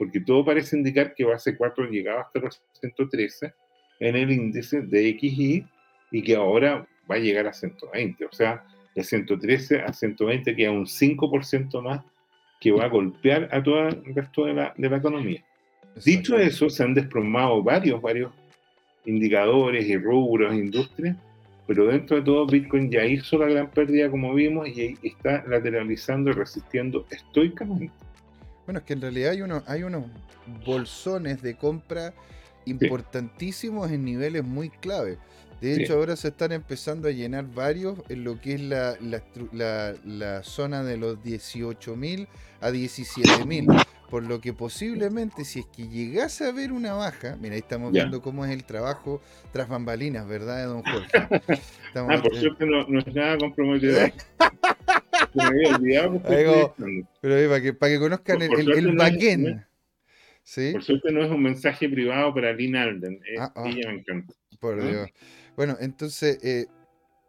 porque 0.00 0.18
todo 0.18 0.42
parece 0.42 0.78
indicar 0.78 1.12
que 1.14 1.24
base 1.24 1.58
4 1.58 1.90
llegaba 1.90 2.22
hasta 2.22 2.38
los 2.38 2.62
113 2.80 3.52
en 3.98 4.16
el 4.16 4.30
índice 4.30 4.80
de 4.80 5.10
XY 5.20 5.66
y 6.10 6.22
que 6.22 6.36
ahora 6.36 6.88
va 7.08 7.16
a 7.16 7.18
llegar 7.18 7.46
a 7.46 7.52
120, 7.52 8.24
o 8.24 8.32
sea, 8.32 8.64
de 8.94 9.04
113 9.04 9.82
a 9.82 9.92
120 9.92 10.56
queda 10.56 10.70
un 10.70 10.86
5% 10.86 11.82
más 11.82 12.00
que 12.62 12.72
va 12.72 12.84
a 12.84 12.88
golpear 12.88 13.50
a 13.52 13.62
todo 13.62 13.88
el 13.88 14.14
resto 14.14 14.46
de 14.46 14.54
la, 14.54 14.72
de 14.74 14.88
la 14.88 14.96
economía. 14.96 15.44
Dicho 16.02 16.38
eso, 16.38 16.70
se 16.70 16.82
han 16.82 16.94
desplomado 16.94 17.62
varios, 17.62 18.00
varios 18.00 18.32
indicadores 19.04 19.86
y 19.86 19.98
rubros, 19.98 20.54
industrias, 20.54 21.14
pero 21.66 21.88
dentro 21.88 22.16
de 22.16 22.22
todo 22.22 22.46
Bitcoin 22.46 22.90
ya 22.90 23.04
hizo 23.04 23.36
la 23.36 23.48
gran 23.48 23.70
pérdida 23.70 24.10
como 24.10 24.32
vimos 24.32 24.66
y 24.66 24.96
está 25.02 25.44
lateralizando 25.46 26.30
y 26.30 26.32
resistiendo 26.32 27.04
estoicamente. 27.10 27.92
Bueno, 28.70 28.78
es 28.78 28.84
que 28.84 28.92
en 28.92 29.00
realidad 29.00 29.32
hay, 29.32 29.42
uno, 29.42 29.64
hay 29.66 29.82
unos 29.82 30.04
bolsones 30.64 31.42
de 31.42 31.56
compra 31.56 32.14
importantísimos 32.66 33.90
en 33.90 34.04
niveles 34.04 34.44
muy 34.44 34.70
clave. 34.70 35.18
De 35.60 35.74
hecho, 35.74 35.94
ahora 35.94 36.14
se 36.14 36.28
están 36.28 36.52
empezando 36.52 37.08
a 37.08 37.10
llenar 37.10 37.52
varios 37.52 37.98
en 38.08 38.22
lo 38.22 38.40
que 38.40 38.54
es 38.54 38.60
la, 38.60 38.96
la, 39.00 39.94
la, 40.04 40.44
zona 40.44 40.84
de 40.84 40.98
los 40.98 41.18
18.000 41.18 42.28
a 42.60 42.70
17.000. 42.70 43.86
Por 44.08 44.22
lo 44.22 44.40
que 44.40 44.52
posiblemente, 44.52 45.44
si 45.44 45.58
es 45.58 45.66
que 45.66 45.88
llegase 45.88 46.44
a 46.44 46.50
haber 46.50 46.70
una 46.70 46.92
baja, 46.92 47.36
mira, 47.40 47.54
ahí 47.54 47.62
estamos 47.62 47.90
viendo 47.90 48.22
cómo 48.22 48.44
es 48.44 48.52
el 48.52 48.62
trabajo 48.62 49.20
tras 49.52 49.68
bambalinas, 49.68 50.28
¿verdad, 50.28 50.68
don 50.68 50.84
Jorge? 50.84 51.10
ah, 51.96 52.20
por 52.22 52.36
cierto, 52.36 52.66
no, 52.66 52.86
no 52.86 53.00
es 53.00 53.06
nada 53.12 53.36
comprometedor. 53.36 54.12
pero 57.20 57.48
para 57.48 57.60
que, 57.60 57.72
para 57.74 57.92
que 57.92 57.98
conozcan 57.98 58.42
el, 58.42 58.70
el, 58.70 58.96
backend. 58.96 59.64
¿Sí? 60.42 60.72
Por 60.72 60.82
suerte 60.82 61.12
no 61.12 61.22
es 61.22 61.30
un 61.30 61.42
mensaje 61.42 61.88
privado 61.88 62.34
para 62.34 62.52
Lynn 62.52 62.76
Alden. 62.76 63.20
Ah, 63.38 63.52
ah. 63.54 63.64
ella 63.66 63.88
me 63.88 63.98
encanta. 64.00 64.34
Por 64.58 64.82
Dios. 64.82 65.08
Bueno, 65.56 65.76
entonces 65.80 66.38
eh, 66.42 66.66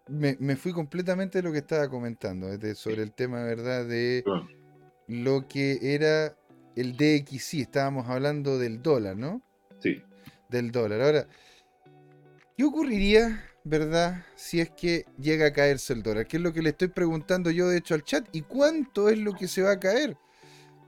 me, 0.07 0.55
fui 0.55 0.71
completamente 0.71 1.39
de 1.39 1.43
lo 1.43 1.51
que 1.51 1.59
estaba 1.59 1.89
comentando, 1.89 2.47
sobre 2.76 3.03
el 3.03 3.13
tema, 3.13 3.43
¿verdad? 3.43 3.86
De 3.86 4.23
lo 5.07 5.47
que 5.47 5.78
era 5.82 6.36
el 6.76 6.93
DXY. 6.93 7.61
Estábamos 7.61 8.09
hablando 8.09 8.57
del 8.57 8.82
dólar, 8.82 9.17
¿no? 9.17 9.41
Sí. 9.80 10.01
Del 10.49 10.71
dólar. 10.71 11.01
Ahora, 11.01 11.28
¿qué 12.57 12.63
ocurriría 12.63 13.43
¿verdad? 13.64 14.26
Si 14.36 14.59
es 14.59 14.70
que 14.70 15.05
llega 15.20 15.47
a 15.47 15.53
caerse 15.53 15.93
el 15.93 16.03
dólar, 16.03 16.28
que 16.28 16.38
es 16.38 16.43
lo 16.43 16.53
que 16.53 16.62
le 16.62 16.70
estoy 16.70 16.89
preguntando 16.89 17.51
yo 17.51 17.68
de 17.68 17.78
hecho 17.78 17.93
al 17.93 18.03
chat, 18.03 18.28
¿y 18.32 18.41
cuánto 18.41 19.09
es 19.09 19.18
lo 19.18 19.34
que 19.34 19.47
se 19.47 19.62
va 19.62 19.72
a 19.72 19.80
caer? 19.80 20.18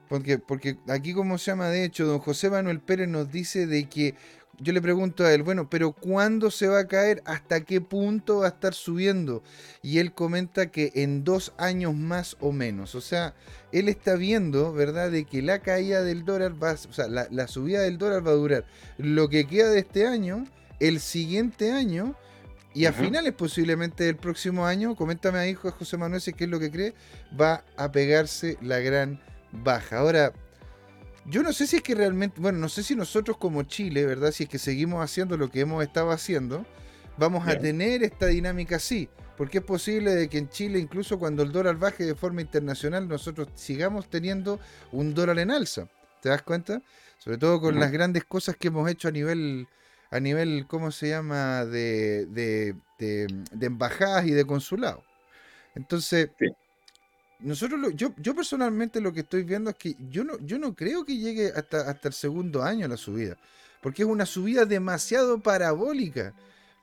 Porque, 0.09 0.37
porque 0.37 0.77
aquí, 0.89 1.13
como 1.13 1.37
se 1.37 1.51
llama, 1.51 1.69
de 1.69 1.85
hecho, 1.85 2.05
don 2.05 2.19
José 2.19 2.49
Manuel 2.49 2.81
Pérez 2.81 3.07
nos 3.07 3.31
dice 3.31 3.65
de 3.65 3.89
que 3.89 4.15
yo 4.59 4.71
le 4.71 4.81
pregunto 4.81 5.25
a 5.25 5.33
él, 5.33 5.41
bueno, 5.43 5.69
pero 5.69 5.93
¿cuándo 5.93 6.51
se 6.51 6.67
va 6.67 6.79
a 6.79 6.87
caer? 6.87 7.23
¿Hasta 7.25 7.61
qué 7.61 7.81
punto 7.81 8.39
va 8.39 8.45
a 8.45 8.49
estar 8.49 8.73
subiendo? 8.73 9.43
Y 9.81 9.97
él 9.97 10.13
comenta 10.13 10.67
que 10.67 10.91
en 10.95 11.23
dos 11.23 11.53
años 11.57 11.95
más 11.95 12.37
o 12.39 12.51
menos. 12.51 12.93
O 12.95 13.01
sea, 13.01 13.33
él 13.71 13.89
está 13.89 14.15
viendo, 14.15 14.71
¿verdad?, 14.71 15.09
de 15.09 15.25
que 15.25 15.41
la 15.41 15.59
caída 15.59 16.03
del 16.03 16.23
dólar 16.23 16.61
va, 16.61 16.73
o 16.73 16.93
sea, 16.93 17.07
la, 17.07 17.47
subida 17.47 17.81
del 17.81 17.97
dólar 17.97 18.25
va 18.25 18.31
a 18.31 18.35
durar 18.35 18.65
lo 18.97 19.29
que 19.29 19.47
queda 19.47 19.71
de 19.71 19.79
este 19.79 20.05
año, 20.05 20.45
el 20.79 20.99
siguiente 20.99 21.71
año. 21.71 22.15
Y 22.73 22.85
a 22.85 22.93
finales 22.93 23.33
posiblemente 23.33 24.05
del 24.05 24.15
próximo 24.15 24.65
año, 24.65 24.95
coméntame 24.95 25.37
ahí 25.37 25.53
José 25.53 25.97
Manuel 25.97 26.21
si 26.21 26.33
qué 26.33 26.45
es 26.45 26.49
lo 26.49 26.59
que 26.59 26.71
cree, 26.71 26.93
va 27.39 27.63
a 27.77 27.91
pegarse 27.91 28.57
la 28.61 28.79
gran 28.79 29.21
baja. 29.51 29.99
Ahora, 29.99 30.33
yo 31.25 31.43
no 31.43 31.53
sé 31.53 31.67
si 31.67 31.77
es 31.77 31.83
que 31.83 31.93
realmente, 31.95 32.41
bueno, 32.41 32.57
no 32.57 32.69
sé 32.69 32.83
si 32.83 32.95
nosotros 32.95 33.37
como 33.37 33.63
Chile, 33.63 34.05
¿verdad? 34.05 34.31
Si 34.31 34.43
es 34.43 34.49
que 34.49 34.57
seguimos 34.57 35.03
haciendo 35.03 35.37
lo 35.37 35.51
que 35.51 35.61
hemos 35.61 35.83
estado 35.83 36.11
haciendo, 36.11 36.65
vamos 37.17 37.47
a 37.47 37.57
tener 37.59 38.03
esta 38.03 38.25
dinámica 38.25 38.77
así. 38.77 39.07
Porque 39.37 39.59
es 39.59 39.63
posible 39.63 40.13
de 40.13 40.29
que 40.29 40.37
en 40.37 40.49
Chile, 40.49 40.79
incluso 40.79 41.17
cuando 41.17 41.41
el 41.43 41.51
dólar 41.51 41.77
baje 41.77 42.05
de 42.05 42.15
forma 42.15 42.41
internacional, 42.41 43.07
nosotros 43.07 43.47
sigamos 43.55 44.09
teniendo 44.09 44.59
un 44.91 45.13
dólar 45.13 45.39
en 45.39 45.51
alza. 45.51 45.87
¿Te 46.21 46.29
das 46.29 46.43
cuenta? 46.43 46.81
Sobre 47.17 47.37
todo 47.37 47.59
con 47.59 47.79
las 47.79 47.91
grandes 47.91 48.25
cosas 48.25 48.55
que 48.57 48.67
hemos 48.67 48.89
hecho 48.89 49.07
a 49.07 49.11
nivel, 49.11 49.67
a 50.13 50.19
nivel, 50.19 50.67
¿cómo 50.67 50.91
se 50.91 51.09
llama?, 51.09 51.65
de, 51.65 52.27
de, 52.27 52.75
de, 52.99 53.65
embajadas 53.65 54.27
y 54.27 54.31
de 54.31 54.45
consulado. 54.45 55.03
Entonces, 55.73 56.29
nosotros 57.39 57.93
yo, 57.95 58.13
yo 58.17 58.35
personalmente 58.35 59.01
lo 59.01 59.11
que 59.11 59.21
estoy 59.21 59.41
viendo 59.41 59.71
es 59.71 59.75
que 59.75 59.95
yo 60.11 60.23
no, 60.23 60.37
yo 60.39 60.59
no 60.59 60.75
creo 60.75 61.03
que 61.03 61.17
llegue 61.17 61.51
hasta, 61.55 61.89
hasta 61.89 62.09
el 62.09 62.13
segundo 62.13 62.61
año 62.61 62.87
la 62.87 62.95
subida, 62.95 63.37
porque 63.81 64.03
es 64.03 64.07
una 64.07 64.27
subida 64.27 64.65
demasiado 64.65 65.39
parabólica 65.39 66.33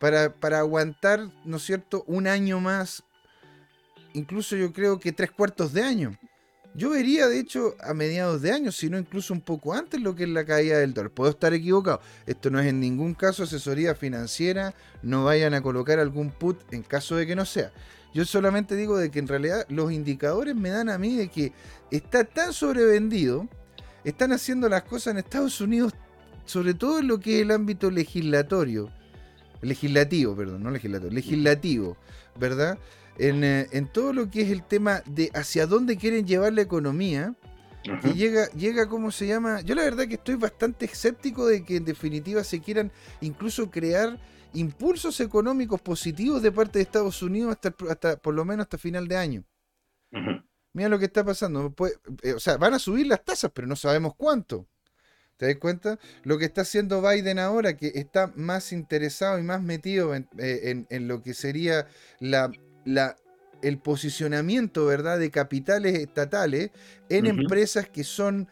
para, 0.00 0.34
para 0.34 0.58
aguantar, 0.58 1.28
¿no 1.44 1.58
es 1.58 1.62
cierto?, 1.62 2.02
un 2.08 2.26
año 2.26 2.58
más, 2.58 3.04
incluso 4.12 4.56
yo 4.56 4.72
creo 4.72 4.98
que 4.98 5.12
tres 5.12 5.30
cuartos 5.30 5.72
de 5.72 5.84
año. 5.84 6.18
Yo 6.74 6.90
vería, 6.90 7.26
de 7.26 7.40
hecho, 7.40 7.74
a 7.82 7.94
mediados 7.94 8.42
de 8.42 8.52
año, 8.52 8.70
si 8.70 8.88
no 8.88 8.98
incluso 8.98 9.34
un 9.34 9.40
poco 9.40 9.74
antes, 9.74 10.00
lo 10.00 10.14
que 10.14 10.22
es 10.22 10.28
la 10.28 10.44
caída 10.44 10.78
del 10.78 10.94
dólar. 10.94 11.10
Puedo 11.10 11.30
estar 11.30 11.52
equivocado. 11.52 12.00
Esto 12.26 12.50
no 12.50 12.60
es 12.60 12.66
en 12.66 12.78
ningún 12.78 13.14
caso 13.14 13.42
asesoría 13.42 13.94
financiera. 13.94 14.74
No 15.02 15.24
vayan 15.24 15.54
a 15.54 15.62
colocar 15.62 15.98
algún 15.98 16.30
put 16.30 16.60
en 16.72 16.82
caso 16.82 17.16
de 17.16 17.26
que 17.26 17.34
no 17.34 17.44
sea. 17.44 17.72
Yo 18.14 18.24
solamente 18.24 18.76
digo 18.76 18.96
de 18.98 19.10
que 19.10 19.18
en 19.18 19.28
realidad 19.28 19.66
los 19.68 19.92
indicadores 19.92 20.54
me 20.54 20.70
dan 20.70 20.88
a 20.88 20.98
mí 20.98 21.16
de 21.16 21.28
que 21.28 21.52
está 21.90 22.24
tan 22.24 22.52
sobrevendido, 22.52 23.48
están 24.04 24.32
haciendo 24.32 24.68
las 24.68 24.82
cosas 24.82 25.12
en 25.12 25.18
Estados 25.18 25.60
Unidos, 25.60 25.92
sobre 26.44 26.74
todo 26.74 26.98
en 26.98 27.08
lo 27.08 27.20
que 27.20 27.36
es 27.36 27.42
el 27.42 27.52
ámbito 27.52 27.90
legislatorio, 27.90 28.90
legislativo, 29.62 30.34
perdón, 30.34 30.62
no 30.62 30.70
legislatorio, 30.70 31.14
legislativo, 31.14 31.96
¿verdad? 32.36 32.78
En, 33.20 33.44
eh, 33.44 33.66
en 33.72 33.86
todo 33.86 34.14
lo 34.14 34.30
que 34.30 34.40
es 34.40 34.50
el 34.50 34.62
tema 34.62 35.02
de 35.04 35.30
hacia 35.34 35.66
dónde 35.66 35.98
quieren 35.98 36.26
llevar 36.26 36.54
la 36.54 36.62
economía, 36.62 37.34
que 37.82 38.14
llega, 38.14 38.46
llega, 38.52 38.88
¿cómo 38.88 39.10
se 39.10 39.26
llama? 39.26 39.60
Yo 39.60 39.74
la 39.74 39.82
verdad 39.82 40.06
que 40.06 40.14
estoy 40.14 40.36
bastante 40.36 40.86
escéptico 40.86 41.46
de 41.46 41.64
que 41.64 41.76
en 41.76 41.84
definitiva 41.84 42.44
se 42.44 42.60
quieran 42.60 42.90
incluso 43.20 43.70
crear 43.70 44.18
impulsos 44.52 45.20
económicos 45.20 45.80
positivos 45.80 46.42
de 46.42 46.52
parte 46.52 46.78
de 46.78 46.82
Estados 46.82 47.22
Unidos 47.22 47.52
hasta, 47.52 47.74
hasta 47.90 48.16
por 48.16 48.34
lo 48.34 48.44
menos 48.44 48.64
hasta 48.64 48.78
final 48.78 49.06
de 49.06 49.16
año. 49.16 49.44
Mira 50.72 50.88
lo 50.88 50.98
que 50.98 51.06
está 51.06 51.24
pasando. 51.24 51.74
Eh, 52.22 52.32
o 52.32 52.40
sea, 52.40 52.56
van 52.56 52.74
a 52.74 52.78
subir 52.78 53.06
las 53.06 53.24
tasas, 53.24 53.50
pero 53.54 53.66
no 53.66 53.76
sabemos 53.76 54.14
cuánto. 54.16 54.66
¿Te 55.36 55.46
das 55.46 55.56
cuenta? 55.56 55.98
Lo 56.22 56.36
que 56.36 56.44
está 56.44 56.62
haciendo 56.62 57.00
Biden 57.00 57.38
ahora, 57.38 57.76
que 57.76 57.92
está 57.94 58.30
más 58.36 58.72
interesado 58.72 59.38
y 59.38 59.42
más 59.42 59.62
metido 59.62 60.14
en, 60.14 60.28
eh, 60.38 61.00
lo 61.00 61.22
que 61.22 61.32
sería 61.32 61.86
la, 62.18 62.52
la, 62.90 63.16
el 63.62 63.78
posicionamiento, 63.78 64.86
¿verdad?, 64.86 65.18
de 65.18 65.30
capitales 65.30 65.98
estatales 65.98 66.70
en 67.08 67.26
empresas 67.26 67.88
que 67.88 68.04
son 68.04 68.48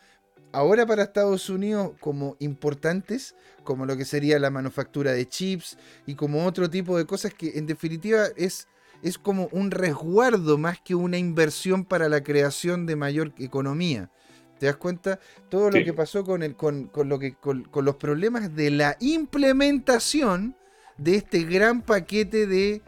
ahora 0.53 0.87
para 0.87 1.03
Estados 1.03 1.51
Unidos 1.51 1.93
como 2.01 2.37
importantes, 2.39 3.35
como 3.65 3.87
lo 3.87 3.97
que 3.97 4.05
sería 4.05 4.39
la 4.39 4.51
manufactura 4.51 5.13
de 5.13 5.29
chips 5.29 5.77
y 6.07 6.15
como 6.15 6.47
otro 6.47 6.71
tipo 6.71 6.97
de 6.97 7.07
cosas 7.07 7.35
que 7.35 7.59
en 7.59 7.67
definitiva 7.67 8.27
es, 8.37 8.69
es 9.03 9.19
como 9.19 9.49
un 9.53 9.71
resguardo 9.71 10.59
más 10.59 10.81
que 10.81 10.95
una 10.95 11.19
inversión 11.19 11.85
para 11.85 12.09
la 12.09 12.23
creación 12.23 12.87
de 12.87 12.97
mayor 12.97 13.33
economía. 13.39 14.11
¿Te 14.59 14.67
das 14.67 14.77
cuenta? 14.77 15.21
Todo 15.49 15.71
lo 15.71 15.85
que 15.85 15.93
pasó 15.93 16.25
con, 16.25 16.43
el, 16.43 16.57
con, 16.57 16.91
lo 17.05 17.19
que, 17.19 17.35
con, 17.35 17.63
con 17.65 17.85
los 17.85 17.95
problemas 17.97 18.57
de 18.57 18.71
la 18.71 18.97
implementación 18.99 20.57
de 20.97 21.15
este 21.15 21.45
gran 21.45 21.83
paquete 21.83 22.49
de 22.49 22.83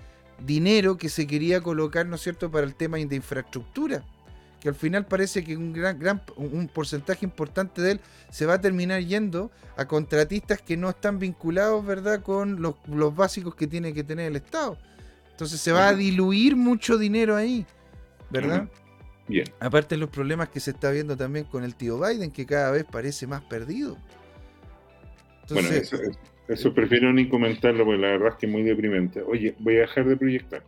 dinero 0.44 0.96
que 0.96 1.08
se 1.08 1.26
quería 1.26 1.60
colocar, 1.60 2.06
¿no 2.06 2.16
es 2.16 2.22
cierto?, 2.22 2.50
para 2.50 2.66
el 2.66 2.74
tema 2.74 2.98
de 2.98 3.16
infraestructura 3.16 4.04
que 4.60 4.68
al 4.68 4.74
final 4.74 5.06
parece 5.06 5.42
que 5.42 5.56
un 5.56 5.72
gran, 5.72 5.98
gran 5.98 6.22
un 6.36 6.68
porcentaje 6.68 7.24
importante 7.24 7.80
de 7.80 7.92
él 7.92 8.00
se 8.30 8.46
va 8.46 8.54
a 8.54 8.60
terminar 8.60 9.00
yendo 9.02 9.50
a 9.76 9.86
contratistas 9.86 10.60
que 10.60 10.76
no 10.76 10.90
están 10.90 11.18
vinculados, 11.18 11.84
¿verdad?, 11.84 12.22
con 12.22 12.60
los, 12.60 12.76
básicos 13.16 13.54
que 13.54 13.66
tiene 13.66 13.94
que 13.94 14.04
tener 14.04 14.26
el 14.26 14.36
Estado. 14.36 14.76
Entonces 15.30 15.60
se 15.60 15.72
va 15.72 15.88
a 15.88 15.94
diluir 15.94 16.54
mucho 16.54 16.98
dinero 16.98 17.34
ahí, 17.34 17.66
¿verdad? 18.28 18.68
Bien. 19.26 19.46
Aparte 19.58 19.94
de 19.94 20.00
los 20.00 20.10
problemas 20.10 20.50
que 20.50 20.60
se 20.60 20.72
está 20.72 20.90
viendo 20.90 21.16
también 21.16 21.46
con 21.46 21.64
el 21.64 21.74
tío 21.74 21.98
Biden, 21.98 22.30
que 22.30 22.44
cada 22.44 22.70
vez 22.70 22.84
parece 22.84 23.26
más 23.26 23.40
perdido. 23.42 23.96
bueno, 25.48 25.68
eso, 25.70 25.96
eso 26.52 26.74
prefiero 26.74 27.12
ni 27.12 27.28
comentarlo, 27.28 27.84
porque 27.84 28.00
la 28.00 28.08
verdad 28.08 28.28
es 28.30 28.34
que 28.36 28.46
es 28.46 28.52
muy 28.52 28.62
deprimente. 28.62 29.22
Oye, 29.22 29.54
voy 29.58 29.76
a 29.76 29.80
dejar 29.80 30.06
de 30.06 30.16
proyectar. 30.16 30.62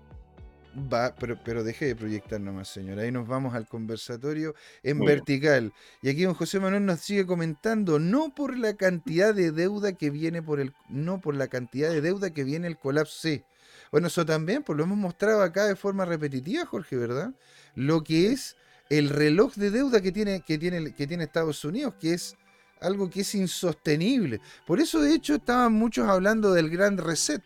Va, 0.90 1.14
pero, 1.18 1.38
pero 1.44 1.64
deje 1.64 1.84
de 1.86 1.96
proyectar 1.96 2.40
nomás, 2.40 2.68
señor. 2.68 2.98
Ahí 2.98 3.12
nos 3.12 3.28
vamos 3.28 3.54
al 3.54 3.66
conversatorio 3.66 4.54
en 4.82 5.00
vertical. 5.00 5.72
Y 6.00 6.08
aquí 6.08 6.22
don 6.22 6.34
José 6.34 6.60
Manuel 6.60 6.86
nos 6.86 7.00
sigue 7.00 7.26
comentando, 7.26 7.98
no 7.98 8.34
por 8.34 8.56
la 8.56 8.74
cantidad 8.74 9.34
de 9.34 9.52
deuda 9.52 9.92
que 9.92 10.08
viene 10.10 10.40
por 10.40 10.60
el, 10.60 10.72
no 10.88 11.20
por 11.20 11.34
la 11.34 11.48
cantidad 11.48 11.90
de 11.90 12.00
deuda 12.00 12.30
que 12.30 12.44
viene 12.44 12.68
el 12.68 12.78
colapso. 12.78 13.28
Sí. 13.28 13.42
Bueno, 13.90 14.06
eso 14.06 14.24
también, 14.24 14.62
pues 14.62 14.78
lo 14.78 14.84
hemos 14.84 14.96
mostrado 14.96 15.42
acá 15.42 15.66
de 15.66 15.76
forma 15.76 16.06
repetitiva, 16.06 16.64
Jorge, 16.64 16.96
¿verdad? 16.96 17.34
Lo 17.74 18.02
que 18.02 18.28
es 18.28 18.56
el 18.88 19.10
reloj 19.10 19.54
de 19.56 19.70
deuda 19.70 20.00
que 20.00 20.12
tiene, 20.12 20.42
que 20.46 20.56
tiene, 20.56 20.94
que 20.94 21.06
tiene 21.06 21.24
Estados 21.24 21.64
Unidos, 21.64 21.94
que 22.00 22.14
es 22.14 22.36
algo 22.82 23.08
que 23.08 23.20
es 23.20 23.34
insostenible. 23.34 24.40
Por 24.66 24.80
eso, 24.80 25.00
de 25.00 25.14
hecho, 25.14 25.34
estaban 25.34 25.72
muchos 25.72 26.08
hablando 26.08 26.52
del 26.52 26.70
gran 26.70 26.98
reset 26.98 27.42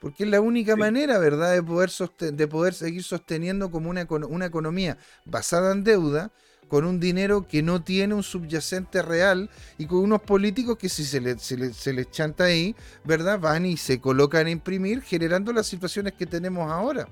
porque 0.00 0.24
es 0.24 0.30
la 0.30 0.40
única 0.40 0.76
manera, 0.76 1.18
¿verdad?, 1.18 1.52
de 1.52 1.62
poder, 1.62 1.90
de 2.32 2.46
poder 2.46 2.74
seguir 2.74 3.02
sosteniendo 3.02 3.70
como 3.70 3.90
una, 3.90 4.06
una 4.28 4.46
economía 4.46 4.96
basada 5.24 5.72
en 5.72 5.82
deuda, 5.82 6.30
con 6.68 6.84
un 6.84 7.00
dinero 7.00 7.48
que 7.48 7.62
no 7.62 7.82
tiene 7.82 8.14
un 8.14 8.22
subyacente 8.22 9.02
real 9.02 9.50
y 9.78 9.86
con 9.86 9.98
unos 9.98 10.22
políticos 10.22 10.76
que 10.76 10.88
si 10.88 11.04
se, 11.04 11.20
les 11.20 11.42
se, 11.42 12.10
chanta 12.10 12.44
ahí, 12.44 12.76
¿verdad? 13.04 13.40
Van 13.40 13.66
y 13.66 13.76
se 13.76 14.00
colocan 14.00 14.46
a 14.46 14.50
imprimir 14.50 15.00
generando 15.00 15.52
las 15.52 15.66
situaciones 15.66 16.12
que 16.12 16.26
tenemos 16.26 16.70
ahora. 16.70 17.08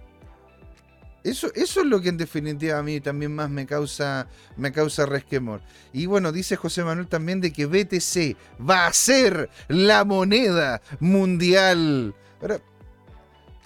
Eso, 1.26 1.48
eso 1.54 1.80
es 1.80 1.86
lo 1.86 2.00
que 2.00 2.08
en 2.08 2.16
definitiva 2.16 2.78
a 2.78 2.82
mí 2.84 3.00
también 3.00 3.34
más 3.34 3.50
me 3.50 3.66
causa, 3.66 4.28
me 4.56 4.70
causa 4.70 5.06
resquemor. 5.06 5.60
Y 5.92 6.06
bueno, 6.06 6.30
dice 6.30 6.54
José 6.54 6.84
Manuel 6.84 7.08
también 7.08 7.40
de 7.40 7.52
que 7.52 7.66
BTC 7.66 8.36
va 8.62 8.86
a 8.86 8.92
ser 8.92 9.50
la 9.66 10.04
moneda 10.04 10.80
mundial. 11.00 12.14
Ahora, 12.40 12.60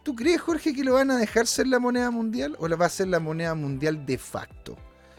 ¿Tú 0.03 0.15
crees, 0.15 0.41
Jorge, 0.41 0.75
que 0.75 0.83
lo 0.83 0.95
van 0.95 1.11
a 1.11 1.19
dejar 1.19 1.47
ser 1.47 1.67
la 1.67 1.79
moneda 1.79 2.11
mundial 2.11 2.57
o 2.59 2.67
la 2.69 2.77
va 2.77 2.87
a 2.87 2.89
ser 2.89 3.09
la 3.09 3.21
moneda 3.21 3.55
mundial 3.55 4.07
de 4.07 4.17
facto? 4.17 4.79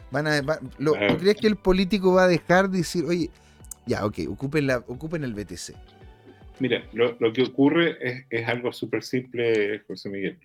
Van 0.10 0.26
a, 0.26 0.42
¿Tú 0.42 1.18
crees 1.20 1.38
que 1.38 1.48
el 1.48 1.56
político 1.56 2.16
va 2.16 2.24
a 2.24 2.28
dejar 2.28 2.70
de 2.70 2.80
decir, 2.80 3.06
oye, 3.06 3.30
ya, 3.86 4.04
ok, 4.04 4.20
ocupen, 4.30 4.66
la, 4.66 4.78
ocupen 4.88 5.24
el 5.24 5.36
BTC? 5.36 5.76
Mira, 6.60 6.84
lo, 6.94 7.32
que 7.32 7.44
ocurre 7.44 8.26
es, 8.30 8.48
algo 8.48 8.74
súper 8.74 9.04
simple, 9.04 9.84
José 9.88 10.10
Miguel. 10.10 10.40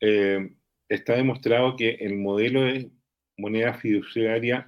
Eh, 0.00 0.52
está 0.94 1.14
demostrado 1.16 1.76
que 1.76 1.90
el 2.00 2.16
modelo 2.16 2.62
de 2.62 2.90
moneda 3.38 3.74
fiduciaria 3.74 4.66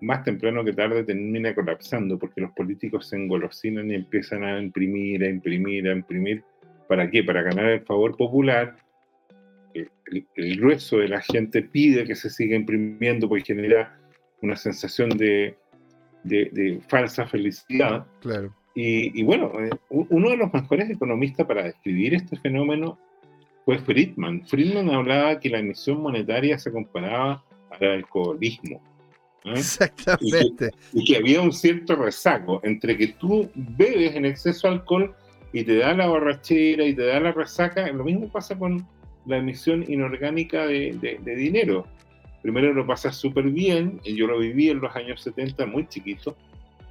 más 0.00 0.22
temprano 0.24 0.64
que 0.64 0.72
tarde 0.72 1.04
termina 1.04 1.54
colapsando 1.54 2.18
porque 2.18 2.42
los 2.42 2.52
políticos 2.52 3.08
se 3.08 3.16
engolosinan 3.16 3.90
y 3.90 3.94
empiezan 3.94 4.44
a 4.44 4.60
imprimir, 4.60 5.24
a 5.24 5.28
imprimir, 5.28 5.88
a 5.88 5.92
imprimir 5.92 6.44
¿Para 6.88 7.10
qué? 7.10 7.22
Para 7.24 7.42
ganar 7.42 7.66
el 7.66 7.80
favor 7.80 8.16
popular. 8.16 8.76
El, 9.72 10.56
grueso 10.58 10.98
de 10.98 11.08
la 11.08 11.20
gente 11.20 11.62
pide 11.62 12.04
que 12.04 12.14
se 12.14 12.30
siga 12.30 12.54
imprimiendo 12.56 13.28
porque 13.28 13.44
genera 13.44 13.98
una 14.42 14.54
sensación 14.54 15.08
de, 15.10 15.56
falsa 16.88 17.26
felicidad. 17.26 18.06
Claro. 18.20 18.54
Y, 18.74 19.22
bueno, 19.22 19.52
eh, 19.60 19.70
uno 19.88 20.30
de 20.30 20.36
los 20.36 20.52
mejores 20.52 20.90
economistas 20.90 21.46
para 21.46 21.64
describir 21.64 22.14
este 22.14 22.36
fenómeno 22.36 22.98
fue 23.64 23.78
Friedman. 23.78 24.46
Friedman 24.46 24.90
hablaba 24.90 25.40
que 25.40 25.48
la 25.48 25.58
emisión 25.58 26.00
monetaria 26.00 26.58
se 26.58 26.70
comparaba 26.70 27.42
al 27.70 27.88
alcoholismo. 27.88 28.82
¿eh? 29.44 29.52
Exactamente. 29.56 30.70
Y 30.92 31.04
que, 31.04 31.16
había 31.16 31.40
un 31.40 31.52
cierto 31.52 31.96
resaco 31.96 32.60
entre 32.64 32.96
que 32.96 33.08
tú 33.08 33.50
bebes 33.54 34.14
en 34.14 34.26
exceso 34.26 34.68
alcohol 34.68 35.14
y 35.52 35.64
te 35.64 35.76
da 35.76 35.94
la 35.94 36.08
borrachera 36.08 36.84
y 36.84 36.94
te 36.94 37.06
da 37.06 37.20
la 37.20 37.32
resaca. 37.32 37.90
Lo 37.92 38.04
mismo 38.04 38.28
pasa 38.28 38.58
con 38.58 38.86
la 39.26 39.38
emisión 39.38 39.84
inorgánica 39.88 40.66
de, 40.66 41.18
dinero. 41.24 41.86
Primero 42.42 42.74
lo 42.74 42.86
pasas 42.86 43.16
súper 43.16 43.44
bien, 43.44 44.00
yo 44.04 44.26
lo 44.26 44.38
viví 44.38 44.68
en 44.68 44.80
los 44.80 44.94
años 44.94 45.22
70 45.22 45.64
muy 45.64 45.88
chiquito. 45.88 46.36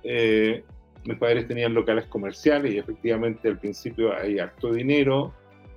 Eh, 0.04 0.64
mis 1.06 1.18
padres 1.18 1.48
tenían 1.48 1.74
locales 1.76 2.06
comerciales 2.06 2.74
y 2.74 2.78
efectivamente 2.80 3.48
al 3.50 3.60
principio 3.60 4.16
hay 4.16 4.40
harto 4.40 4.74
dinero 4.74 5.34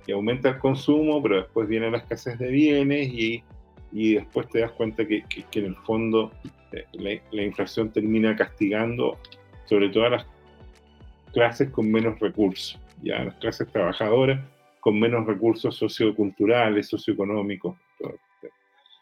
y 0.07 0.13
aumenta 0.13 0.49
el 0.49 0.57
consumo, 0.57 1.21
pero 1.21 1.37
después 1.37 1.67
viene 1.67 1.91
la 1.91 1.97
escasez 1.97 2.39
de 2.39 2.47
bienes 2.47 3.09
y, 3.09 3.43
y 3.91 4.15
después 4.15 4.49
te 4.49 4.61
das 4.61 4.71
cuenta 4.71 5.05
que, 5.05 5.23
que, 5.23 5.59
en 5.59 5.65
el 5.65 5.75
fondo 5.75 6.31
eh, 6.71 6.85
la, 6.93 7.11
la, 7.31 7.43
inflación 7.43 7.91
termina 7.91 8.35
castigando 8.35 9.19
sobre 9.65 9.89
todo 9.89 10.05
a 10.05 10.09
las 10.11 10.25
clases 11.33 11.69
con 11.69 11.91
menos 11.91 12.19
recursos, 12.19 12.79
ya 13.03 13.25
las 13.25 13.35
clases 13.35 13.67
trabajadoras 13.67 14.39
con 14.79 14.99
menos 14.99 15.27
recursos 15.27 15.75
socioculturales, 15.75 16.87
socioeconómicos. 16.87 17.75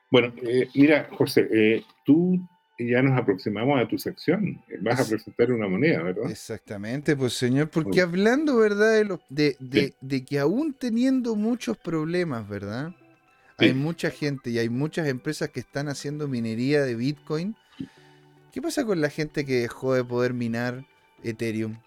Bueno, 0.10 0.34
eh, 0.42 0.68
mira, 0.74 1.08
José, 1.12 1.48
eh, 1.54 1.84
tú 2.04 2.40
ya 2.78 3.02
nos 3.02 3.18
aproximamos 3.18 3.80
a 3.82 3.88
tu 3.88 3.98
sección. 3.98 4.62
Vas 4.82 5.00
a 5.00 5.10
presentar 5.10 5.52
una 5.52 5.68
moneda, 5.68 6.04
¿verdad? 6.04 6.30
Exactamente, 6.30 7.16
pues 7.16 7.34
señor, 7.34 7.70
porque 7.70 8.02
hablando, 8.02 8.58
¿verdad? 8.58 9.20
De, 9.30 9.56
de, 9.60 9.94
de, 10.02 10.26
que 10.26 10.40
aún 10.40 10.74
teniendo 10.74 11.36
muchos 11.36 11.78
problemas, 11.78 12.48
¿verdad? 12.48 12.94
Hay 13.58 13.74
mucha 13.74 14.12
gente 14.12 14.50
y 14.50 14.60
hay 14.60 14.70
muchas 14.70 15.08
empresas 15.08 15.50
que 15.50 15.62
están 15.62 15.88
haciendo 15.88 16.28
minería 16.28 16.84
de 16.84 16.96
Bitcoin. 16.96 17.56
¿Qué 18.52 18.62
pasa 18.62 18.86
con 18.86 19.00
la 19.00 19.10
gente 19.10 19.46
que 19.46 19.62
dejó 19.62 19.94
de 19.94 20.04
poder 20.04 20.34
minar 20.34 20.86
Ethereum? 21.24 21.78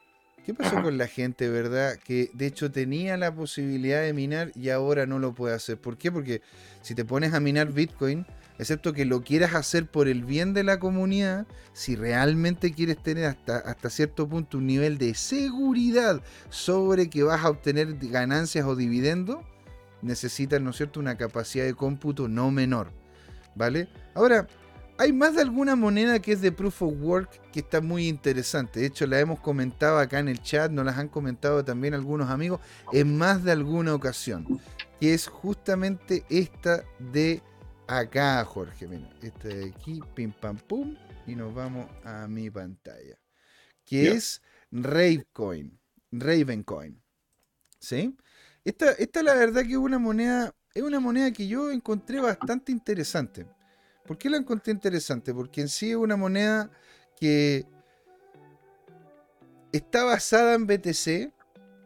¿Qué 0.47 0.55
pasó 0.55 0.82
con 0.82 0.97
la 0.97 1.07
gente, 1.07 1.51
verdad? 1.51 1.99
Que 2.03 2.30
de 2.32 2.47
hecho 2.47 2.70
tenía 2.72 3.18
la 3.18 3.34
posibilidad 3.34 4.01
de 4.01 4.14
minar 4.14 4.51
y 4.55 4.70
ahora 4.70 5.05
no 5.05 5.18
lo 5.18 5.34
puede 5.34 5.55
hacer. 5.55 5.76
¿Por 5.76 5.99
qué? 5.99 6.11
Porque 6.11 6.41
si 6.80 6.95
te 6.95 7.05
pones 7.05 7.34
a 7.34 7.41
minar 7.41 7.70
Bitcoin, 7.70 8.24
excepto 8.59 8.93
que 8.93 9.05
lo 9.05 9.23
quieras 9.23 9.55
hacer 9.55 9.87
por 9.87 10.09
el 10.09 10.25
bien 10.25 10.55
de 10.55 10.65
la 10.65 10.79
comunidad, 10.79 11.47
si 11.73 11.97
realmente 11.97 12.73
quieres 12.73 13.03
tener 13.03 13.27
hasta, 13.27 13.59
hasta 13.59 13.91
cierto 13.91 14.29
punto 14.29 14.59
un 14.59 14.67
nivel 14.67 14.99
de 14.99 15.15
seguridad 15.15 16.23
sobre 16.51 17.09
que 17.09 17.23
vas 17.23 17.45
a 17.45 17.51
obtener 17.51 17.97
ganancias 18.09 18.67
o 18.67 18.77
dividendos, 18.77 19.39
necesitas, 20.03 20.61
¿no 20.61 20.71
es 20.71 20.77
cierto?, 20.77 21.01
una 21.01 21.17
capacidad 21.17 21.65
de 21.65 21.75
cómputo 21.75 22.29
no 22.29 22.51
menor. 22.51 22.93
¿Vale? 23.55 23.89
Ahora, 24.15 24.47
hay 24.99 25.13
más 25.13 25.37
de 25.37 25.43
alguna 25.43 25.77
moneda 25.77 26.19
que 26.19 26.33
es 26.33 26.41
de 26.41 26.51
Proof 26.51 26.83
of 26.83 26.95
Work 27.01 27.51
que 27.53 27.61
está 27.61 27.81
muy 27.81 28.09
interesante. 28.09 28.81
De 28.81 28.87
hecho, 28.87 29.07
la 29.07 29.21
hemos 29.21 29.39
comentado 29.39 29.99
acá 29.99 30.19
en 30.19 30.29
el 30.29 30.43
chat, 30.43 30.73
nos 30.73 30.85
las 30.85 30.99
han 30.99 31.09
comentado 31.09 31.65
también 31.65 31.95
algunos 31.95 32.31
amigos 32.31 32.61
en 32.93 33.17
más 33.17 33.45
de 33.45 33.53
alguna 33.53 33.95
ocasión. 33.95 34.61
Que 35.01 35.15
es 35.15 35.29
justamente 35.29 36.25
esta 36.29 36.83
de 36.99 37.43
acá, 37.89 38.45
Jorge. 38.45 38.86
Mira, 38.86 39.09
este 39.22 39.49
de 39.49 39.68
aquí, 39.70 40.01
pim 40.14 40.30
pam 40.30 40.57
pum, 40.57 40.95
y 41.26 41.34
nos 41.34 41.53
vamos 41.53 41.89
a 42.05 42.28
mi 42.28 42.51
pantalla. 42.51 43.18
Que 43.84 44.12
es 44.12 44.43
Ravecoin. 44.70 45.78
Ravencoin. 46.12 47.03
¿Sí? 47.80 48.16
Esta, 48.64 48.93
esta 48.93 49.22
la 49.22 49.34
verdad 49.34 49.62
que 49.62 49.72
es 49.72 49.76
una 49.76 49.99
moneda, 49.99 50.55
es 50.74 50.82
una 50.82 51.01
moneda 51.01 51.32
que 51.32 51.49
yo 51.49 51.70
encontré 51.70 52.20
bastante 52.20 52.70
interesante. 52.70 53.47
¿Por 54.07 54.18
qué 54.18 54.30
la 54.30 54.36
encontré 54.36 54.72
interesante? 54.72 55.32
Porque 55.32 55.62
en 55.62 55.68
sí 55.68 55.91
es 55.91 55.97
una 55.97 56.16
moneda 56.16 56.70
que 57.18 57.66
está 59.72 60.05
basada 60.05 60.55
en 60.55 60.66
BTC, 60.66 61.32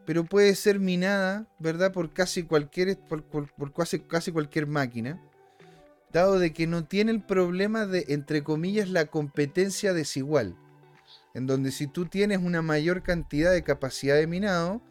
pero 0.05 0.25
puede 0.25 0.55
ser 0.55 0.79
minada, 0.79 1.47
¿verdad? 1.59 1.91
Por 1.93 2.13
casi 2.13 2.43
cualquier, 2.43 2.97
por, 2.97 3.73
casi, 3.73 3.99
casi 3.99 4.31
cualquier 4.31 4.67
máquina 4.67 5.21
dado 6.13 6.39
de 6.39 6.53
que 6.53 6.67
no 6.67 6.85
tiene 6.85 7.11
el 7.11 7.21
problema 7.21 7.85
de, 7.85 8.05
entre 8.09 8.43
comillas, 8.43 8.87
la 8.87 9.07
competencia 9.07 9.93
desigual, 9.93 10.55
en 11.33 11.47
donde 11.47 11.71
si 11.71 11.87
tú 11.87 12.05
tienes 12.05 12.37
una 12.37 12.61
mayor 12.61 13.01
cantidad 13.01 13.51
de 13.51 13.63
capacidad 13.63 14.15
de 14.15 14.27
minado, 14.27 14.81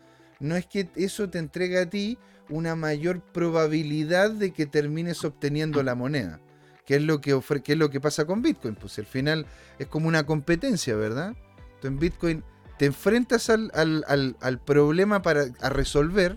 no 0.40 0.56
es 0.56 0.66
que 0.66 0.90
eso 0.96 1.30
te 1.30 1.38
entregue 1.38 1.78
a 1.78 1.88
ti 1.88 2.18
una 2.50 2.74
mayor 2.74 3.20
probabilidad 3.20 4.32
de 4.32 4.52
que 4.52 4.66
termines 4.66 5.24
obteniendo 5.24 5.82
la 5.84 5.94
moneda, 5.94 6.40
que 6.84 6.96
es 6.96 7.02
lo 7.02 7.20
que, 7.20 7.40
es 7.66 7.78
lo 7.78 7.90
que 7.90 8.00
pasa 8.00 8.26
con 8.26 8.42
Bitcoin, 8.42 8.74
pues 8.74 8.98
al 8.98 9.06
final 9.06 9.46
es 9.78 9.86
como 9.86 10.08
una 10.08 10.26
competencia, 10.26 10.96
¿verdad? 10.96 11.36
Tú 11.80 11.86
en 11.86 12.00
Bitcoin 12.00 12.42
te 12.78 12.86
enfrentas 12.86 13.48
al, 13.48 13.70
al 14.04 14.58
problema 14.58 15.22
para, 15.22 15.44
a 15.60 15.68
resolver, 15.68 16.36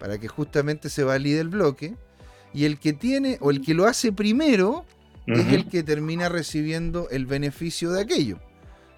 para 0.00 0.18
que 0.18 0.26
justamente 0.26 0.90
se 0.90 1.04
valide 1.04 1.38
el 1.38 1.48
bloque, 1.48 1.96
y 2.54 2.64
el 2.64 2.78
que 2.78 2.92
tiene, 2.92 3.36
o 3.40 3.50
el 3.50 3.60
que 3.60 3.74
lo 3.74 3.84
hace 3.84 4.12
primero, 4.12 4.86
es 5.26 5.52
el 5.52 5.68
que 5.68 5.82
termina 5.82 6.28
recibiendo 6.28 7.08
el 7.10 7.26
beneficio 7.26 7.90
de 7.90 8.00
aquello. 8.00 8.38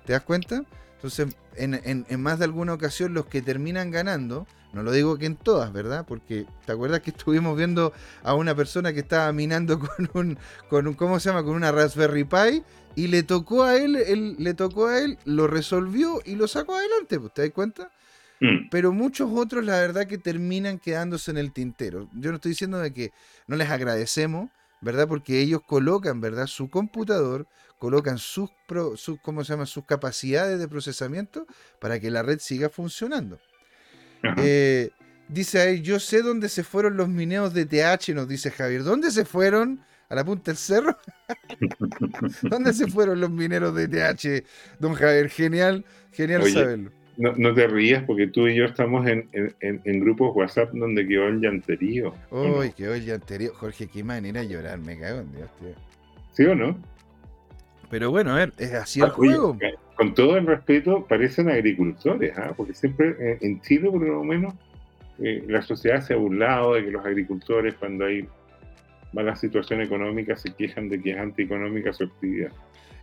¿Te 0.04 0.12
das 0.12 0.22
cuenta? 0.22 0.64
Entonces, 0.96 1.36
en, 1.57 2.04
más 2.20 2.38
de 2.38 2.44
alguna 2.44 2.74
ocasión, 2.74 3.14
los 3.14 3.26
que 3.26 3.42
terminan 3.42 3.90
ganando, 3.90 4.46
no 4.72 4.82
lo 4.82 4.92
digo 4.92 5.16
que 5.16 5.26
en 5.26 5.36
todas, 5.36 5.72
¿verdad? 5.72 6.04
Porque 6.07 6.46
te 6.66 6.72
acuerdas 6.72 7.00
que 7.00 7.11
estuvimos 7.16 7.57
viendo 7.57 7.92
a 8.22 8.34
una 8.34 8.54
persona 8.54 8.92
que 8.92 9.00
estaba 9.00 9.32
minando 9.32 9.78
con 9.80 10.11
un, 10.14 10.38
con 10.68 10.86
un 10.86 10.94
¿cómo 10.94 11.18
se 11.18 11.30
llama? 11.30 11.42
Con 11.42 11.54
una 11.54 11.72
Raspberry 11.72 12.24
Pi 12.24 12.62
y 12.94 13.09
le 13.09 13.22
tocó 13.22 13.64
a 13.64 13.76
él, 13.76 13.96
él 13.96 14.36
le 14.38 14.54
tocó 14.54 14.88
a 14.88 14.98
él, 14.98 15.18
lo 15.24 15.46
resolvió 15.46 16.20
y 16.24 16.34
lo 16.34 16.48
sacó 16.48 16.74
adelante, 16.74 17.18
¿te 17.34 17.42
das 17.42 17.50
cuenta? 17.52 17.90
Mm. 18.41 18.68
Pero 18.70 18.93
muchos 18.93 19.30
otros, 19.32 19.64
la 19.64 19.80
verdad, 19.80 20.07
que 20.07 20.18
terminan 20.18 20.78
quedándose 20.78 21.30
en 21.30 21.39
el 21.39 21.53
tintero. 21.53 22.09
Yo 22.14 22.30
no 22.30 22.37
estoy 22.37 22.51
diciendo 22.51 22.78
de 22.78 22.93
que 22.93 23.12
no 23.47 23.57
les 23.57 23.70
agradecemos, 23.70 24.51
¿verdad? 24.80 25.09
Porque 25.09 25.41
ellos 25.41 25.62
colocan, 25.66 26.20
¿verdad? 26.20 26.47
Su 26.47 26.68
computador, 26.68 27.47
colocan 27.78 28.18
sus, 28.18 28.51
¿cómo 29.22 29.45
se 29.45 29.53
llama? 29.53 29.66
sus 29.66 29.84
capacidades 29.84 30.59
de 30.59 30.68
procesamiento 30.68 31.47
para 31.80 31.99
que 32.01 32.11
la 32.11 32.22
red 32.22 32.39
siga 32.39 32.68
funcionando. 32.68 33.39
Eh, 34.39 34.91
dice 35.28 35.61
ahí, 35.61 35.82
yo 35.82 36.01
sé 36.01 36.22
dónde 36.22 36.49
se 36.49 36.64
fueron 36.64 36.97
los 36.97 37.09
mineos 37.09 37.55
de 37.55 37.64
TH, 37.64 38.14
nos 38.14 38.28
dice 38.28 38.51
Javier. 38.51 38.82
¿Dónde 38.82 39.11
se 39.11 39.24
fueron? 39.24 39.80
¿A 40.09 40.14
la 40.14 40.24
punta 40.24 40.51
del 40.51 40.59
cerro? 40.59 40.97
¿Dónde 42.43 42.72
se 42.72 42.87
fueron 42.87 43.20
los 43.20 43.30
mineros 43.30 43.74
de 43.74 43.89
TH, 43.89 44.47
don 44.78 44.95
Javier? 44.95 45.30
Genial, 45.30 45.84
genial 46.12 46.51
saberlo. 46.51 47.05
No, 47.16 47.32
no, 47.36 47.54
te 47.54 47.66
rías 47.66 48.04
porque 48.04 48.26
tú 48.26 48.46
y 48.46 48.54
yo 48.56 48.66
estamos 48.66 49.06
en, 49.06 49.28
en, 49.32 50.00
grupos 50.00 50.36
WhatsApp 50.36 50.70
donde 50.72 51.06
quedó 51.06 51.28
el 51.28 51.40
llanterío. 51.40 52.12
Uy, 52.30 52.72
quedó 52.72 52.94
el 52.94 53.06
llanterío. 53.06 53.54
Jorge, 53.54 53.86
qué 53.86 54.04
manera 54.04 54.42
de 54.42 54.48
llorar, 54.48 54.78
me 54.78 54.98
cago 54.98 55.20
en 55.20 55.32
Dios, 55.32 55.50
tío. 55.58 55.74
¿Sí 56.32 56.44
o 56.44 56.54
no? 56.54 56.76
Pero 57.88 58.10
bueno, 58.10 58.32
a 58.32 58.36
ver, 58.36 58.52
es 58.58 58.74
así 58.74 59.00
el 59.00 59.06
ah, 59.06 59.10
juego. 59.10 59.56
Eh, 59.60 59.74
con 59.94 60.12
todo 60.14 60.36
el 60.36 60.46
respeto, 60.46 61.06
parecen 61.08 61.48
agricultores, 61.48 62.36
¿ah? 62.36 62.52
porque 62.56 62.74
siempre 62.74 63.16
eh, 63.18 63.38
en 63.40 63.60
Chile, 63.62 63.90
por 63.90 64.02
lo 64.02 64.22
menos, 64.24 64.54
eh, 65.18 65.44
la 65.48 65.62
sociedad 65.62 66.02
se 66.02 66.12
ha 66.14 66.16
burlado 66.16 66.74
de 66.74 66.84
que 66.84 66.90
los 66.90 67.04
agricultores, 67.04 67.74
cuando 67.74 68.04
hay 68.04 68.28
mala 69.12 69.34
situación 69.36 69.80
económica, 69.80 70.36
se 70.36 70.52
quejan 70.54 70.88
de 70.88 71.00
que 71.00 71.12
es 71.12 71.18
antieconómica 71.18 71.92
su 71.92 72.04
actividad. 72.04 72.52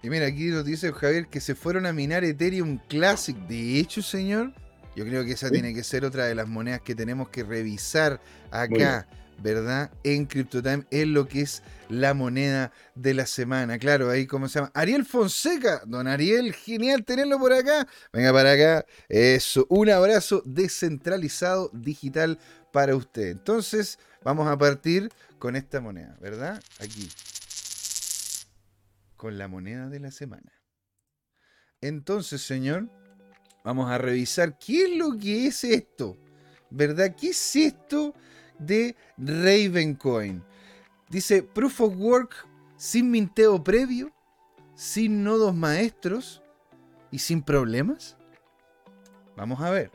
Y 0.04 0.10
mira, 0.10 0.26
aquí 0.26 0.48
nos 0.48 0.66
dice 0.66 0.92
Javier 0.92 1.28
que 1.28 1.40
se 1.40 1.56
fueron 1.56 1.86
a 1.86 1.94
minar 1.94 2.26
Ethereum 2.26 2.78
Classic. 2.90 3.38
De 3.48 3.80
hecho, 3.80 4.02
señor, 4.02 4.52
yo 4.98 5.06
creo 5.06 5.24
que 5.24 5.32
esa 5.32 5.50
tiene 5.50 5.74
que 5.74 5.82
ser 5.82 6.04
otra 6.04 6.26
de 6.26 6.36
las 6.36 6.46
monedas 6.46 6.82
que 6.82 6.94
tenemos 6.94 7.30
que 7.30 7.42
revisar 7.42 8.20
acá, 8.52 9.08
¿verdad? 9.42 9.92
En 10.04 10.26
CryptoTime 10.26 10.84
es 10.92 11.08
lo 11.08 11.26
que 11.30 11.40
es 11.40 11.64
la 11.88 12.14
moneda 12.14 12.74
de 12.96 13.14
la 13.14 13.26
semana. 13.26 13.80
Claro, 13.80 14.10
ahí 14.10 14.28
como 14.28 14.50
se 14.50 14.60
llama. 14.60 14.72
Ariel 14.74 15.06
Fonseca. 15.06 15.84
Don 15.86 16.06
Ariel, 16.06 16.54
genial 16.54 17.06
tenerlo 17.06 17.40
por 17.40 17.54
acá. 17.54 17.88
Venga 18.12 18.34
para 18.34 18.52
acá. 18.52 18.86
Eso, 19.08 19.66
un 19.70 19.90
abrazo 19.90 20.44
descentralizado 20.46 21.70
digital 21.72 22.40
para 22.74 22.94
usted. 22.94 23.30
Entonces, 23.30 23.98
vamos 24.22 24.50
a 24.50 24.58
partir 24.58 25.10
con 25.40 25.56
esta 25.56 25.80
moneda, 25.80 26.14
¿verdad? 26.20 26.62
Aquí 26.82 27.10
con 29.24 29.38
la 29.38 29.48
moneda 29.48 29.88
de 29.88 30.02
la 30.02 30.12
semana. 30.12 30.52
Entonces, 31.80 32.42
señor, 32.42 32.90
vamos 33.64 33.90
a 33.90 33.98
revisar 33.98 34.60
qué 34.60 34.84
es 34.84 34.98
lo 34.98 35.18
que 35.18 35.48
es 35.48 35.64
esto. 35.64 36.18
¿Verdad? 36.70 37.16
¿Qué 37.16 37.30
es 37.30 37.56
esto 37.56 38.14
de 38.60 38.98
Ravencoin? 39.18 40.44
Dice 41.10 41.42
Proof 41.42 41.80
of 41.80 41.96
Work 41.96 42.46
sin 42.76 43.12
minteo 43.12 43.64
previo, 43.64 44.12
sin 44.76 45.24
nodos 45.24 45.56
maestros 45.56 46.42
y 47.10 47.20
sin 47.20 47.44
problemas. 47.44 48.18
Vamos 49.38 49.62
a 49.62 49.70
ver. 49.70 49.90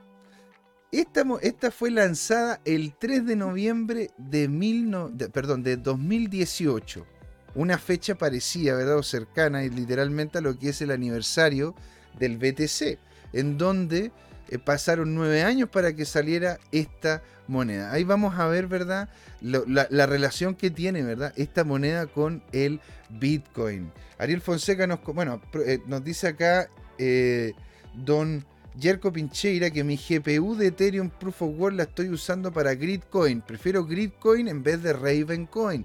Esta, 0.91 1.23
esta 1.43 1.71
fue 1.71 1.91
lanzada 1.91 2.63
el 2.65 2.95
3 2.97 3.27
de 3.27 3.37
noviembre 3.37 4.11
de, 4.17 4.49
mil 4.49 4.91
perdón, 5.35 5.63
de 5.63 5.77
2018. 5.77 7.18
Una 7.59 7.77
fecha 7.77 8.15
parecida, 8.15 8.77
¿verdad? 8.77 8.99
O 8.99 9.03
cercana 9.03 9.65
y 9.65 9.69
literalmente 9.69 10.39
a 10.39 10.41
lo 10.41 10.57
que 10.57 10.69
es 10.69 10.81
el 10.81 10.93
aniversario 10.93 11.75
del 12.17 12.39
BTC, 12.39 13.01
en 13.33 13.59
donde 13.59 14.13
eh, 14.49 14.59
pasaron 14.59 15.13
nueve 15.13 15.43
años 15.43 15.69
para 15.69 15.93
que 15.93 16.05
saliera 16.05 16.61
esta 16.71 17.21
moneda. 17.49 17.91
Ahí 17.91 18.05
vamos 18.05 18.39
a 18.39 18.47
ver, 18.47 18.69
¿verdad? 18.69 19.09
la, 19.41 20.07
relación 20.07 20.55
que 20.55 20.71
tiene, 20.71 21.03
¿verdad? 21.03 21.33
Esta 21.35 21.65
moneda 21.65 22.07
con 22.07 22.45
el 22.53 22.81
Bitcoin. 23.09 23.91
Ariel 24.19 24.41
Fonseca 24.41 24.87
nos, 24.87 25.03
bueno, 25.03 25.43
eh, 25.67 25.81
nos 25.89 26.05
dice 26.05 26.29
acá 26.29 26.69
eh, 26.97 27.55
don 27.93 28.45
Jerko 28.79 29.13
Pincheira 29.13 29.71
que 29.71 29.83
mi 29.83 29.97
GPU 29.97 30.55
de 30.55 30.69
Ethereum 30.69 31.11
Proof 31.11 31.43
of 31.43 31.59
Work 31.59 31.75
la 31.75 31.83
estoy 31.83 32.09
usando 32.11 32.53
para 32.53 32.77
Gridcoin. 32.77 33.41
Prefiero 33.41 33.85
Gridcoin 33.85 34.47
en 34.47 34.63
vez 34.63 34.81
de 34.81 34.93
Ravencoin. 34.93 35.85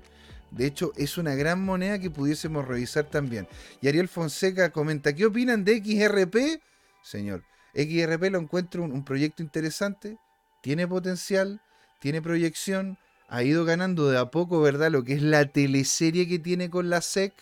De 0.56 0.68
hecho, 0.68 0.93
es 0.95 1.18
una 1.18 1.34
gran 1.34 1.64
moneda 1.64 1.99
que 1.99 2.12
pudiésemos 2.12 2.68
revisar 2.68 3.06
también. 3.06 3.47
Y 3.82 3.88
Ariel 3.88 4.08
Fonseca 4.08 4.70
comenta, 4.70 5.14
¿qué 5.14 5.26
opinan 5.26 5.66
de 5.66 5.78
XRP? 5.78 6.62
Señor, 7.04 7.43
XRP 7.74 8.32
lo 8.32 8.39
encuentro 8.39 8.84
un, 8.84 9.04
proyecto 9.04 9.41
interesante, 9.41 10.18
tiene 10.62 10.88
potencial, 10.88 11.60
tiene 11.99 12.22
proyección, 12.22 12.97
ha 13.30 13.43
ido 13.43 13.66
ganando 13.66 14.10
de 14.10 14.20
a 14.20 14.30
poco, 14.30 14.62
¿verdad? 14.62 14.91
Lo 14.91 15.04
que 15.04 15.14
es 15.14 15.24
la 15.24 15.45
teleserie 15.45 16.28
que 16.28 16.38
tiene 16.38 16.70
con 16.70 16.89
la 16.89 17.01
SEC. 17.01 17.34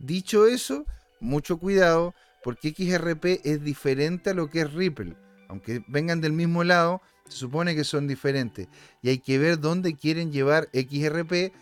Dicho 0.00 0.46
eso, 0.48 0.84
mucho 1.20 1.58
cuidado, 1.58 2.12
porque 2.42 2.74
XRP 2.76 3.40
es 3.44 3.62
diferente 3.62 4.30
a 4.30 4.34
lo 4.34 4.50
que 4.50 4.62
es 4.62 4.72
Ripple. 4.72 5.14
Aunque 5.48 5.84
vengan 5.86 6.20
del 6.20 6.32
mismo 6.32 6.64
lado, 6.64 7.00
se 7.28 7.36
supone 7.36 7.76
que 7.76 7.84
son 7.84 8.08
diferentes. 8.08 8.66
Y 9.00 9.10
hay 9.10 9.18
que 9.18 9.38
ver 9.38 9.60
dónde 9.60 9.94
quieren 9.94 10.32
llevar 10.32 10.68
XRP 10.72 11.52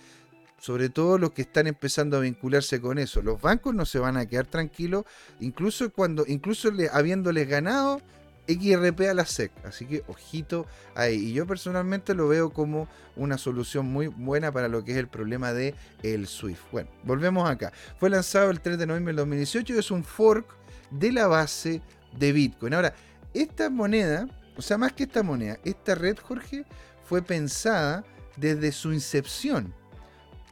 sobre 0.59 0.89
todo 0.89 1.19
los 1.19 1.33
que 1.33 1.43
están 1.43 1.67
empezando 1.67 2.17
a 2.17 2.21
vincularse 2.21 2.81
con 2.81 2.99
eso. 2.99 3.23
Los 3.23 3.41
bancos 3.41 3.75
no 3.75 3.85
se 3.85 3.99
van 3.99 4.17
a 4.17 4.27
quedar 4.27 4.47
tranquilos, 4.47 5.05
incluso 5.41 5.91
cuando, 5.91 6.25
incluso 6.27 6.71
habiéndoles 6.93 7.49
ganado 7.49 8.01
XRP 8.49 9.09
a 9.11 9.15
la 9.15 9.27
SEC. 9.27 9.53
Así 9.65 9.87
que 9.87 10.03
ojito 10.09 10.67
ahí. 10.95 11.17
Y 11.17 11.33
yo 11.33 11.47
personalmente 11.47 12.15
lo 12.15 12.29
veo 12.29 12.51
como 12.51 12.89
una 13.17 13.39
solución 13.39 13.87
muy 13.87 14.07
buena 14.07 14.53
para 14.53 14.69
lo 14.69 14.85
que 14.85 14.93
es 14.93 14.99
el 14.99 15.09
problema 15.09 15.53
de 15.53 15.75
el 16.03 16.27
SWIFT. 16.27 16.63
Bueno, 16.73 16.91
volvemos 17.05 17.49
acá. 17.49 17.73
Fue 17.99 18.11
lanzado 18.11 18.51
el 18.51 18.61
3 18.61 18.79
de 18.79 18.87
noviembre 18.87 19.13
del 19.13 19.17
2018 19.19 19.75
y 19.75 19.79
es 19.79 19.91
un 19.91 20.05
fork 20.05 20.47
de 20.91 21.13
la 21.13 21.27
base 21.27 21.83
de 22.17 22.33
Bitcoin. 22.33 22.75
Ahora, 22.75 22.95
esta 23.35 23.69
moneda, 23.69 24.29
o 24.57 24.63
sea, 24.63 24.79
más 24.79 24.93
que 24.93 25.05
esta 25.05 25.23
moneda, 25.23 25.59
esta 25.65 25.95
red, 25.95 26.17
Jorge, 26.19 26.65
fue 27.05 27.23
pensada 27.23 28.05
desde 28.37 28.73
su 28.73 28.93
incepción 28.93 29.75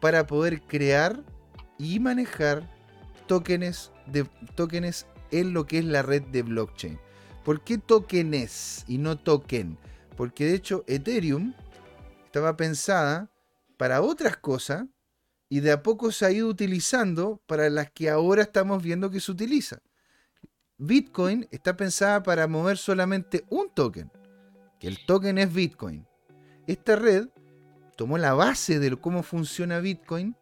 para 0.01 0.27
poder 0.27 0.63
crear 0.63 1.23
y 1.79 1.99
manejar 2.01 2.69
tokens, 3.27 3.91
de, 4.07 4.25
tokens 4.55 5.07
en 5.31 5.53
lo 5.53 5.67
que 5.67 5.79
es 5.79 5.85
la 5.85 6.03
red 6.03 6.23
de 6.23 6.43
blockchain. 6.43 6.99
¿Por 7.45 7.63
qué 7.63 7.79
tokens 7.79 8.85
y 8.89 8.99
no 8.99 9.19
token? 9.19 9.79
Porque 10.17 10.47
de 10.47 10.55
hecho 10.55 10.85
Ethereum 10.87 11.55
estaba 12.27 12.57
pensada 12.57 13.31
para 13.77 14.03
otras 14.03 14.37
cosas 14.37 14.87
y 15.49 15.61
de 15.61 15.73
a 15.73 15.83
poco 15.83 16.11
se 16.11 16.27
ha 16.27 16.31
ido 16.31 16.49
utilizando 16.49 17.41
para 17.47 17.69
las 17.71 17.91
que 17.91 18.11
ahora 18.11 18.43
estamos 18.43 18.83
viendo 18.83 19.11
que 19.11 19.21
se 19.21 19.31
utiliza. 19.31 19.79
Bitcoin 20.79 21.47
está 21.51 21.77
pensada 21.77 22.23
para 22.23 22.49
mover 22.49 22.77
solamente 22.79 23.45
un 23.49 23.71
token, 23.71 24.11
que 24.81 24.89
el 24.89 25.05
token 25.07 25.39
es 25.39 25.53
Bitcoin. 25.53 26.07
Esta 26.67 26.97
red 26.97 27.29
tomó 27.97 28.19
la 28.19 28.35
base 28.35 28.79
de 28.79 28.95
cómo 28.97 29.23
funciona 29.23 29.81
Bitcoin 29.81 30.37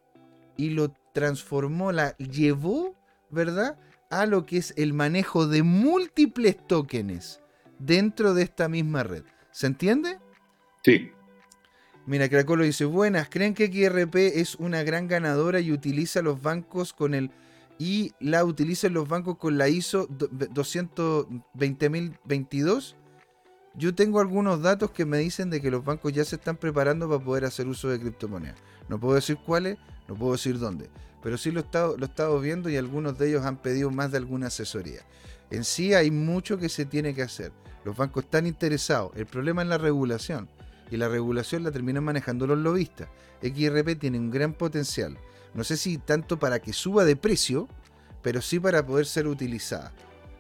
y 0.56 0.70
lo 0.70 0.92
transformó, 1.12 1.92
la 1.92 2.16
llevó, 2.16 2.96
¿verdad? 3.30 3.78
A 4.10 4.26
lo 4.26 4.44
que 4.46 4.58
es 4.58 4.74
el 4.76 4.92
manejo 4.92 5.46
de 5.46 5.62
múltiples 5.62 6.56
tokens 6.66 7.40
dentro 7.78 8.34
de 8.34 8.42
esta 8.42 8.68
misma 8.68 9.02
red. 9.02 9.24
¿Se 9.50 9.66
entiende? 9.66 10.18
Sí. 10.84 11.10
Mira, 12.06 12.28
Cracolo 12.28 12.64
dice, 12.64 12.84
buenas, 12.84 13.28
¿creen 13.28 13.54
que 13.54 13.66
XRP 13.66 14.16
es 14.16 14.56
una 14.56 14.82
gran 14.82 15.06
ganadora 15.06 15.60
y 15.60 15.70
utiliza 15.70 16.20
los 16.20 16.42
bancos 16.42 16.92
con 16.92 17.14
el... 17.14 17.30
y 17.78 18.12
la 18.18 18.44
utilizan 18.44 18.92
los 18.92 19.08
bancos 19.08 19.38
con 19.38 19.56
la 19.56 19.68
ISO 19.68 20.08
220.022? 20.08 22.96
Yo 23.74 23.94
tengo 23.94 24.20
algunos 24.20 24.60
datos 24.60 24.90
que 24.90 25.06
me 25.06 25.18
dicen 25.18 25.48
de 25.48 25.62
que 25.62 25.70
los 25.70 25.82
bancos 25.82 26.12
ya 26.12 26.26
se 26.26 26.36
están 26.36 26.56
preparando 26.56 27.08
para 27.08 27.24
poder 27.24 27.44
hacer 27.46 27.66
uso 27.66 27.88
de 27.88 27.98
criptomonedas. 27.98 28.58
No 28.88 29.00
puedo 29.00 29.14
decir 29.14 29.38
cuáles, 29.46 29.78
no 30.08 30.14
puedo 30.14 30.32
decir 30.32 30.58
dónde, 30.58 30.90
pero 31.22 31.38
sí 31.38 31.50
lo 31.50 31.60
he, 31.60 31.64
estado, 32.04 32.40
viendo 32.40 32.68
y 32.68 32.76
algunos 32.76 33.16
de 33.16 33.30
ellos 33.30 33.46
han 33.46 33.56
pedido 33.56 33.90
más 33.90 34.10
de 34.10 34.18
alguna 34.18 34.48
asesoría. 34.48 35.00
En 35.50 35.64
sí 35.64 35.94
hay 35.94 36.10
mucho 36.10 36.58
que 36.58 36.68
se 36.68 36.84
tiene 36.84 37.14
que 37.14 37.22
hacer. 37.22 37.50
Los 37.84 37.96
bancos 37.96 38.24
están 38.24 38.46
interesados. 38.46 39.12
El 39.14 39.24
problema 39.24 39.62
es 39.62 39.68
la 39.68 39.78
regulación. 39.78 40.50
Y 40.90 40.98
la 40.98 41.08
regulación 41.08 41.64
la 41.64 41.70
terminan 41.70 42.04
manejando 42.04 42.46
los 42.46 42.58
lobistas. 42.58 43.08
XRP 43.40 43.98
tiene 43.98 44.18
un 44.18 44.30
gran 44.30 44.52
potencial. 44.52 45.16
No 45.54 45.64
sé 45.64 45.78
si 45.78 45.96
tanto 45.96 46.38
para 46.38 46.60
que 46.60 46.74
suba 46.74 47.04
de 47.06 47.16
precio, 47.16 47.68
pero 48.22 48.42
sí 48.42 48.60
para 48.60 48.84
poder 48.84 49.06
ser 49.06 49.26
utilizada. 49.26 49.92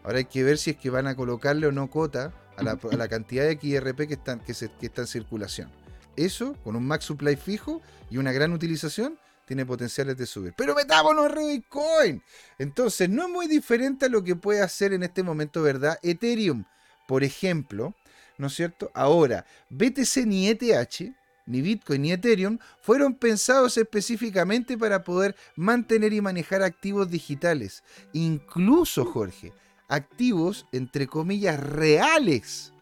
Ahora 0.04 0.18
hay 0.18 0.24
que 0.26 0.42
ver 0.42 0.58
si 0.58 0.70
es 0.70 0.76
que 0.76 0.90
van 0.90 1.06
a 1.06 1.14
colocarle 1.14 1.66
o 1.66 1.72
no 1.72 1.88
cota 1.88 2.34
a 2.56 2.62
la, 2.62 3.08
cantidad 3.08 3.44
de 3.44 3.54
XRP 3.54 4.08
que 4.08 4.14
están, 4.14 4.40
que, 4.40 4.52
está 4.52 5.02
en 5.02 5.06
circulación. 5.06 5.70
Eso, 6.16 6.54
con 6.64 6.76
un 6.76 6.86
max 6.86 7.06
supply 7.06 7.36
fijo 7.36 7.80
y 8.10 8.18
una 8.18 8.32
gran 8.32 8.52
utilización, 8.52 9.18
tiene 9.46 9.66
potenciales 9.66 10.16
de 10.16 10.26
subir. 10.26 10.54
Pero 10.56 10.74
metámonos 10.74 11.30
en 11.36 11.48
Bitcoin. 11.48 12.22
Entonces, 12.58 13.08
no 13.08 13.24
es 13.24 13.28
muy 13.28 13.46
diferente 13.46 14.06
a 14.06 14.08
lo 14.08 14.22
que 14.22 14.36
puede 14.36 14.62
hacer 14.62 14.92
en 14.92 15.02
este 15.02 15.22
momento, 15.22 15.62
¿verdad? 15.62 15.98
Ethereum, 16.02 16.64
por 17.08 17.24
ejemplo, 17.24 17.94
¿no 18.38 18.46
es 18.46 18.54
cierto? 18.54 18.90
Ahora, 18.94 19.44
BTC 19.70 20.26
ni 20.26 20.48
ETH, 20.48 21.14
ni 21.46 21.60
Bitcoin 21.60 22.02
ni 22.02 22.12
Ethereum 22.12 22.58
fueron 22.80 23.14
pensados 23.14 23.76
específicamente 23.76 24.78
para 24.78 25.02
poder 25.02 25.34
mantener 25.56 26.12
y 26.12 26.20
manejar 26.20 26.62
activos 26.62 27.10
digitales. 27.10 27.82
Incluso, 28.12 29.04
Jorge, 29.04 29.52
activos, 29.92 30.66
entre 30.72 31.06
comillas, 31.06 31.60
reales. 31.60 32.72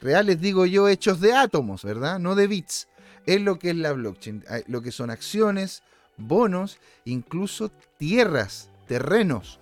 Reales 0.00 0.38
digo 0.38 0.66
yo, 0.66 0.86
hechos 0.86 1.18
de 1.20 1.32
átomos, 1.32 1.82
¿verdad? 1.82 2.18
No 2.18 2.34
de 2.34 2.46
bits. 2.46 2.88
Es 3.24 3.40
lo 3.40 3.58
que 3.58 3.70
es 3.70 3.76
la 3.76 3.92
blockchain. 3.92 4.44
Lo 4.66 4.82
que 4.82 4.92
son 4.92 5.10
acciones, 5.10 5.82
bonos, 6.18 6.78
incluso 7.06 7.72
tierras, 7.98 8.70
terrenos, 8.86 9.60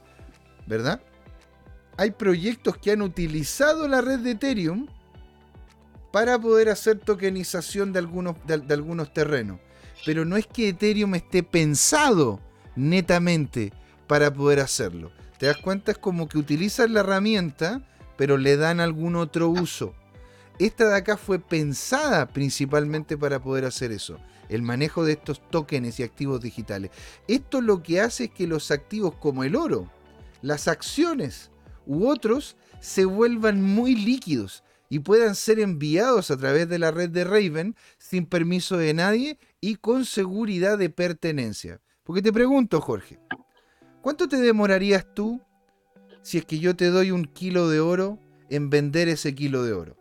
¿verdad? 0.67 1.01
Hay 1.97 2.11
proyectos 2.11 2.77
que 2.77 2.91
han 2.91 3.03
utilizado 3.03 3.87
la 3.87 4.01
red 4.01 4.19
de 4.19 4.33
Ethereum 4.33 4.89
para 6.13 6.41
poder 6.41 6.71
hacer 6.71 6.99
tokenización 6.99 7.93
de 7.93 8.01
algunos, 8.01 8.35
de 8.47 8.75
algunos 8.75 9.13
terrenos. 9.13 9.61
Pero 10.05 10.25
no 10.25 10.37
es 10.37 10.47
que 10.49 10.71
Ethereum 10.71 11.15
esté 11.15 11.45
pensado 11.45 12.41
netamente 12.75 13.73
para 14.09 14.35
poder 14.35 14.59
hacerlo 14.59 15.13
¿Te 15.39 15.47
das 15.47 15.57
cuenta? 15.59 15.93
Es 15.93 15.99
como 15.99 16.29
que 16.29 16.39
utilizan 16.39 16.95
la 16.95 17.01
herramienta, 17.01 17.83
pero 18.17 18.37
le 18.37 18.57
dan 18.57 18.81
algún 18.81 19.17
otro 19.17 19.49
uso. 19.49 19.95
Esta 20.59 20.89
de 20.89 20.97
acá 20.97 21.17
fue 21.17 21.41
pensada 21.41 22.29
principalmente 22.29 23.19
para 23.19 23.43
poder 23.43 23.65
hacer 23.65 23.91
eso, 23.91 24.19
el 24.49 24.63
manejo 24.63 25.05
de 25.05 25.13
estos 25.13 25.41
tokens 25.51 25.99
y 25.99 26.05
activos 26.05 26.41
digitales. 26.41 26.93
Esto 27.27 27.61
lo 27.61 27.83
que 27.83 28.01
hace 28.01 28.25
es 28.25 28.31
que 28.31 28.47
los 28.47 28.71
activos 28.71 29.17
como 29.17 29.43
el 29.43 29.57
oro, 29.57 29.91
las 30.43 30.69
acciones 30.69 31.51
u 31.87 32.07
otros 32.07 32.57
se 32.81 33.05
vuelvan 33.05 33.63
muy 33.63 33.97
líquidos 33.97 34.63
y 34.89 35.01
puedan 35.01 35.35
ser 35.35 35.59
enviados 35.59 36.31
a 36.31 36.37
través 36.37 36.69
de 36.69 36.79
la 36.79 36.93
red 36.93 37.11
de 37.11 37.25
Raven 37.25 37.75
sin 37.99 38.27
permiso 38.27 38.77
de 38.77 38.95
nadie 38.95 39.39
y 39.61 39.75
con 39.77 40.05
seguridad 40.05 40.79
de 40.79 40.91
pertenencia. 40.91 41.81
Porque 42.05 42.23
te 42.23 42.33
pregunto, 42.33 42.81
Jorge, 42.81 43.19
¿Cuánto 44.05 44.29
te 44.29 44.37
demorarías 44.37 45.07
tú 45.15 45.41
si 46.21 46.37
es 46.37 46.45
que 46.45 46.59
yo 46.59 46.77
te 46.77 46.91
doy 46.91 47.11
un 47.11 47.25
kilo 47.25 47.71
de 47.71 47.81
oro 47.81 48.19
en 48.51 48.69
vender 48.69 49.09
ese 49.09 49.35
kilo 49.35 49.63
de 49.63 49.73
oro? 49.73 49.97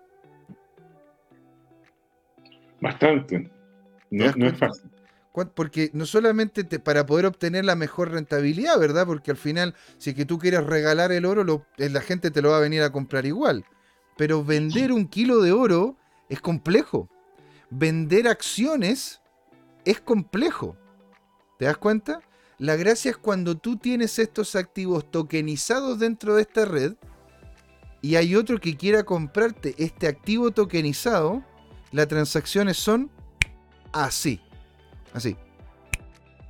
Bastante. 2.82 3.50
No, 4.12 4.26
es 4.26 4.58
fácil. 4.58 4.92
Porque 5.56 5.90
no 5.94 6.06
solamente 6.06 6.66
para 6.82 7.06
poder 7.06 7.28
obtener 7.28 7.64
la 7.64 7.78
mejor 7.78 8.12
rentabilidad, 8.12 8.78
¿verdad? 8.78 9.06
Porque 9.06 9.32
al 9.32 9.38
final, 9.38 9.74
si 9.98 10.10
es 10.10 10.18
que 10.18 10.26
tú 10.26 10.38
quieres 10.38 10.66
regalar 10.66 11.14
el 11.14 11.24
oro, 11.24 11.66
eh, 11.78 11.90
la 11.90 12.02
gente 12.02 12.30
te 12.30 12.42
lo 12.42 12.50
va 12.50 12.58
a 12.58 12.60
venir 12.60 12.82
a 12.82 12.92
comprar 12.92 13.26
igual. 13.26 13.64
Pero 14.18 14.44
vender 14.44 14.92
un 14.92 15.08
kilo 15.08 15.40
de 15.42 15.54
oro 15.54 15.96
es 16.28 16.42
complejo. 16.42 17.08
Vender 17.70 18.28
acciones 18.28 19.22
es 19.86 20.02
complejo. 20.02 20.76
¿Te 21.58 21.64
das 21.64 21.78
cuenta? 21.78 22.20
La 22.64 22.78
gracia 22.78 23.12
es 23.12 23.18
cuando 23.18 23.58
tú 23.58 23.76
tienes 23.76 24.18
estos 24.20 24.56
activos 24.56 25.12
tokenizados 25.12 26.00
dentro 26.00 26.36
de 26.36 26.44
esta 26.44 26.64
red 26.64 26.94
y 28.02 28.16
hay 28.16 28.38
otro 28.38 28.58
que 28.58 28.78
quiera 28.78 29.04
comprarte 29.04 29.76
este 29.78 30.08
activo 30.08 30.50
tokenizado, 30.52 31.44
las 31.92 32.08
transacciones 32.08 32.78
son 32.78 33.12
así. 33.92 34.40
Así. 35.12 35.36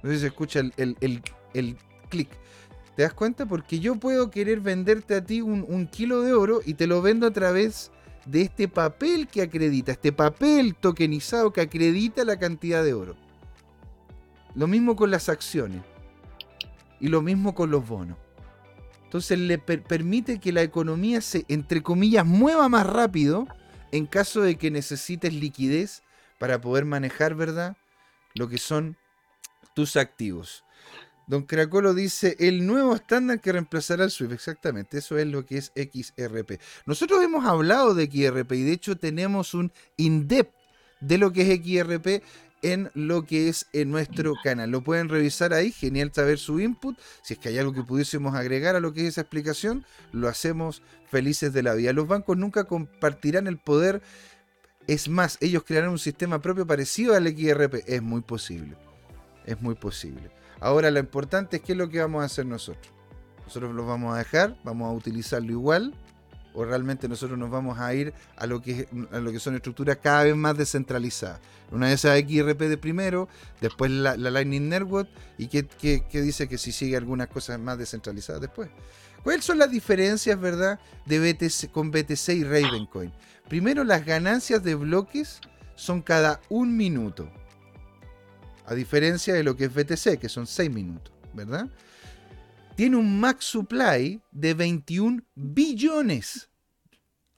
No 0.04 0.12
sé 0.12 0.18
si 0.18 0.22
se 0.22 0.28
escucha 0.28 0.62
el, 0.78 1.24
clic. 2.10 2.30
¿Te 2.96 3.02
das 3.02 3.16
cuenta? 3.16 3.48
Porque 3.48 3.80
yo 3.80 3.96
puedo 3.96 4.30
querer 4.30 4.60
venderte 4.60 5.16
a 5.16 5.26
ti 5.26 5.42
un, 5.42 5.66
un, 5.68 5.88
kilo 5.88 6.22
de 6.22 6.34
oro 6.34 6.62
y 6.64 6.76
te 6.76 6.86
lo 6.86 7.02
vendo 7.02 7.26
a 7.26 7.32
través 7.32 7.92
de 8.28 8.44
este 8.44 8.68
papel 8.68 9.28
que 9.28 9.42
acredita, 9.42 9.94
este 9.94 10.12
papel 10.12 10.76
tokenizado 10.76 11.52
que 11.52 11.62
acredita 11.62 12.24
la 12.24 12.38
cantidad 12.38 12.84
de 12.84 12.94
oro. 12.94 13.16
Lo 14.54 14.68
mismo 14.68 14.96
con 14.96 15.10
las 15.10 15.28
acciones. 15.28 15.82
Y 17.04 17.10
lo 17.10 17.22
mismo 17.22 17.54
con 17.54 17.70
los 17.70 17.86
bonos. 17.86 18.18
Entonces 19.04 19.38
le 19.38 19.58
permite 19.58 20.40
que 20.40 20.54
la 20.54 20.62
economía 20.62 21.20
se, 21.20 21.44
entre 21.50 21.84
comillas, 21.84 22.26
mueva 22.26 22.70
más 22.70 22.88
rápido 22.88 23.46
en 23.92 24.06
caso 24.06 24.40
de 24.40 24.56
que 24.56 24.72
necesites 24.72 25.34
liquidez 25.34 26.02
para 26.40 26.62
poder 26.62 26.86
manejar, 26.86 27.36
¿verdad? 27.36 27.76
Lo 28.36 28.48
que 28.48 28.58
son 28.58 28.96
tus 29.76 29.98
activos. 29.98 30.64
Don 31.28 31.44
Cracolo 31.44 31.94
dice, 31.94 32.38
el 32.40 32.66
nuevo 32.66 32.96
estándar 32.96 33.42
que 33.42 33.52
reemplazará 33.52 34.06
el 34.06 34.12
SWIFT. 34.12 34.32
Exactamente, 34.32 35.00
eso 35.00 35.18
es 35.18 35.28
lo 35.28 35.46
que 35.46 35.58
es 35.58 35.74
XRP. 35.76 36.62
Nosotros 36.86 37.22
hemos 37.22 37.46
hablado 37.46 37.94
de 37.94 38.06
XRP 38.06 38.54
y 38.54 38.64
de 38.64 38.72
hecho 38.72 38.96
tenemos 38.96 39.54
un 39.54 39.74
in-depth 39.98 40.56
de 41.02 41.18
lo 41.18 41.34
que 41.34 41.42
es 41.42 41.60
XRP 41.60 42.24
en 42.64 42.90
lo 42.96 43.26
que 43.26 43.50
es 43.50 43.68
en 43.74 43.92
nuestro 43.92 44.34
canal. 44.44 44.72
Lo 44.72 44.84
pueden 44.84 45.10
revisar 45.10 45.54
ahí, 45.54 45.72
genial 45.72 46.12
saber 46.14 46.40
su 46.40 46.60
input. 46.60 46.98
Si 47.22 47.36
es 47.36 47.40
que 47.40 47.50
hay 47.50 47.60
algo 47.60 47.74
que 47.74 47.84
pudiésemos 47.84 48.34
agregar 48.34 48.76
a 48.76 48.80
lo 48.80 48.94
que 48.94 49.02
es 49.02 49.10
esa 49.10 49.22
explicación, 49.22 49.86
lo 50.12 50.28
hacemos 50.28 50.82
felices 51.12 51.54
de 51.54 51.62
la 51.62 51.76
vida. 51.76 51.94
Los 51.94 52.08
bancos 52.08 52.38
nunca 52.38 52.64
compartirán 52.64 53.46
el 53.48 53.58
poder. 53.60 54.02
Es 54.88 55.08
más, 55.10 55.38
ellos 55.42 55.64
crearán 55.64 55.92
un 55.92 56.00
sistema 56.00 56.42
propio 56.42 56.66
parecido 56.66 57.16
al 57.16 57.28
XRP. 57.28 57.84
Es 57.86 58.02
muy 58.02 58.22
posible. 58.22 58.76
Es 59.46 59.62
muy 59.62 59.76
posible. 59.76 60.32
Ahora 60.60 60.90
lo 60.90 61.00
importante 61.00 61.58
es 61.58 61.62
qué 61.62 61.74
es 61.74 61.78
lo 61.78 61.90
que 61.90 62.00
vamos 62.00 62.24
a 62.24 62.26
hacer 62.26 62.46
nosotros. 62.46 62.94
Nosotros 63.46 63.76
lo 63.76 63.86
vamos 63.86 64.16
a 64.16 64.20
dejar, 64.20 64.58
vamos 64.64 64.90
a 64.90 64.94
utilizarlo 64.94 65.52
igual, 65.52 65.94
o 66.54 66.66
realmente 66.66 67.08
nosotros 67.08 67.38
nos 67.38 67.50
vamos 67.50 67.80
a 67.80 67.94
ir 67.94 68.14
a 68.38 68.46
lo 68.46 68.62
que, 68.62 68.88
a 69.12 69.20
lo 69.20 69.32
que 69.32 69.40
son 69.40 69.56
estructuras 69.56 69.98
cada 70.02 70.24
vez 70.24 70.36
más 70.36 70.58
descentralizadas. 70.58 71.40
Una 71.72 71.88
de 71.88 71.94
esas 71.94 72.20
XRP 72.20 72.60
de 72.62 72.78
primero, 72.78 73.28
después 73.62 73.90
la, 73.90 74.16
Lightning 74.16 74.70
Network, 74.70 75.10
y 75.38 75.48
qué 75.48 75.68
dice 76.12 76.48
que 76.48 76.58
si 76.58 76.72
sigue 76.72 76.96
algunas 76.96 77.28
cosas 77.28 77.60
más 77.60 77.78
descentralizadas 77.78 78.42
después. 78.42 78.70
¿Cuáles 79.24 79.46
son 79.46 79.58
las 79.58 79.72
diferencias, 79.72 80.40
verdad, 80.40 80.80
de 81.06 81.20
BTC, 81.20 81.72
con 81.72 81.92
BTC 81.92 82.30
y 82.30 82.44
Ravencoin? 82.44 83.12
Primero, 83.48 83.84
las 83.86 84.06
ganancias 84.06 84.62
de 84.64 84.76
bloques 84.76 85.40
son 85.76 86.02
cada 86.02 86.42
un 86.50 86.76
minuto. 86.76 87.30
A 88.66 88.74
diferencia 88.74 89.34
de 89.34 89.44
lo 89.44 89.56
que 89.56 89.66
es 89.66 89.74
BTC, 89.74 90.20
que 90.20 90.30
son 90.30 90.46
6 90.46 90.70
minutos, 90.70 91.14
¿verdad? 91.34 91.68
Tiene 92.76 92.98
un 92.98 93.20
max 93.20 93.46
supply 93.46 94.20
de 94.32 94.54
21 94.56 95.22
billones. 95.36 96.50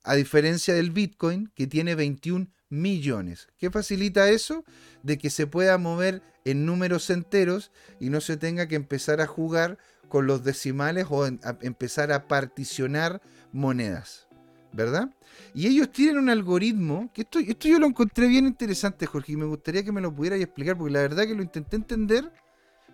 A 0.04 0.16
diferencia 0.16 0.74
del 0.74 0.92
Bitcoin, 0.92 1.52
que 1.56 1.68
tiene 1.68 1.94
21 1.94 2.48
millones. 2.70 3.50
¿Qué 3.58 3.70
facilita 3.70 4.30
eso? 4.30 4.64
De 5.04 5.18
que 5.18 5.30
se 5.30 5.46
pueda 5.46 5.78
mover 5.78 6.22
en 6.46 6.66
números 6.66 7.10
enteros 7.10 7.72
y 8.00 8.10
no 8.10 8.22
se 8.22 8.38
tenga 8.38 8.68
que 8.68 8.76
empezar 8.76 9.20
a 9.20 9.28
jugar 9.28 9.78
con 10.08 10.26
los 10.26 10.44
decimales 10.44 11.08
o 11.10 11.26
empezar 11.26 12.14
a 12.14 12.28
particionar 12.28 13.22
monedas. 13.52 14.28
¿Verdad? 14.72 15.10
Y 15.54 15.68
ellos 15.68 15.92
tienen 15.92 16.18
un 16.18 16.30
algoritmo, 16.30 17.10
que 17.14 17.22
esto, 17.22 17.40
esto 17.40 17.68
yo 17.68 17.80
lo 17.80 17.88
encontré 17.88 18.28
bien 18.28 18.46
interesante, 18.46 19.06
Jorge, 19.06 19.34
y 19.34 19.38
me 19.38 19.46
gustaría 19.46 19.84
que 19.84 19.92
me 19.92 20.02
lo 20.02 20.14
pudierais 20.14 20.44
explicar, 20.44 20.78
porque 20.78 20.94
la 20.94 21.02
verdad 21.02 21.26
que 21.26 21.34
lo 21.34 21.42
intenté 21.42 21.78
entender 21.78 22.30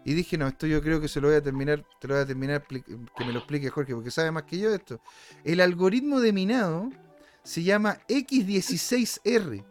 y 0.03 0.13
dije, 0.13 0.37
no, 0.37 0.47
esto 0.47 0.65
yo 0.65 0.81
creo 0.81 0.99
que 0.99 1.07
se 1.07 1.21
lo 1.21 1.27
voy 1.27 1.37
a 1.37 1.43
terminar, 1.43 1.85
te 1.99 2.07
lo 2.07 2.15
voy 2.15 2.23
a 2.23 2.25
terminar 2.25 2.65
que 2.67 3.25
me 3.25 3.31
lo 3.31 3.39
explique 3.39 3.69
Jorge, 3.69 3.93
porque 3.93 4.09
sabe 4.09 4.31
más 4.31 4.43
que 4.43 4.57
yo 4.57 4.73
esto. 4.73 4.99
El 5.43 5.61
algoritmo 5.61 6.19
de 6.19 6.33
minado 6.33 6.89
se 7.43 7.61
llama 7.63 7.99
X16R, 8.07 9.63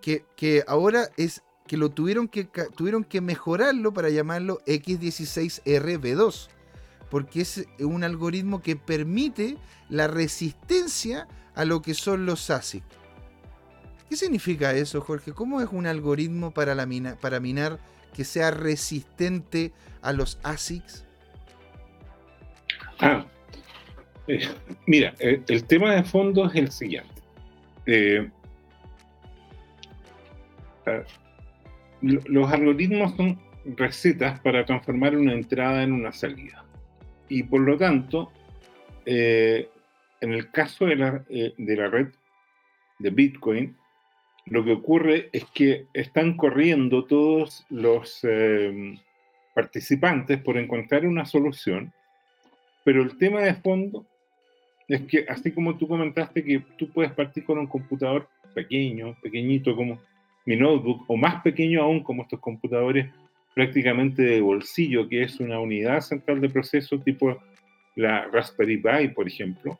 que, 0.00 0.24
que, 0.36 0.64
ahora 0.68 1.10
es 1.16 1.42
que 1.66 1.76
lo 1.76 1.90
tuvieron 1.90 2.28
que 2.28 2.44
tuvieron 2.76 3.02
que 3.02 3.20
mejorarlo 3.20 3.92
para 3.92 4.08
llamarlo 4.08 4.60
X16RB2, 4.66 6.48
porque 7.10 7.40
es 7.40 7.66
un 7.80 8.04
algoritmo 8.04 8.62
que 8.62 8.76
permite 8.76 9.58
la 9.88 10.06
resistencia 10.06 11.26
a 11.56 11.64
lo 11.64 11.82
que 11.82 11.94
son 11.94 12.24
los 12.24 12.50
ASIC. 12.50 12.84
¿Qué 14.08 14.16
significa 14.16 14.72
eso, 14.74 15.00
Jorge? 15.00 15.32
¿Cómo 15.32 15.60
es 15.60 15.68
un 15.72 15.88
algoritmo 15.88 16.52
para, 16.52 16.76
la 16.76 16.86
mina, 16.86 17.16
para 17.16 17.40
minar 17.40 17.80
que 18.16 18.24
sea 18.24 18.50
resistente 18.50 19.72
a 20.00 20.12
los 20.12 20.40
ASICs? 20.42 21.04
Ah, 22.98 23.26
eh, 24.26 24.48
mira, 24.86 25.14
eh, 25.18 25.42
el 25.46 25.64
tema 25.64 25.94
de 25.94 26.02
fondo 26.02 26.46
es 26.46 26.54
el 26.54 26.70
siguiente. 26.70 27.12
Eh, 27.84 28.28
los 32.00 32.52
algoritmos 32.52 33.14
son 33.16 33.38
recetas 33.76 34.40
para 34.40 34.64
transformar 34.64 35.14
una 35.14 35.34
entrada 35.34 35.82
en 35.82 35.92
una 35.92 36.12
salida. 36.12 36.64
Y 37.28 37.42
por 37.42 37.60
lo 37.60 37.76
tanto, 37.76 38.32
en 39.04 39.68
el 40.20 40.50
caso 40.52 40.86
de 40.86 40.96
la, 40.96 41.24
de 41.28 41.76
la 41.76 41.88
red 41.88 42.08
de 42.98 43.10
Bitcoin, 43.10 43.76
lo 44.46 44.64
que 44.64 44.72
ocurre 44.72 45.28
es 45.32 45.44
que 45.46 45.86
están 45.92 46.36
corriendo 46.36 47.04
todos 47.04 47.66
los 47.68 48.20
eh, 48.22 48.96
participantes 49.54 50.40
por 50.40 50.56
encontrar 50.56 51.04
una 51.06 51.24
solución, 51.24 51.92
pero 52.84 53.02
el 53.02 53.18
tema 53.18 53.40
de 53.40 53.54
fondo 53.54 54.06
es 54.88 55.02
que, 55.02 55.26
así 55.28 55.50
como 55.50 55.76
tú 55.76 55.88
comentaste 55.88 56.44
que 56.44 56.62
tú 56.78 56.88
puedes 56.90 57.12
partir 57.12 57.44
con 57.44 57.58
un 57.58 57.66
computador 57.66 58.28
pequeño, 58.54 59.16
pequeñito 59.20 59.74
como 59.74 60.00
mi 60.44 60.56
notebook, 60.56 61.04
o 61.08 61.16
más 61.16 61.42
pequeño 61.42 61.82
aún 61.82 62.02
como 62.02 62.22
estos 62.22 62.38
computadores 62.38 63.10
prácticamente 63.54 64.22
de 64.22 64.40
bolsillo, 64.40 65.08
que 65.08 65.22
es 65.22 65.40
una 65.40 65.58
unidad 65.58 66.00
central 66.02 66.40
de 66.40 66.50
proceso 66.50 67.00
tipo 67.00 67.36
la 67.96 68.26
Raspberry 68.26 68.76
Pi, 68.76 69.08
por 69.08 69.26
ejemplo, 69.26 69.78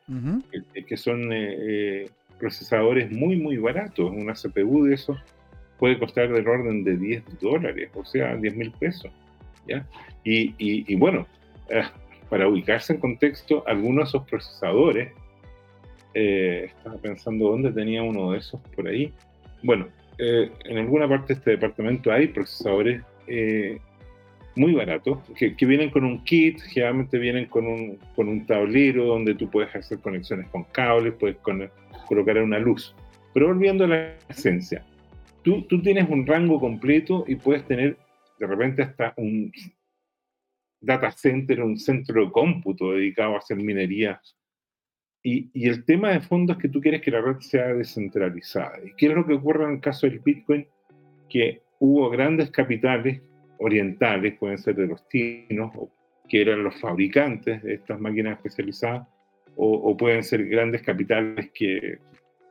que, 0.87 0.97
son 0.97 1.31
eh, 1.31 1.55
eh, 1.59 2.09
procesadores 2.39 3.11
muy, 3.11 3.37
muy 3.37 3.57
baratos. 3.57 4.11
Una 4.11 4.33
CPU 4.33 4.85
de 4.85 4.95
eso 4.95 5.17
puede 5.77 5.99
costar 5.99 6.31
del 6.31 6.47
orden 6.47 6.83
de 6.83 6.97
10 6.97 7.39
dólares, 7.39 7.89
o 7.93 8.05
sea, 8.05 8.35
10 8.35 8.55
mil 8.55 8.71
pesos. 8.71 9.11
¿ya? 9.67 9.85
Y, 10.23 10.53
y, 10.57 10.95
bueno, 10.95 11.27
eh, 11.69 11.83
para 12.29 12.47
ubicarse 12.47 12.93
en 12.93 12.99
contexto, 12.99 13.63
algunos 13.67 14.05
de 14.05 14.09
esos 14.09 14.29
procesadores, 14.29 15.11
eh, 16.13 16.65
estaba 16.65 16.97
pensando 16.97 17.49
dónde 17.49 17.71
tenía 17.71 18.01
uno 18.03 18.31
de 18.31 18.39
esos 18.39 18.59
por 18.75 18.87
ahí. 18.87 19.13
Bueno, 19.63 19.87
eh, 20.17 20.51
en 20.65 20.77
alguna 20.77 21.07
parte 21.07 21.27
de 21.27 21.33
este 21.35 21.51
departamento 21.51 22.11
hay 22.11 22.27
procesadores 22.27 23.03
muy 24.55 24.73
baratos, 24.73 25.19
que, 25.35 25.65
vienen 25.65 25.89
con 25.91 26.03
un 26.03 26.23
kit, 26.23 26.59
generalmente 26.61 27.19
vienen 27.19 27.45
con 27.45 27.67
un, 27.67 27.99
con 28.15 28.27
un 28.27 28.45
tablero 28.45 29.05
donde 29.05 29.35
tú 29.35 29.49
puedes 29.49 29.73
hacer 29.75 29.99
conexiones 29.99 30.47
con 30.49 30.63
cables, 30.63 31.13
puedes 31.19 31.37
con, 31.37 31.69
colocar 32.07 32.37
una 32.41 32.59
luz. 32.59 32.95
Pero 33.33 33.47
volviendo 33.47 33.83
a 33.83 33.87
la 33.87 34.15
esencia, 34.29 34.83
tú, 35.43 35.63
tú 35.63 35.81
tienes 35.81 36.09
un 36.09 36.25
rango 36.25 36.59
completo 36.59 37.25
y 37.27 37.35
puedes 37.35 37.65
tener 37.65 37.97
de 38.39 38.47
repente 38.47 38.83
hasta 38.83 39.13
un 39.17 39.51
data 40.79 41.11
center, 41.11 41.61
un 41.61 41.77
centro 41.77 42.25
de 42.25 42.31
cómputo 42.31 42.93
dedicado 42.93 43.35
a 43.35 43.39
hacer 43.39 43.57
minería. 43.57 44.21
Y, 45.23 45.49
y, 45.53 45.67
el 45.67 45.83
tema 45.83 46.11
de 46.11 46.21
fondo 46.21 46.53
es 46.53 46.59
que 46.59 46.69
tú 46.69 46.79
quieres 46.79 47.01
que 47.01 47.11
la 47.11 47.21
red 47.21 47.39
sea 47.39 47.73
descentralizada. 47.73 48.79
¿Y 48.85 48.93
qué 48.95 49.07
es 49.07 49.13
lo 49.13 49.25
que 49.25 49.33
ocurre 49.33 49.65
en 49.65 49.71
el 49.71 49.81
caso 49.81 50.07
del 50.07 50.19
Bitcoin? 50.19 50.65
Que 51.27 51.63
hubo 51.79 52.09
grandes 52.09 52.49
capitales 52.51 53.21
orientales, 53.59 54.37
pueden 54.37 54.57
ser 54.57 54.75
de 54.75 54.87
los 54.87 55.07
chinos, 55.09 55.71
que 56.29 56.41
eran 56.41 56.63
los 56.63 56.79
fabricantes 56.79 57.63
de 57.63 57.75
estas 57.75 57.99
máquinas 57.99 58.37
especializadas, 58.37 59.07
o, 59.57 59.97
pueden 59.97 60.23
ser 60.23 60.45
grandes 60.47 60.83
capitales 60.83 61.49
que, 61.53 61.97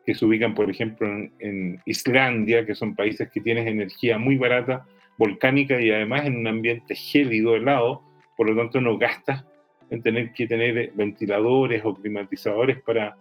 que 0.04 0.14
se 0.14 0.24
ubican, 0.24 0.54
por 0.54 0.68
ejemplo, 0.68 1.08
en, 1.38 1.80
Islandia, 1.86 2.66
que 2.66 2.74
son 2.74 2.94
países 2.94 3.30
que 3.30 3.40
tienen 3.40 3.68
energía 3.68 4.18
muy 4.18 4.36
barata, 4.36 4.84
volcánica 5.18 5.80
y 5.80 5.90
además 5.90 6.26
en 6.26 6.36
un 6.36 6.46
ambiente 6.46 6.94
gélido, 6.94 7.56
helado, 7.56 8.02
por 8.36 8.50
lo 8.50 8.56
tanto 8.56 8.80
no 8.80 8.98
gastas 8.98 9.44
en 9.90 10.02
tener 10.02 10.32
que 10.32 10.46
tener 10.46 10.92
ventiladores 10.94 11.82
o 11.84 11.94
climatizadores 11.94 12.82
para, 12.82 13.16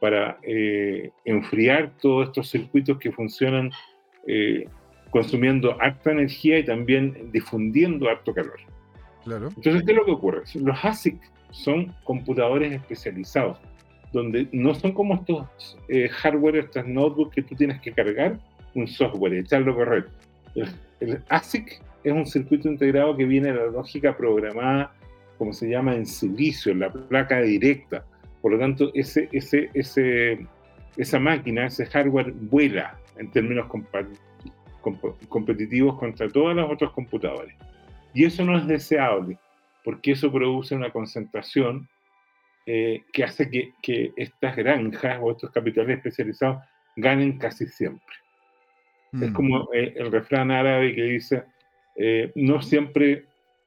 para 0.00 0.38
eh, 0.42 1.10
enfriar 1.24 1.92
todos 2.00 2.28
estos 2.28 2.50
circuitos 2.50 2.98
que 2.98 3.12
funcionan 3.12 3.70
eh, 4.26 4.66
consumiendo 5.10 5.76
harta 5.80 6.12
energía 6.12 6.58
y 6.58 6.64
también 6.64 7.30
difundiendo 7.32 8.08
harto 8.08 8.32
calor. 8.32 8.60
Claro. 9.24 9.48
Entonces, 9.56 9.82
¿qué 9.84 9.92
es 9.92 9.98
lo 9.98 10.04
que 10.04 10.12
ocurre? 10.12 10.42
Los 10.54 10.84
ASIC 10.84 11.20
son 11.54 11.94
computadores 12.04 12.72
especializados. 12.72 13.58
donde 14.12 14.48
no 14.52 14.74
son 14.74 14.92
como 14.92 15.14
estos 15.14 15.76
eh, 15.88 16.08
hardware, 16.08 16.56
estas 16.56 16.86
notebooks 16.86 17.34
que 17.34 17.42
tú 17.42 17.56
tienes 17.56 17.80
que 17.80 17.90
cargar 17.90 18.38
un 18.74 18.86
software, 18.86 19.34
echarlo 19.34 19.74
correcto. 19.74 20.12
El, 20.54 20.68
el, 21.00 21.22
ASIC 21.30 21.82
es 22.04 22.12
un 22.12 22.24
circuito 22.24 22.68
integrado 22.68 23.16
que 23.16 23.24
viene 23.24 23.48
de 23.52 23.58
la 23.58 23.66
lógica 23.66 24.16
programada, 24.16 24.92
como 25.36 25.52
se 25.52 25.68
llama, 25.68 25.96
en 25.96 26.06
silicio, 26.06 26.70
en 26.70 26.80
la 26.80 26.92
placa 26.92 27.40
directa. 27.40 28.04
Por 28.40 28.52
lo 28.52 28.58
tanto, 28.60 28.92
ese, 28.94 29.28
ese, 29.32 29.68
ese, 29.74 30.46
esa 30.96 31.18
máquina, 31.18 31.66
ese 31.66 31.86
hardware 31.86 32.32
vuela 32.32 32.96
en 33.18 33.32
términos 33.32 33.66
competitivos 35.28 35.98
contra 35.98 36.28
todos 36.28 36.54
los 36.54 36.70
otros 36.70 36.92
computadores. 36.92 37.54
Y 38.12 38.24
eso 38.24 38.44
no 38.44 38.56
es 38.58 38.66
deseable, 38.68 39.38
porque 39.84 40.12
eso 40.12 40.32
produce 40.32 40.74
una 40.74 40.90
concentración 40.90 41.88
eh, 42.66 43.02
que 43.12 43.24
hace 43.24 43.50
que, 43.50 43.74
que, 43.82 44.12
estas 44.16 44.56
granjas 44.56 45.18
o 45.20 45.32
estos 45.32 45.50
capitales 45.50 45.98
especializados 45.98 46.64
ganen 46.96 47.38
casi 47.38 47.66
siempre. 47.66 48.14
Es 49.20 49.30
Mm. 49.30 49.34
como 49.34 49.72
eh, 49.72 49.94
el 49.96 50.10
refrán 50.10 50.50
árabe 50.50 50.94
que 50.94 51.02
dice, 51.02 51.44
eh, 51.96 52.32
no 52.34 52.60
siempre 52.60 53.26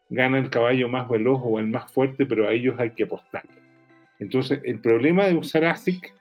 gana 0.09 0.39
el 0.39 0.49
caballo 0.49 0.89
más 0.89 1.07
veloz 1.07 1.41
o 1.43 1.59
el 1.59 1.67
más 1.67 1.91
fuerte, 1.91 2.25
pero 2.25 2.47
a 2.47 2.53
ellos 2.53 2.75
hay 2.79 2.91
que 2.91 3.03
apostar. 3.03 3.43
Entonces, 4.19 4.59
el 4.63 4.79
problema 4.79 5.25
de 5.25 5.35
usar 5.35 5.65
ASIC 5.65 6.13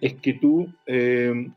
es 0.00 0.14
que 0.14 0.34
tú, 0.34 0.72
eh, 0.86 1.48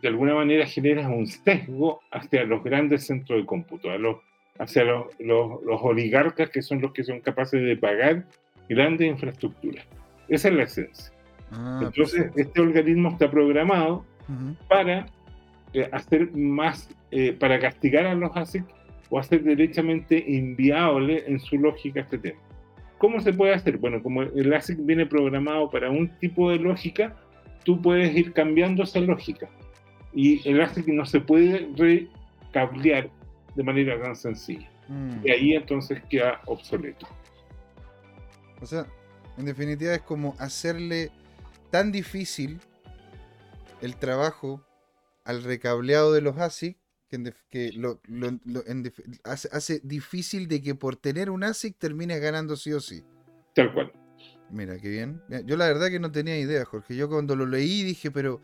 de 0.00 0.08
alguna 0.08 0.34
manera, 0.34 0.66
generas 0.66 1.06
un 1.06 1.26
sesgo 1.26 2.00
hacia 2.10 2.44
los 2.44 2.62
grandes 2.62 3.06
centros 3.06 3.40
de 3.40 3.46
cómputo, 3.46 3.90
a 3.90 3.98
los, 3.98 4.18
hacia 4.58 4.84
los, 4.84 5.06
los- 5.18 5.62
los 5.64 5.80
oligarcas 5.82 6.50
que 6.50 6.62
son 6.62 6.80
los 6.80 6.92
que 6.92 7.04
son 7.04 7.20
capaces 7.20 7.62
de 7.62 7.76
pagar 7.76 8.24
grandes 8.68 9.08
infraestructuras. 9.08 9.84
Esa 10.28 10.48
es 10.48 10.54
la 10.54 10.62
esencia. 10.64 11.12
Ah, 11.50 11.80
Entonces, 11.84 12.22
perfecto. 12.24 12.40
este 12.40 12.60
algoritmo 12.60 13.08
está 13.10 13.30
programado 13.30 14.04
Ujú. 14.28 14.56
para 14.68 15.06
eh, 15.74 15.88
hacer 15.92 16.30
más, 16.36 16.88
eh, 17.10 17.32
para 17.32 17.58
castigar 17.58 18.06
a 18.06 18.14
los 18.14 18.30
ASIC 18.36 18.64
o 19.10 19.18
hacer 19.18 19.42
derechamente 19.42 20.22
inviable 20.26 21.24
en 21.26 21.40
su 21.40 21.56
lógica 21.58 22.00
este 22.00 22.18
tema. 22.18 22.38
¿Cómo 22.98 23.20
se 23.20 23.32
puede 23.32 23.54
hacer? 23.54 23.78
Bueno, 23.78 24.02
como 24.02 24.22
el 24.22 24.52
ASIC 24.54 24.78
viene 24.80 25.06
programado 25.06 25.68
para 25.70 25.90
un 25.90 26.08
tipo 26.18 26.50
de 26.50 26.58
lógica, 26.58 27.16
tú 27.64 27.80
puedes 27.82 28.14
ir 28.16 28.32
cambiando 28.32 28.82
esa 28.84 29.00
lógica. 29.00 29.48
Y 30.14 30.46
el 30.48 30.60
ASIC 30.60 30.86
no 30.88 31.04
se 31.04 31.20
puede 31.20 31.68
recablear 31.76 33.08
de 33.54 33.62
manera 33.62 34.00
tan 34.00 34.16
sencilla. 34.16 34.70
Mm. 34.88 35.26
Y 35.26 35.30
ahí 35.30 35.52
entonces 35.54 36.02
queda 36.08 36.40
obsoleto. 36.46 37.06
O 38.60 38.66
sea, 38.66 38.86
en 39.36 39.44
definitiva 39.44 39.94
es 39.94 40.02
como 40.02 40.36
hacerle 40.38 41.10
tan 41.70 41.92
difícil 41.92 42.60
el 43.80 43.96
trabajo 43.96 44.64
al 45.24 45.42
recableado 45.42 46.12
de 46.12 46.20
los 46.20 46.38
ASIC 46.38 46.76
que, 47.08 47.34
que 47.50 47.72
lo, 47.72 48.00
hace, 49.24 49.48
hace 49.52 49.80
difícil 49.84 50.48
de 50.48 50.62
que 50.62 50.74
por 50.74 50.96
tener 50.96 51.30
un 51.30 51.44
ASIC 51.44 51.76
termines 51.78 52.20
ganando 52.20 52.56
sí 52.56 52.72
o 52.72 52.80
sí. 52.80 53.04
Tal 53.54 53.72
cual. 53.74 53.92
Mira, 54.50 54.78
qué 54.78 54.88
bien. 54.88 55.22
Yo 55.44 55.56
la 55.56 55.66
verdad 55.66 55.88
que 55.88 55.98
no 55.98 56.12
tenía 56.12 56.38
idea, 56.38 56.64
Jorge. 56.64 56.94
Yo 56.94 57.08
cuando 57.08 57.36
lo 57.36 57.46
leí 57.46 57.82
dije, 57.82 58.10
pero, 58.10 58.40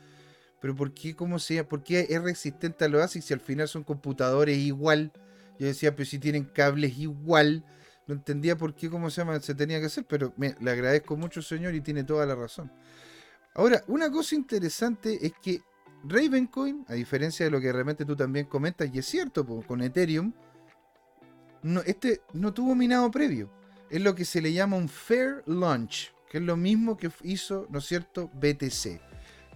pero 0.61 0.75
¿por 0.75 0.93
qué, 0.93 1.15
cómo 1.15 1.39
se 1.39 1.55
llama? 1.55 1.69
¿Por 1.69 1.83
es 1.89 2.23
resistente 2.23 2.85
a 2.85 2.89
los 2.89 3.03
ASIC 3.03 3.23
si 3.23 3.35
al 3.35 3.41
final 3.41 3.69
son 3.69 3.85
computadores 3.85 4.59
igual? 4.59 5.13
Yo 5.59 5.67
decía, 5.67 5.95
pero 5.95 6.09
si 6.09 6.19
tienen 6.19 6.45
cables 6.45 6.99
igual. 6.99 7.65
No 8.07 8.15
entendía 8.15 8.57
por 8.57 8.75
qué, 8.75 8.89
cómo 8.89 9.11
se 9.11 9.21
llama, 9.21 9.39
se 9.41 9.55
tenía 9.55 9.81
que 9.81 9.87
hacer, 9.87 10.05
pero 10.07 10.33
le 10.39 10.71
agradezco 10.71 11.17
mucho, 11.17 11.43
señor, 11.43 11.75
y 11.75 11.83
tiene 11.83 12.05
toda 12.05 12.25
la 12.25 12.35
razón. 12.35 12.73
Ahora, 13.55 13.85
una 13.87 14.11
cosa 14.11 14.35
interesante 14.35 15.19
es 15.27 15.33
que 15.43 15.61
Ravencoin, 16.05 16.87
a 16.89 16.95
diferencia 16.95 17.45
de 17.45 17.51
lo 17.51 17.61
que 17.61 17.73
realmente 17.73 18.05
tú 18.05 18.17
también 18.17 18.47
comentas, 18.47 18.89
y 18.93 18.99
es 18.99 19.07
cierto, 19.07 19.45
con 19.45 19.83
Ethereum, 19.83 20.33
este 21.85 22.23
no 22.33 22.55
tuvo 22.55 22.75
minado 22.75 23.11
previo. 23.11 23.51
Es 23.91 24.01
lo 24.01 24.15
que 24.15 24.25
se 24.25 24.41
le 24.41 24.53
llama 24.53 24.77
un 24.77 24.89
fair 24.89 25.43
launch, 25.47 26.15
que 26.31 26.39
es 26.39 26.45
lo 26.45 26.57
mismo 26.57 26.97
que 26.97 27.11
hizo, 27.25 27.67
¿no 27.69 27.81
es 27.81 27.85
cierto?, 27.85 28.31
BTC. 28.35 29.08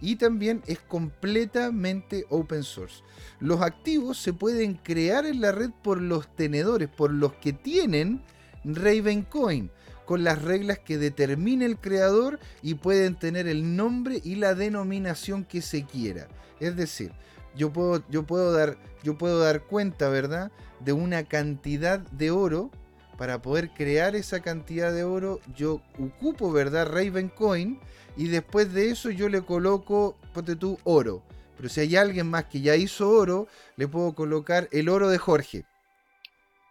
Y 0.02 0.16
también 0.16 0.62
es 0.66 0.80
completamente 0.80 2.26
open 2.28 2.64
source. 2.64 3.02
Los 3.40 3.62
activos 3.62 4.18
se 4.18 4.34
pueden 4.34 4.74
crear 4.74 5.24
en 5.24 5.40
la 5.40 5.52
red 5.52 5.70
por 5.82 6.02
los 6.02 6.34
tenedores, 6.36 6.88
por 6.90 7.10
los 7.10 7.32
que 7.34 7.54
tienen 7.54 8.20
Ravencoin, 8.64 9.70
con 10.04 10.24
las 10.24 10.42
reglas 10.42 10.80
que 10.80 10.98
determine 10.98 11.64
el 11.64 11.78
creador 11.78 12.38
y 12.62 12.74
pueden 12.74 13.14
tener 13.14 13.46
el 13.46 13.76
nombre 13.76 14.20
y 14.22 14.34
la 14.34 14.54
denominación 14.54 15.44
que 15.44 15.62
se 15.62 15.84
quiera. 15.84 16.28
Es 16.60 16.76
decir, 16.76 17.12
yo 17.56 17.72
puedo, 17.72 18.02
yo 18.10 18.24
puedo, 18.24 18.52
dar, 18.52 18.76
yo 19.02 19.16
puedo 19.16 19.38
dar 19.38 19.62
cuenta, 19.62 20.08
¿verdad?, 20.08 20.50
de 20.80 20.92
una 20.92 21.22
cantidad 21.24 22.00
de 22.00 22.30
oro. 22.30 22.70
Para 23.18 23.40
poder 23.42 23.70
crear 23.70 24.16
esa 24.16 24.40
cantidad 24.40 24.92
de 24.92 25.04
oro, 25.04 25.40
yo 25.54 25.80
ocupo, 25.98 26.50
¿verdad?, 26.52 26.86
Ravencoin 26.88 27.78
y 28.16 28.28
después 28.28 28.72
de 28.72 28.90
eso 28.90 29.10
yo 29.10 29.28
le 29.28 29.42
coloco, 29.42 30.16
ponte 30.32 30.56
tú, 30.56 30.78
oro. 30.84 31.22
Pero 31.56 31.68
si 31.68 31.80
hay 31.80 31.96
alguien 31.96 32.28
más 32.28 32.46
que 32.46 32.60
ya 32.60 32.74
hizo 32.74 33.08
oro, 33.10 33.46
le 33.76 33.86
puedo 33.86 34.14
colocar 34.14 34.68
el 34.72 34.88
oro 34.88 35.08
de 35.08 35.18
Jorge. 35.18 35.64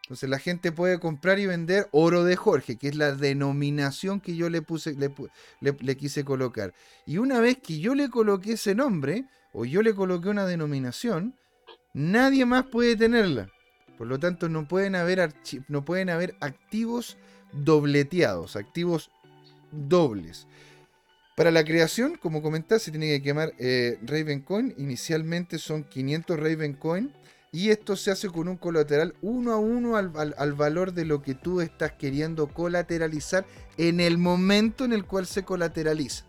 Entonces 0.03 0.29
la 0.29 0.39
gente 0.39 0.73
puede 0.73 0.99
comprar 0.99 1.39
y 1.39 1.45
vender 1.45 1.87
oro 1.91 2.25
de 2.25 2.35
Jorge, 2.35 2.75
que 2.75 2.89
es 2.89 2.95
la 2.95 3.13
denominación 3.13 4.19
que 4.19 4.35
yo 4.35 4.49
le 4.49 4.61
puse, 4.61 4.93
le, 4.95 5.09
pu- 5.09 5.29
le- 5.61 5.77
le 5.79 5.95
quise 5.95 6.25
colocar. 6.25 6.73
Y 7.05 7.17
una 7.17 7.39
vez 7.39 7.59
que 7.59 7.79
yo 7.79 7.95
le 7.95 8.09
coloqué 8.09 8.53
ese 8.53 8.75
nombre, 8.75 9.23
o 9.53 9.63
yo 9.63 9.81
le 9.81 9.95
coloqué 9.95 10.27
una 10.27 10.45
denominación, 10.45 11.35
nadie 11.93 12.45
más 12.45 12.65
puede 12.65 12.97
tenerla. 12.97 13.47
Por 14.01 14.07
lo 14.07 14.17
tanto, 14.17 14.49
no 14.49 14.67
pueden 14.67 14.95
haber, 14.95 15.31
no 15.67 15.85
pueden 15.85 16.09
haber 16.09 16.35
activos 16.39 17.17
dobleteados, 17.53 18.55
activos 18.55 19.11
dobles. 19.71 20.47
Para 21.37 21.51
la 21.51 21.63
creación, 21.63 22.15
como 22.19 22.41
comenté, 22.41 22.79
se 22.79 22.89
tiene 22.89 23.05
que 23.09 23.21
quemar 23.21 23.53
eh, 23.59 23.99
Ravencoin. 24.01 24.73
Inicialmente 24.79 25.59
son 25.59 25.83
500 25.83 26.39
Ravencoin. 26.39 27.13
Y 27.51 27.69
esto 27.69 27.95
se 27.95 28.09
hace 28.09 28.27
con 28.29 28.47
un 28.47 28.57
colateral 28.57 29.13
uno 29.21 29.51
a 29.51 29.57
uno 29.57 29.95
al, 29.95 30.11
al- 30.15 30.33
al 30.35 30.53
valor 30.53 30.93
de 30.93 31.05
lo 31.05 31.21
que 31.21 31.35
tú 31.35 31.61
estás 31.61 31.91
queriendo 31.91 32.47
colateralizar 32.47 33.45
en 33.77 33.99
el 33.99 34.17
momento 34.17 34.83
en 34.83 34.93
el 34.93 35.05
cual 35.05 35.27
se 35.27 35.43
colateraliza. 35.43 36.25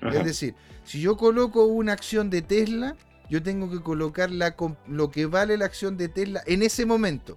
Ajá. 0.00 0.18
Es 0.20 0.24
decir, 0.24 0.54
si 0.84 1.00
yo 1.00 1.16
coloco 1.16 1.64
una 1.64 1.94
acción 1.94 2.30
de 2.30 2.42
Tesla, 2.42 2.94
yo 3.28 3.42
tengo 3.42 3.70
que 3.70 3.80
colocar 3.80 4.30
la 4.30 4.54
lo 4.86 5.10
que 5.10 5.26
vale 5.26 5.56
la 5.56 5.64
acción 5.64 5.96
de 5.96 6.08
Tesla 6.08 6.42
en 6.46 6.62
ese 6.62 6.86
momento. 6.86 7.36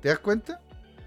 ¿Te 0.00 0.08
das 0.08 0.18
cuenta? 0.18 0.60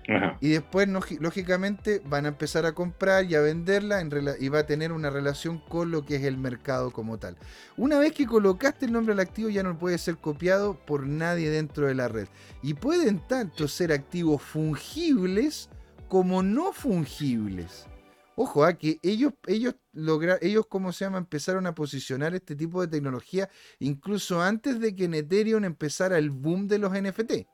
Ajá. 0.07 0.37
Y 0.41 0.49
después, 0.49 0.87
lógicamente, 1.19 2.01
van 2.05 2.25
a 2.25 2.29
empezar 2.29 2.65
a 2.65 2.73
comprar 2.73 3.23
y 3.25 3.35
a 3.35 3.41
venderla 3.41 4.01
en 4.01 4.11
y 4.39 4.49
va 4.49 4.59
a 4.59 4.65
tener 4.65 4.91
una 4.91 5.09
relación 5.09 5.59
con 5.59 5.91
lo 5.91 6.05
que 6.05 6.17
es 6.17 6.23
el 6.23 6.37
mercado 6.37 6.91
como 6.91 7.17
tal. 7.17 7.37
Una 7.77 7.99
vez 7.99 8.11
que 8.11 8.25
colocaste 8.25 8.85
el 8.85 8.91
nombre 8.91 9.13
al 9.13 9.21
activo, 9.21 9.49
ya 9.49 9.63
no 9.63 9.79
puede 9.79 9.97
ser 9.97 10.17
copiado 10.17 10.75
por 10.75 11.07
nadie 11.07 11.49
dentro 11.49 11.87
de 11.87 11.95
la 11.95 12.09
red. 12.09 12.27
Y 12.61 12.73
pueden 12.73 13.19
tanto 13.19 13.67
ser 13.69 13.93
activos 13.93 14.41
fungibles 14.41 15.69
como 16.09 16.43
no 16.43 16.73
fungibles. 16.73 17.87
Ojo, 18.35 18.63
a 18.65 18.73
que 18.73 18.99
ellos, 19.03 19.33
ellos 19.45 19.75
logra- 19.93 20.39
ellos, 20.41 20.65
¿cómo 20.67 20.91
se 20.91 21.05
llama? 21.05 21.19
Empezaron 21.19 21.67
a 21.67 21.75
posicionar 21.75 22.33
este 22.33 22.55
tipo 22.55 22.81
de 22.81 22.87
tecnología 22.87 23.47
incluso 23.79 24.41
antes 24.41 24.79
de 24.79 24.95
que 24.95 25.05
en 25.05 25.13
Ethereum 25.13 25.63
empezara 25.65 26.17
el 26.17 26.31
boom 26.31 26.67
de 26.67 26.79
los 26.79 26.91
NFT. 26.93 27.47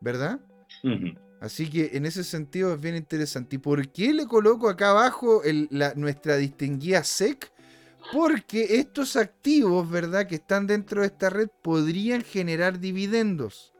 ¿Verdad? 0.00 0.38
Así 1.40 1.70
que 1.70 1.90
en 1.94 2.04
ese 2.04 2.24
sentido 2.24 2.74
es 2.74 2.80
bien 2.80 2.96
interesante. 2.96 3.56
¿Y 3.56 3.58
por 3.58 3.88
qué 3.90 4.12
le 4.12 4.26
coloco 4.26 4.68
acá 4.68 4.90
abajo 4.90 5.42
el- 5.44 5.68
la- 5.70 5.94
nuestra 5.94 6.36
distinguida 6.36 7.02
SEC? 7.02 7.50
Porque 8.12 8.78
estos 8.78 9.16
activos, 9.16 9.88
¿verdad? 9.90 10.26
Que 10.26 10.36
están 10.36 10.66
dentro 10.66 11.00
de 11.00 11.08
esta 11.08 11.30
red 11.30 11.48
podrían 11.62 12.22
generar 12.22 12.78
dividendos. 12.78 13.72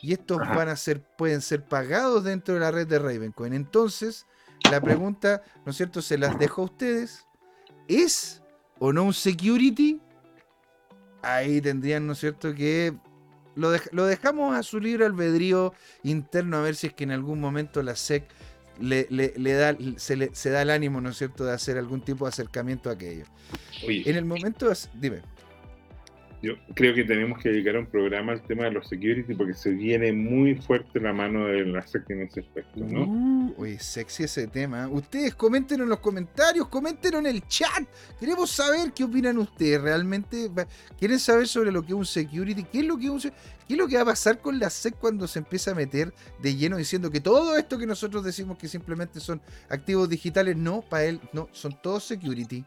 Y 0.00 0.12
estos 0.12 0.40
Ajá. 0.40 0.54
van 0.54 0.68
a 0.68 0.76
ser, 0.76 1.00
pueden 1.16 1.40
ser 1.40 1.64
pagados 1.64 2.22
dentro 2.24 2.54
de 2.54 2.60
la 2.60 2.70
red 2.70 2.86
de 2.86 2.98
Ravencoin. 2.98 3.52
Entonces, 3.52 4.26
la 4.70 4.80
pregunta, 4.80 5.42
¿no 5.64 5.70
es 5.70 5.76
cierto? 5.76 6.02
Se 6.02 6.18
las 6.18 6.38
dejo 6.38 6.62
a 6.62 6.64
ustedes. 6.66 7.26
¿Es 7.88 8.42
o 8.78 8.92
no 8.92 9.04
un 9.04 9.14
security? 9.14 10.00
Ahí 11.22 11.60
tendrían, 11.60 12.06
¿no 12.06 12.12
es 12.12 12.18
cierto? 12.20 12.54
Que 12.54 12.94
lo, 13.54 13.74
dej- 13.74 13.88
lo 13.92 14.04
dejamos 14.06 14.54
a 14.54 14.62
su 14.62 14.78
libre 14.78 15.04
albedrío 15.06 15.72
interno 16.02 16.58
a 16.58 16.62
ver 16.62 16.76
si 16.76 16.88
es 16.88 16.92
que 16.94 17.04
en 17.04 17.10
algún 17.10 17.40
momento 17.40 17.82
la 17.82 17.96
SEC 17.96 18.24
le, 18.80 19.06
le- 19.10 19.32
le 19.36 19.52
da, 19.54 19.76
se, 19.96 20.16
le- 20.16 20.34
se 20.34 20.50
da 20.50 20.62
el 20.62 20.70
ánimo, 20.70 21.00
¿no 21.00 21.08
es 21.10 21.16
cierto?, 21.18 21.44
de 21.44 21.52
hacer 21.52 21.76
algún 21.78 22.00
tipo 22.02 22.24
de 22.26 22.28
acercamiento 22.28 22.88
a 22.90 22.92
aquello. 22.92 23.24
Oye, 23.86 24.08
En 24.08 24.16
el 24.16 24.24
momento, 24.24 24.70
dime, 24.94 25.22
Yo 26.40 26.54
creo 26.74 26.94
que 26.94 27.02
tenemos 27.04 27.42
que 27.42 27.48
dedicar 27.48 27.76
un 27.76 27.86
programa 27.86 28.32
al 28.32 28.42
tema 28.42 28.64
de 28.64 28.70
los 28.70 28.88
security 28.88 29.34
porque 29.34 29.54
se 29.54 29.70
viene 29.70 30.12
muy 30.12 30.54
fuerte 30.54 31.00
la 31.00 31.12
mano 31.12 31.46
de 31.46 31.64
la 31.64 31.84
SEC 31.84 32.08
en 32.10 32.22
ese 32.22 32.40
aspecto, 32.40 32.80
¿no? 32.80 33.04
Uh, 33.04 33.54
oye, 33.58 33.78
sexy 33.80 34.22
ese 34.22 34.46
tema. 34.46 34.86
Ustedes 34.88 35.34
comenten 35.34 35.80
en 35.80 35.88
los 35.88 35.98
comentarios, 35.98 36.68
comenten 36.68 37.14
en 37.14 37.26
el 37.26 37.46
chat. 37.48 37.82
Queremos 38.20 38.50
saber 38.50 38.92
qué 38.92 39.02
opinan 39.02 39.38
ustedes. 39.38 39.80
¿Realmente 39.80 40.48
quieren 40.96 41.18
saber 41.18 41.48
sobre 41.48 41.72
lo 41.72 41.82
que 41.82 41.88
es 41.88 41.98
un 41.98 42.06
security? 42.06 42.62
¿Qué 42.64 42.80
es 42.80 42.84
lo 42.84 42.96
que 42.96 43.10
un 43.10 43.20
¿Qué 43.20 43.74
es 43.74 43.78
lo 43.78 43.86
que 43.86 43.96
va 43.96 44.02
a 44.02 44.06
pasar 44.06 44.40
con 44.40 44.58
la 44.58 44.70
SEC 44.70 44.94
cuando 44.94 45.28
se 45.28 45.40
empieza 45.40 45.72
a 45.72 45.74
meter 45.74 46.14
de 46.40 46.56
lleno 46.56 46.78
diciendo 46.78 47.10
que 47.10 47.20
todo 47.20 47.56
esto 47.56 47.76
que 47.76 47.86
nosotros 47.86 48.24
decimos 48.24 48.56
que 48.56 48.66
simplemente 48.66 49.20
son 49.20 49.42
activos 49.68 50.08
digitales, 50.08 50.56
no, 50.56 50.80
para 50.80 51.04
él, 51.04 51.20
no, 51.34 51.48
son 51.52 51.76
todos 51.82 52.04
security? 52.04 52.64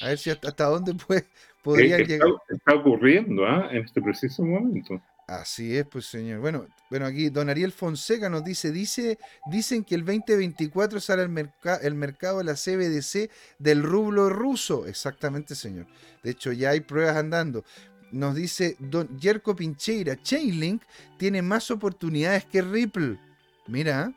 A 0.00 0.08
ver 0.08 0.18
si 0.18 0.30
hasta, 0.30 0.64
dónde 0.64 0.94
puede, 1.06 1.26
podrían 1.62 2.00
está, 2.00 2.12
llegar. 2.12 2.28
Está 2.48 2.74
ocurriendo 2.74 3.44
¿ah? 3.46 3.68
en 3.70 3.84
este 3.84 4.00
preciso 4.00 4.42
momento. 4.42 5.00
Así 5.26 5.76
es, 5.76 5.86
pues 5.86 6.04
señor. 6.06 6.40
Bueno, 6.40 6.66
bueno, 6.90 7.06
aquí 7.06 7.30
don 7.30 7.48
Ariel 7.48 7.72
Fonseca 7.72 8.28
nos 8.28 8.44
dice, 8.44 8.72
dice, 8.72 9.18
dicen 9.50 9.82
que 9.82 9.94
el 9.94 10.04
2024 10.04 11.00
sale 11.00 11.22
el, 11.22 11.50
el 11.82 11.94
mercado 11.94 12.38
de 12.38 12.44
la 12.44 12.54
CBDC 12.54 13.30
del 13.58 13.82
rublo 13.82 14.28
ruso. 14.28 14.86
Exactamente, 14.86 15.54
señor. 15.54 15.86
De 16.22 16.30
hecho, 16.30 16.52
ya 16.52 16.70
hay 16.70 16.80
pruebas 16.80 17.16
andando. 17.16 17.64
Nos 18.12 18.34
dice 18.34 18.76
don 18.78 19.18
Jerko 19.18 19.56
Pincheira, 19.56 20.20
Chainlink 20.22 20.82
tiene 21.18 21.40
más 21.40 21.70
oportunidades 21.70 22.44
que 22.44 22.60
Ripple. 22.60 23.18
Mira, 23.66 24.12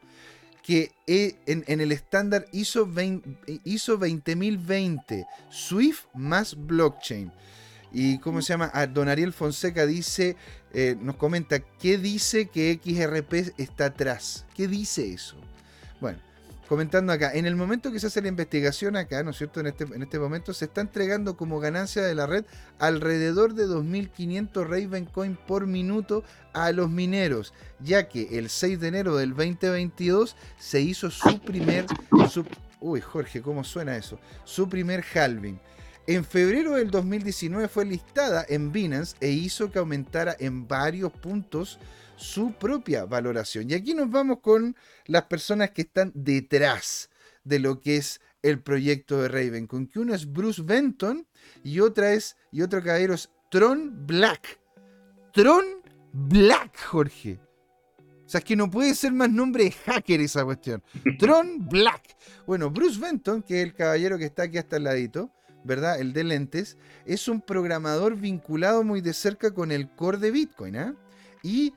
que 0.68 0.92
e, 1.08 1.38
en, 1.46 1.80
el 1.80 1.94
estándar 1.94 2.46
ISO, 2.52 2.86
20, 2.86 3.62
ISO 3.64 3.96
20020, 3.96 5.26
Swift 5.50 6.08
más 6.14 6.58
blockchain. 6.58 7.32
Y 7.94 8.20
cómo 8.20 8.42
se 8.42 8.52
llama, 8.52 8.70
ah, 8.74 8.86
Don 8.86 9.08
Ariel 9.08 9.32
Fonseca 9.32 9.86
dice, 9.86 10.36
eh, 10.74 10.98
nos 11.00 11.16
comenta, 11.16 11.60
¿qué 11.60 11.98
dice 11.98 12.48
que 12.48 12.82
XRP 12.84 13.54
está 13.58 13.86
atrás? 13.86 14.46
¿Qué 14.58 14.68
dice 14.68 15.14
eso? 15.14 15.38
Bueno, 16.02 16.20
comentando 16.68 17.14
acá, 17.14 17.32
en 17.34 17.46
el 17.46 17.56
momento 17.56 17.92
que 17.92 18.00
se 18.00 18.08
hace 18.08 18.22
la 18.22 18.28
investigación 18.28 18.96
acá, 18.96 19.24
¿no 19.24 19.32
es 19.32 19.38
cierto? 19.38 19.60
En 19.60 19.68
este, 19.68 19.86
en 19.86 20.04
este 20.04 20.20
momento 20.20 20.54
se 20.54 20.66
está 20.66 20.82
entregando 20.82 21.38
como 21.38 21.60
ganancia 21.60 22.04
de 22.04 22.14
la 22.14 22.28
red 22.28 22.46
alrededor 22.80 23.54
de 23.54 23.66
2.500 23.66 24.68
Ravencoin 24.68 25.36
por 25.36 25.66
minuto 25.66 26.24
a 26.54 26.72
los 26.72 26.90
mineros, 26.90 27.54
ya 27.80 28.08
que 28.10 28.38
el 28.38 28.50
6 28.50 28.80
de 28.80 28.88
enero 28.88 29.16
del 29.16 29.30
2022 29.30 30.36
se 30.60 30.82
hizo 30.82 31.10
su 31.10 31.40
primer... 31.40 31.86
uy, 32.82 33.02
Jorge, 33.02 33.42
¿cómo 33.42 33.64
suena 33.64 33.96
eso? 33.96 34.20
Su 34.44 34.68
primer 34.68 35.04
halving. 35.14 35.60
En 36.06 36.24
febrero 36.24 36.76
del 36.76 36.90
2019 36.90 37.68
fue 37.68 37.86
listada 37.86 38.46
en 38.48 38.72
Binance 38.72 39.18
e 39.20 39.30
hizo 39.30 39.72
que 39.72 39.80
aumentara 39.80 40.38
en 40.40 40.66
varios 40.66 41.12
puntos 41.12 41.80
su 42.18 42.52
propia 42.54 43.06
valoración. 43.06 43.70
Y 43.70 43.76
aquí 43.76 43.94
nos 43.94 44.10
vamos 44.10 44.40
con 44.42 44.76
las 45.06 45.24
personas 45.24 45.72
que 45.72 45.84
están 45.84 46.12
detrás 46.14 47.10
de 47.44 47.60
lo 47.60 47.80
que 47.80 47.98
es 47.98 48.20
el 48.42 48.62
proyecto 48.62 49.22
de 49.22 49.30
Raven, 49.30 49.68
con 49.68 49.88
que 49.88 50.00
uno 50.00 50.14
es 50.14 50.32
Bruce 50.32 50.62
Benton 50.62 51.26
y 51.64 51.80
otra 51.80 52.14
es 52.14 52.36
y 52.52 52.62
otro 52.62 52.84
caballero 52.84 53.14
es 53.14 53.30
Tron 53.50 54.06
Black. 54.06 54.60
Tron 55.34 55.66
Black, 56.12 56.78
Jorge. 56.86 57.40
O 58.26 58.30
sea, 58.30 58.40
es 58.40 58.44
que 58.46 58.56
no 58.58 58.70
puede 58.70 58.94
ser 58.94 59.14
más 59.14 59.30
nombre 59.30 59.66
de 59.66 59.72
hacker 59.72 60.20
esa 60.20 60.44
cuestión. 60.44 60.84
Tron 61.20 61.68
Black. 61.70 62.18
Bueno, 62.46 62.70
Bruce 62.70 63.00
Benton, 63.00 63.42
que 63.42 63.62
es 63.62 63.68
el 63.68 63.74
caballero 63.74 64.18
que 64.18 64.26
está 64.26 64.44
aquí 64.44 64.58
hasta 64.58 64.78
el 64.78 64.84
ladito, 64.84 65.32
¿verdad? 65.64 66.00
El 66.00 66.14
de 66.14 66.24
lentes, 66.24 66.78
es 67.06 67.28
un 67.28 67.42
programador 67.42 68.16
vinculado 68.18 68.84
muy 68.84 69.02
de 69.02 69.14
cerca 69.14 69.54
con 69.54 69.72
el 69.72 69.90
core 69.90 70.18
de 70.18 70.32
Bitcoin, 70.32 70.76
¿eh? 70.76 70.94
Y 71.44 71.74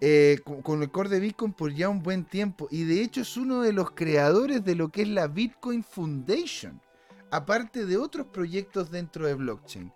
eh, 0.00 0.40
con, 0.62 0.82
el 0.82 0.90
core 0.90 1.08
de 1.08 1.20
Bitcoin 1.20 1.52
por 1.52 1.72
ya 1.72 1.88
un 1.88 2.02
buen 2.02 2.24
tiempo. 2.24 2.68
Y 2.70 2.84
de 2.84 3.02
hecho 3.02 3.22
es 3.22 3.36
uno 3.36 3.62
de 3.62 3.72
los 3.72 3.92
creadores 3.92 4.64
de 4.64 4.74
lo 4.74 4.90
que 4.90 5.02
es 5.02 5.08
la 5.08 5.26
Bitcoin 5.26 5.82
Foundation. 5.82 6.80
Aparte 7.30 7.86
de 7.86 7.96
otros 7.96 8.26
proyectos 8.26 8.90
dentro 8.90 9.26
de 9.26 9.34
blockchain. 9.34 9.92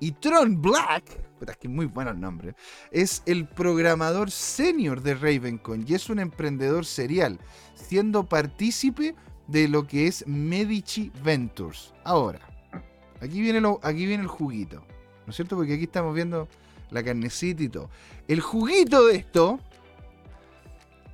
Y 0.00 0.12
Tron 0.12 0.60
Black, 0.60 1.04
es 1.46 1.56
que 1.56 1.68
muy 1.68 1.86
bueno 1.86 2.10
el 2.10 2.20
nombre, 2.20 2.54
es 2.90 3.22
el 3.26 3.46
programador 3.46 4.30
senior 4.30 5.00
de 5.02 5.14
Ravencoin 5.14 5.84
y 5.86 5.94
es 5.94 6.10
un 6.10 6.18
emprendedor 6.18 6.84
serial, 6.84 7.38
siendo 7.74 8.28
partícipe 8.28 9.14
de 9.46 9.68
lo 9.68 9.86
que 9.86 10.08
es 10.08 10.26
Medici 10.26 11.12
Ventures. 11.22 11.94
Ahora, 12.02 12.40
aquí 13.20 13.40
viene, 13.40 13.60
lo, 13.60 13.78
aquí 13.82 14.04
viene 14.04 14.24
el 14.24 14.28
juguito, 14.28 14.84
¿no 15.26 15.30
es 15.30 15.36
cierto? 15.36 15.56
Porque 15.56 15.74
aquí 15.74 15.84
estamos 15.84 16.14
viendo 16.14 16.48
la 16.90 17.02
carnecita 17.02 17.62
y 17.62 17.68
todo. 17.68 17.88
El 18.26 18.40
juguito 18.40 19.06
de 19.06 19.16
esto 19.16 19.60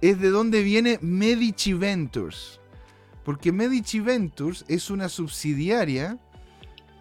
es 0.01 0.21
de 0.21 0.31
donde 0.31 0.63
viene 0.63 0.99
Medici 1.03 1.73
Ventures. 1.73 2.61
Porque 3.25 3.53
Medici 3.53 4.01
Ventures 4.01 4.65
es 4.69 4.91
una 4.91 5.09
subsidiaria, 5.09 6.19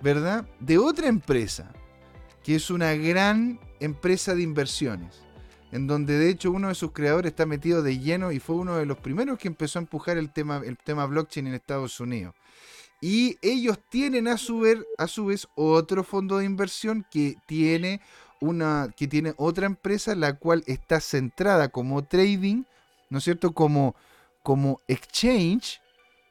¿verdad? 0.01 0.47
De 0.59 0.77
otra 0.77 1.07
empresa, 1.07 1.71
que 2.43 2.55
es 2.55 2.69
una 2.69 2.93
gran 2.95 3.59
empresa 3.79 4.35
de 4.35 4.41
inversiones, 4.41 5.21
en 5.71 5.87
donde 5.87 6.17
de 6.17 6.29
hecho 6.29 6.51
uno 6.51 6.69
de 6.69 6.75
sus 6.75 6.91
creadores 6.91 7.31
está 7.31 7.45
metido 7.45 7.83
de 7.83 7.99
lleno 7.99 8.31
y 8.31 8.39
fue 8.39 8.55
uno 8.55 8.77
de 8.77 8.85
los 8.85 8.97
primeros 8.97 9.37
que 9.37 9.47
empezó 9.47 9.79
a 9.79 9.83
empujar 9.83 10.17
el 10.17 10.33
tema, 10.33 10.61
el 10.65 10.77
tema 10.77 11.05
blockchain 11.05 11.47
en 11.47 11.53
Estados 11.53 11.99
Unidos. 11.99 12.35
Y 13.01 13.37
ellos 13.41 13.79
tienen 13.87 14.27
a 14.27 14.37
su, 14.37 14.65
a 14.97 15.07
su 15.07 15.27
vez 15.27 15.47
otro 15.55 16.03
fondo 16.03 16.37
de 16.37 16.45
inversión 16.45 17.05
que 17.09 17.37
tiene 17.45 18.01
una 18.41 18.93
que 18.95 19.07
tiene 19.07 19.33
otra 19.37 19.65
empresa 19.65 20.15
la 20.15 20.33
cual 20.33 20.63
está 20.67 20.99
centrada 21.01 21.69
como 21.69 22.03
trading, 22.03 22.63
¿no 23.09 23.17
es 23.17 23.23
cierto? 23.23 23.53
Como, 23.53 23.95
como 24.43 24.79
exchange 24.87 25.81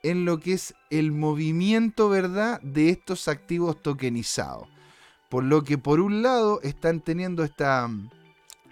en 0.03 0.25
lo 0.25 0.41
que 0.41 0.55
es 0.55 0.75
el 0.91 1.13
movimiento, 1.13 2.09
¿verdad? 2.09 2.61
De 2.63 2.91
estos 2.91 3.29
activos 3.29 3.83
tokenizados. 3.83 4.69
Por 5.29 5.45
lo 5.45 5.63
que 5.65 5.77
por 5.77 6.01
un 6.01 6.23
lado 6.23 6.61
están 6.63 7.01
teniendo 7.01 7.45
esta, 7.45 7.91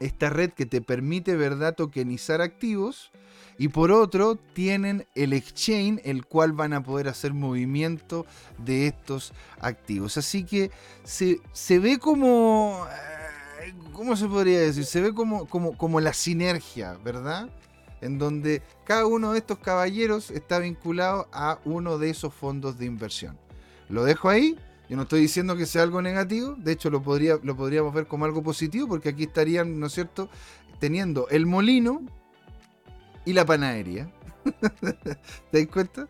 esta 0.00 0.30
red 0.30 0.50
que 0.52 0.66
te 0.66 0.80
permite, 0.80 1.36
¿verdad? 1.36 1.74
Tokenizar 1.74 2.40
activos. 2.40 3.10
Y 3.58 3.68
por 3.68 3.90
otro, 3.90 4.36
tienen 4.36 5.06
el 5.14 5.32
exchange, 5.32 6.00
el 6.04 6.26
cual 6.26 6.52
van 6.52 6.72
a 6.72 6.82
poder 6.82 7.08
hacer 7.08 7.32
movimiento 7.32 8.26
de 8.58 8.86
estos 8.86 9.32
activos. 9.60 10.16
Así 10.16 10.44
que 10.44 10.70
se, 11.04 11.40
se 11.52 11.78
ve 11.78 11.98
como 11.98 12.86
¿cómo 13.92 14.16
se 14.16 14.26
podría 14.26 14.60
decir? 14.60 14.84
Se 14.84 15.00
ve 15.00 15.14
como, 15.14 15.46
como, 15.46 15.76
como 15.76 16.00
la 16.00 16.12
sinergia, 16.12 16.98
¿verdad? 17.04 17.48
En 18.00 18.18
donde 18.18 18.62
cada 18.84 19.06
uno 19.06 19.32
de 19.32 19.38
estos 19.38 19.58
caballeros 19.58 20.30
está 20.30 20.58
vinculado 20.58 21.28
a 21.32 21.58
uno 21.64 21.98
de 21.98 22.10
esos 22.10 22.34
fondos 22.34 22.78
de 22.78 22.86
inversión. 22.86 23.38
Lo 23.88 24.04
dejo 24.04 24.28
ahí. 24.28 24.58
Yo 24.88 24.96
no 24.96 25.02
estoy 25.02 25.20
diciendo 25.20 25.56
que 25.56 25.66
sea 25.66 25.82
algo 25.82 26.00
negativo, 26.00 26.54
de 26.56 26.70
hecho 26.70 26.90
lo, 26.90 27.02
podría, 27.02 27.40
lo 27.42 27.56
podríamos 27.56 27.92
ver 27.92 28.06
como 28.06 28.24
algo 28.24 28.44
positivo, 28.44 28.86
porque 28.86 29.08
aquí 29.08 29.24
estarían, 29.24 29.80
¿no 29.80 29.86
es 29.86 29.94
cierto?, 29.94 30.28
teniendo 30.78 31.28
el 31.28 31.44
molino 31.44 32.02
y 33.24 33.32
la 33.32 33.44
panadería. 33.44 34.08
¿Te 35.50 35.58
das 35.58 35.66
cuenta? 35.72 36.06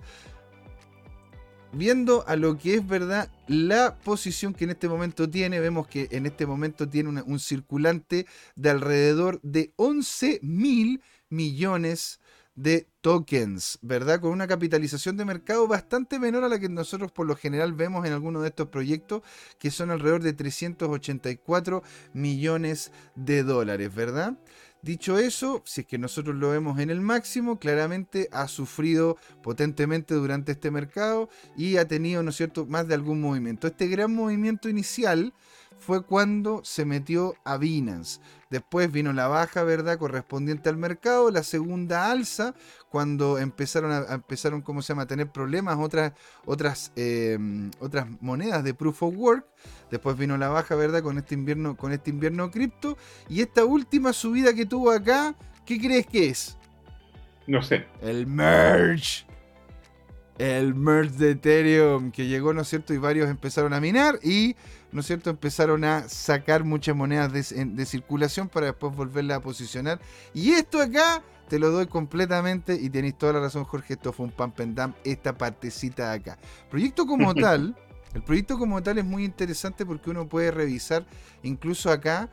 Viendo 1.72 2.24
a 2.26 2.36
lo 2.36 2.58
que 2.58 2.74
es 2.74 2.86
verdad 2.86 3.30
la 3.46 3.96
posición 3.96 4.54
que 4.54 4.64
en 4.64 4.70
este 4.70 4.88
momento 4.88 5.28
tiene, 5.28 5.60
vemos 5.60 5.86
que 5.86 6.08
en 6.10 6.26
este 6.26 6.46
momento 6.46 6.88
tiene 6.88 7.22
un 7.22 7.38
circulante 7.38 8.26
de 8.54 8.70
alrededor 8.70 9.40
de 9.42 9.72
11 9.76 10.40
mil 10.42 11.02
millones 11.28 12.20
de 12.56 12.88
tokens, 13.02 13.78
¿verdad? 13.82 14.20
Con 14.20 14.32
una 14.32 14.48
capitalización 14.48 15.16
de 15.18 15.26
mercado 15.26 15.68
bastante 15.68 16.18
menor 16.18 16.42
a 16.42 16.48
la 16.48 16.58
que 16.58 16.70
nosotros 16.70 17.12
por 17.12 17.26
lo 17.26 17.36
general 17.36 17.74
vemos 17.74 18.06
en 18.06 18.14
algunos 18.14 18.42
de 18.42 18.48
estos 18.48 18.68
proyectos, 18.68 19.22
que 19.58 19.70
son 19.70 19.90
alrededor 19.90 20.22
de 20.22 20.32
384 20.32 21.82
millones 22.14 22.92
de 23.14 23.42
dólares, 23.42 23.94
¿verdad? 23.94 24.38
Dicho 24.82 25.18
eso, 25.18 25.62
si 25.64 25.80
es 25.80 25.86
que 25.86 25.98
nosotros 25.98 26.36
lo 26.36 26.50
vemos 26.50 26.78
en 26.78 26.90
el 26.90 27.00
máximo, 27.00 27.58
claramente 27.58 28.28
ha 28.30 28.46
sufrido 28.46 29.16
potentemente 29.42 30.14
durante 30.14 30.52
este 30.52 30.70
mercado 30.70 31.28
y 31.56 31.78
ha 31.78 31.88
tenido, 31.88 32.22
¿no 32.22 32.30
es 32.30 32.36
cierto?, 32.36 32.66
más 32.66 32.86
de 32.86 32.94
algún 32.94 33.20
movimiento. 33.20 33.66
Este 33.66 33.88
gran 33.88 34.14
movimiento 34.14 34.68
inicial 34.68 35.32
fue 35.78 36.04
cuando 36.04 36.62
se 36.64 36.84
metió 36.84 37.34
a 37.44 37.56
Binance. 37.56 38.20
Después 38.50 38.92
vino 38.92 39.12
la 39.12 39.26
baja, 39.28 39.64
¿verdad?, 39.64 39.98
correspondiente 39.98 40.68
al 40.68 40.76
mercado. 40.76 41.30
La 41.30 41.42
segunda 41.42 42.10
alza, 42.10 42.54
cuando 42.90 43.38
empezaron 43.38 43.90
a, 43.92 44.14
empezaron, 44.14 44.62
¿cómo 44.62 44.82
se 44.82 44.88
llama?, 44.88 45.02
a 45.02 45.06
tener 45.06 45.30
problemas 45.30 45.76
otras, 45.78 46.12
otras, 46.44 46.92
em, 46.96 47.70
otras 47.80 48.06
monedas 48.20 48.62
de 48.62 48.72
Proof 48.74 49.02
of 49.02 49.14
Work. 49.16 49.46
Después 49.90 50.16
vino 50.16 50.36
la 50.36 50.48
baja, 50.48 50.74
¿verdad?, 50.74 51.02
con 51.02 51.18
este 51.18 51.34
invierno, 51.34 51.76
con 51.76 51.92
este 51.92 52.10
invierno 52.10 52.50
cripto. 52.50 52.96
Y 53.28 53.40
esta 53.40 53.64
última 53.64 54.12
subida 54.12 54.54
que 54.54 54.66
tuvo 54.66 54.90
acá, 54.90 55.34
¿qué 55.64 55.80
crees 55.80 56.06
que 56.06 56.28
es? 56.28 56.56
No 57.46 57.62
sé. 57.62 57.86
El 58.02 58.26
merge. 58.26 59.24
el 60.38 60.74
merge 60.74 61.16
de 61.16 61.30
Ethereum 61.30 62.10
que 62.12 62.26
llegó, 62.26 62.52
¿no 62.52 62.62
es 62.62 62.68
cierto? 62.68 62.92
Y 62.92 62.98
varios 62.98 63.30
empezaron 63.30 63.72
a 63.72 63.80
minar 63.80 64.18
y, 64.22 64.54
¿no 64.92 65.00
es 65.00 65.06
cierto? 65.06 65.30
Empezaron 65.30 65.84
a 65.84 66.08
sacar 66.08 66.64
muchas 66.64 66.96
monedas 66.96 67.32
de, 67.32 67.86
circulación 67.86 68.48
para 68.48 68.66
después 68.66 68.94
volverla 68.94 69.36
a 69.36 69.40
posicionar. 69.40 70.00
Y 70.34 70.52
esto 70.52 70.80
acá 70.80 71.22
te 71.48 71.58
lo 71.58 71.70
doy 71.70 71.86
completamente 71.86 72.74
y 72.74 72.90
tenéis 72.90 73.18
toda 73.18 73.34
la 73.34 73.40
razón, 73.40 73.64
Jorge. 73.64 73.94
Esto 73.94 74.12
fue 74.12 74.26
un 74.26 74.32
pump 74.32 74.60
and 74.60 74.78
dump, 74.78 74.96
esta 75.04 75.36
partecita 75.36 76.10
de 76.10 76.16
acá. 76.16 76.38
Proyecto 76.70 77.06
como 77.06 77.34
tal, 77.34 77.76
el 78.14 78.22
proyecto 78.22 78.58
como 78.58 78.82
tal 78.82 78.98
es 78.98 79.04
muy 79.04 79.24
interesante 79.24 79.84
porque 79.84 80.10
uno 80.10 80.28
puede 80.28 80.50
revisar 80.50 81.04
incluso 81.42 81.90
acá 81.90 82.30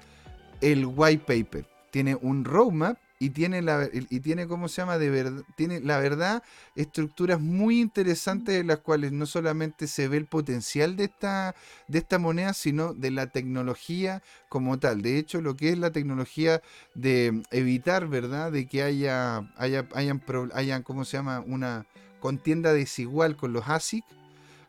el 0.62 0.86
white 0.86 1.24
paper. 1.26 1.68
Tiene 1.92 2.16
un 2.16 2.46
roadmap 2.46 2.98
y 3.24 3.30
tiene 3.30 3.62
la 3.62 3.90
y 3.94 4.20
tiene 4.20 4.48
cómo 4.48 4.68
se 4.68 4.82
llama 4.82 4.98
de 4.98 5.10
verdad 5.10 5.44
tiene 5.56 5.80
la 5.80 5.98
verdad 5.98 6.44
estructuras 6.76 7.40
muy 7.40 7.80
interesantes 7.80 8.60
en 8.60 8.68
las 8.68 8.80
cuales 8.80 9.14
no 9.14 9.26
solamente 9.26 9.88
se 9.88 10.10
ve 10.10 10.18
el 10.18 10.26
potencial 10.26 10.98
de 10.98 11.06
esta 11.06 11.56
de 11.88 12.00
esta 12.00 12.20
moneda 12.20 12.52
sino 12.52 12.94
de 12.94 13.12
la 13.12 13.28
tecnología 13.28 14.22
como 14.50 14.78
tal. 14.78 15.02
De 15.02 15.18
hecho 15.18 15.40
lo 15.40 15.56
que 15.56 15.70
es 15.70 15.78
la 15.78 15.92
tecnología 15.92 16.62
de 16.96 17.44
evitar 17.52 18.10
verdad 18.10 18.52
de 18.52 18.68
que 18.68 18.84
haya 18.84 19.50
haya 19.56 19.88
hayan, 19.94 20.22
hayan 20.54 20.84
cómo 20.84 21.06
se 21.06 21.16
llama 21.16 21.40
una 21.48 21.86
contienda 22.20 22.74
desigual 22.74 23.38
con 23.38 23.54
los 23.54 23.70
ASIC 23.70 24.04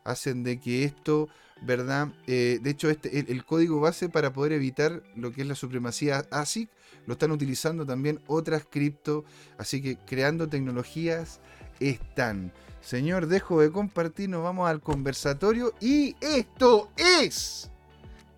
hacen 0.05 0.45
de 0.45 0.61
que 0.61 0.85
esto 0.85 1.27
¿verdad? 1.61 2.09
Eh, 2.27 2.59
de 2.61 2.69
hecho, 2.69 2.89
este, 2.89 3.17
el, 3.17 3.29
el, 3.29 3.45
código 3.45 3.79
base 3.79 4.09
para 4.09 4.33
poder 4.33 4.51
evitar 4.51 5.01
lo 5.15 5.31
que 5.31 5.41
es 5.41 5.47
la 5.47 5.55
supremacía 5.55 6.25
ASIC 6.29 6.69
lo 7.05 7.13
están 7.13 7.31
utilizando 7.31 7.85
también 7.85 8.19
otras 8.27 8.65
cripto, 8.69 9.25
así 9.57 9.81
que 9.81 9.97
creando 9.97 10.47
tecnologías 10.47 11.39
están. 11.79 12.51
Señor, 12.81 13.27
dejo 13.27 13.61
de 13.61 13.71
compartir, 13.71 14.29
nos 14.29 14.43
vamos 14.43 14.69
al 14.69 14.81
conversatorio 14.81 15.73
y 15.79 16.15
esto 16.21 16.91
es 16.97 17.71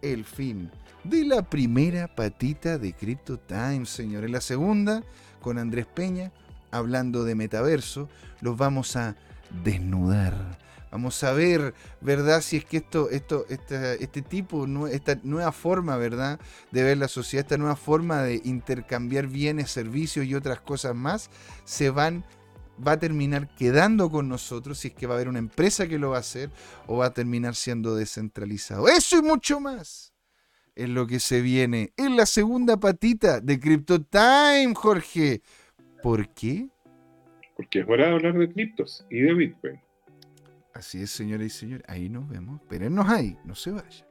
el 0.02 0.24
fin 0.24 0.72
de 1.04 1.26
la 1.26 1.42
primera 1.42 2.14
patita 2.14 2.78
de 2.78 2.94
Crypto 2.94 3.38
Times, 3.38 3.90
señor. 3.90 4.24
En 4.24 4.32
la 4.32 4.42
segunda, 4.42 5.04
con 5.42 5.58
Andrés 5.58 5.86
Peña, 5.86 6.32
hablando 6.72 7.24
de 7.24 7.36
metaverso, 7.36 8.10
los 8.42 8.58
vamos 8.58 8.96
a 8.96 9.16
desnudar 9.64 10.67
Vamos 10.92 11.22
a 11.24 11.34
ver, 11.34 11.74
¿verdad? 12.00 12.42
Si 12.42 12.58
es 12.58 12.66
que 12.66 12.78
esto, 12.78 13.10
esto, 13.10 13.46
este 13.50 14.22
tipo, 14.22 14.66
esta 14.88 15.20
nueva 15.24 15.52
forma, 15.52 15.98
¿verdad? 15.98 16.40
De 16.72 16.84
ver 16.84 16.98
la 16.98 17.08
sociedad, 17.08 17.46
esta 17.46 17.58
nueva 17.58 17.76
forma 17.76 18.24
de 18.24 18.42
intercambiar 18.46 19.28
bienes, 19.28 19.70
servicios 19.70 20.26
y 20.26 20.34
otras 20.34 20.62
cosas 20.62 20.96
más, 20.96 21.30
se 21.66 21.90
van, 21.90 22.24
va 22.86 22.94
a 22.94 23.00
terminar 23.00 23.54
quedando 23.56 24.10
con 24.10 24.30
nosotros, 24.30 24.80
si 24.80 24.88
es 24.90 24.94
que 24.94 25.08
va 25.08 25.16
a 25.16 25.18
haber 25.18 25.28
una 25.28 25.40
empresa 25.40 25.88
que 25.88 26.00
lo 26.00 26.12
va 26.12 26.18
a 26.18 26.22
hacer, 26.22 26.50
o 26.86 26.98
va 26.98 27.08
a 27.08 27.14
terminar 27.14 27.56
siendo 27.56 27.96
descentralizado. 27.96 28.88
Eso 28.88 29.18
y 29.18 29.22
mucho 29.22 29.60
más 29.60 30.14
es 30.74 30.88
lo 30.88 31.06
que 31.06 31.20
se 31.20 31.42
viene 31.42 31.92
en 31.98 32.16
la 32.16 32.26
segunda 32.26 32.78
patita 32.78 33.42
de 33.42 33.60
Crypto 33.60 34.02
Time, 34.04 34.74
Jorge. 34.76 35.42
¿Por 36.02 36.30
qué? 36.30 36.70
Porque 37.56 37.80
es 37.80 37.90
hora 37.90 38.08
de 38.08 38.14
hablar 38.14 38.38
de 38.38 38.54
criptos 38.54 39.06
y 39.10 39.20
de 39.22 39.34
Bitcoin. 39.34 39.87
Así 40.78 41.02
es, 41.02 41.10
señoras 41.10 41.48
y 41.48 41.50
señores. 41.50 41.84
Ahí 41.88 42.08
nos 42.08 42.30
vemos. 42.30 42.62
Espérennos 42.62 43.10
ahí. 43.10 43.36
No 43.46 43.56
se 43.56 43.72
vayan. 43.72 44.06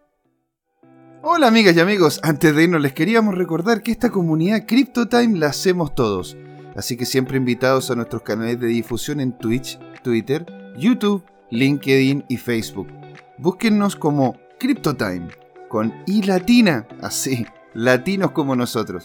Hola 1.23 1.47
amigas 1.47 1.77
y 1.77 1.81
amigos, 1.81 2.21
antes 2.25 2.55
de 2.55 2.65
irnos 2.65 2.81
les 2.81 2.93
queríamos 2.93 3.37
recordar 3.37 3.83
que 3.83 3.93
esta 3.93 4.11
comunidad 4.11 4.67
CryptoTime 4.67 5.39
la 5.39 5.47
hacemos 5.47 5.95
todos, 5.95 6.37
así 6.77 6.97
que 6.97 7.07
siempre 7.07 7.37
invitados 7.37 7.91
a 7.91 7.97
nuestros 7.97 8.23
canales 8.23 8.61
de 8.61 8.67
difusión 8.67 9.21
en 9.21 9.37
Twitch, 9.39 9.79
Twitter, 10.03 10.45
YouTube, 10.77 11.25
LinkedIn 11.51 12.27
y 12.29 12.37
Facebook. 12.37 12.89
Búsquennos 13.39 13.97
como 13.97 14.37
CryptoTime, 14.61 15.29
con 15.69 15.93
I 16.07 16.23
latina, 16.23 16.87
así, 17.01 17.47
latinos 17.75 18.33
como 18.33 18.55
nosotros. 18.55 19.05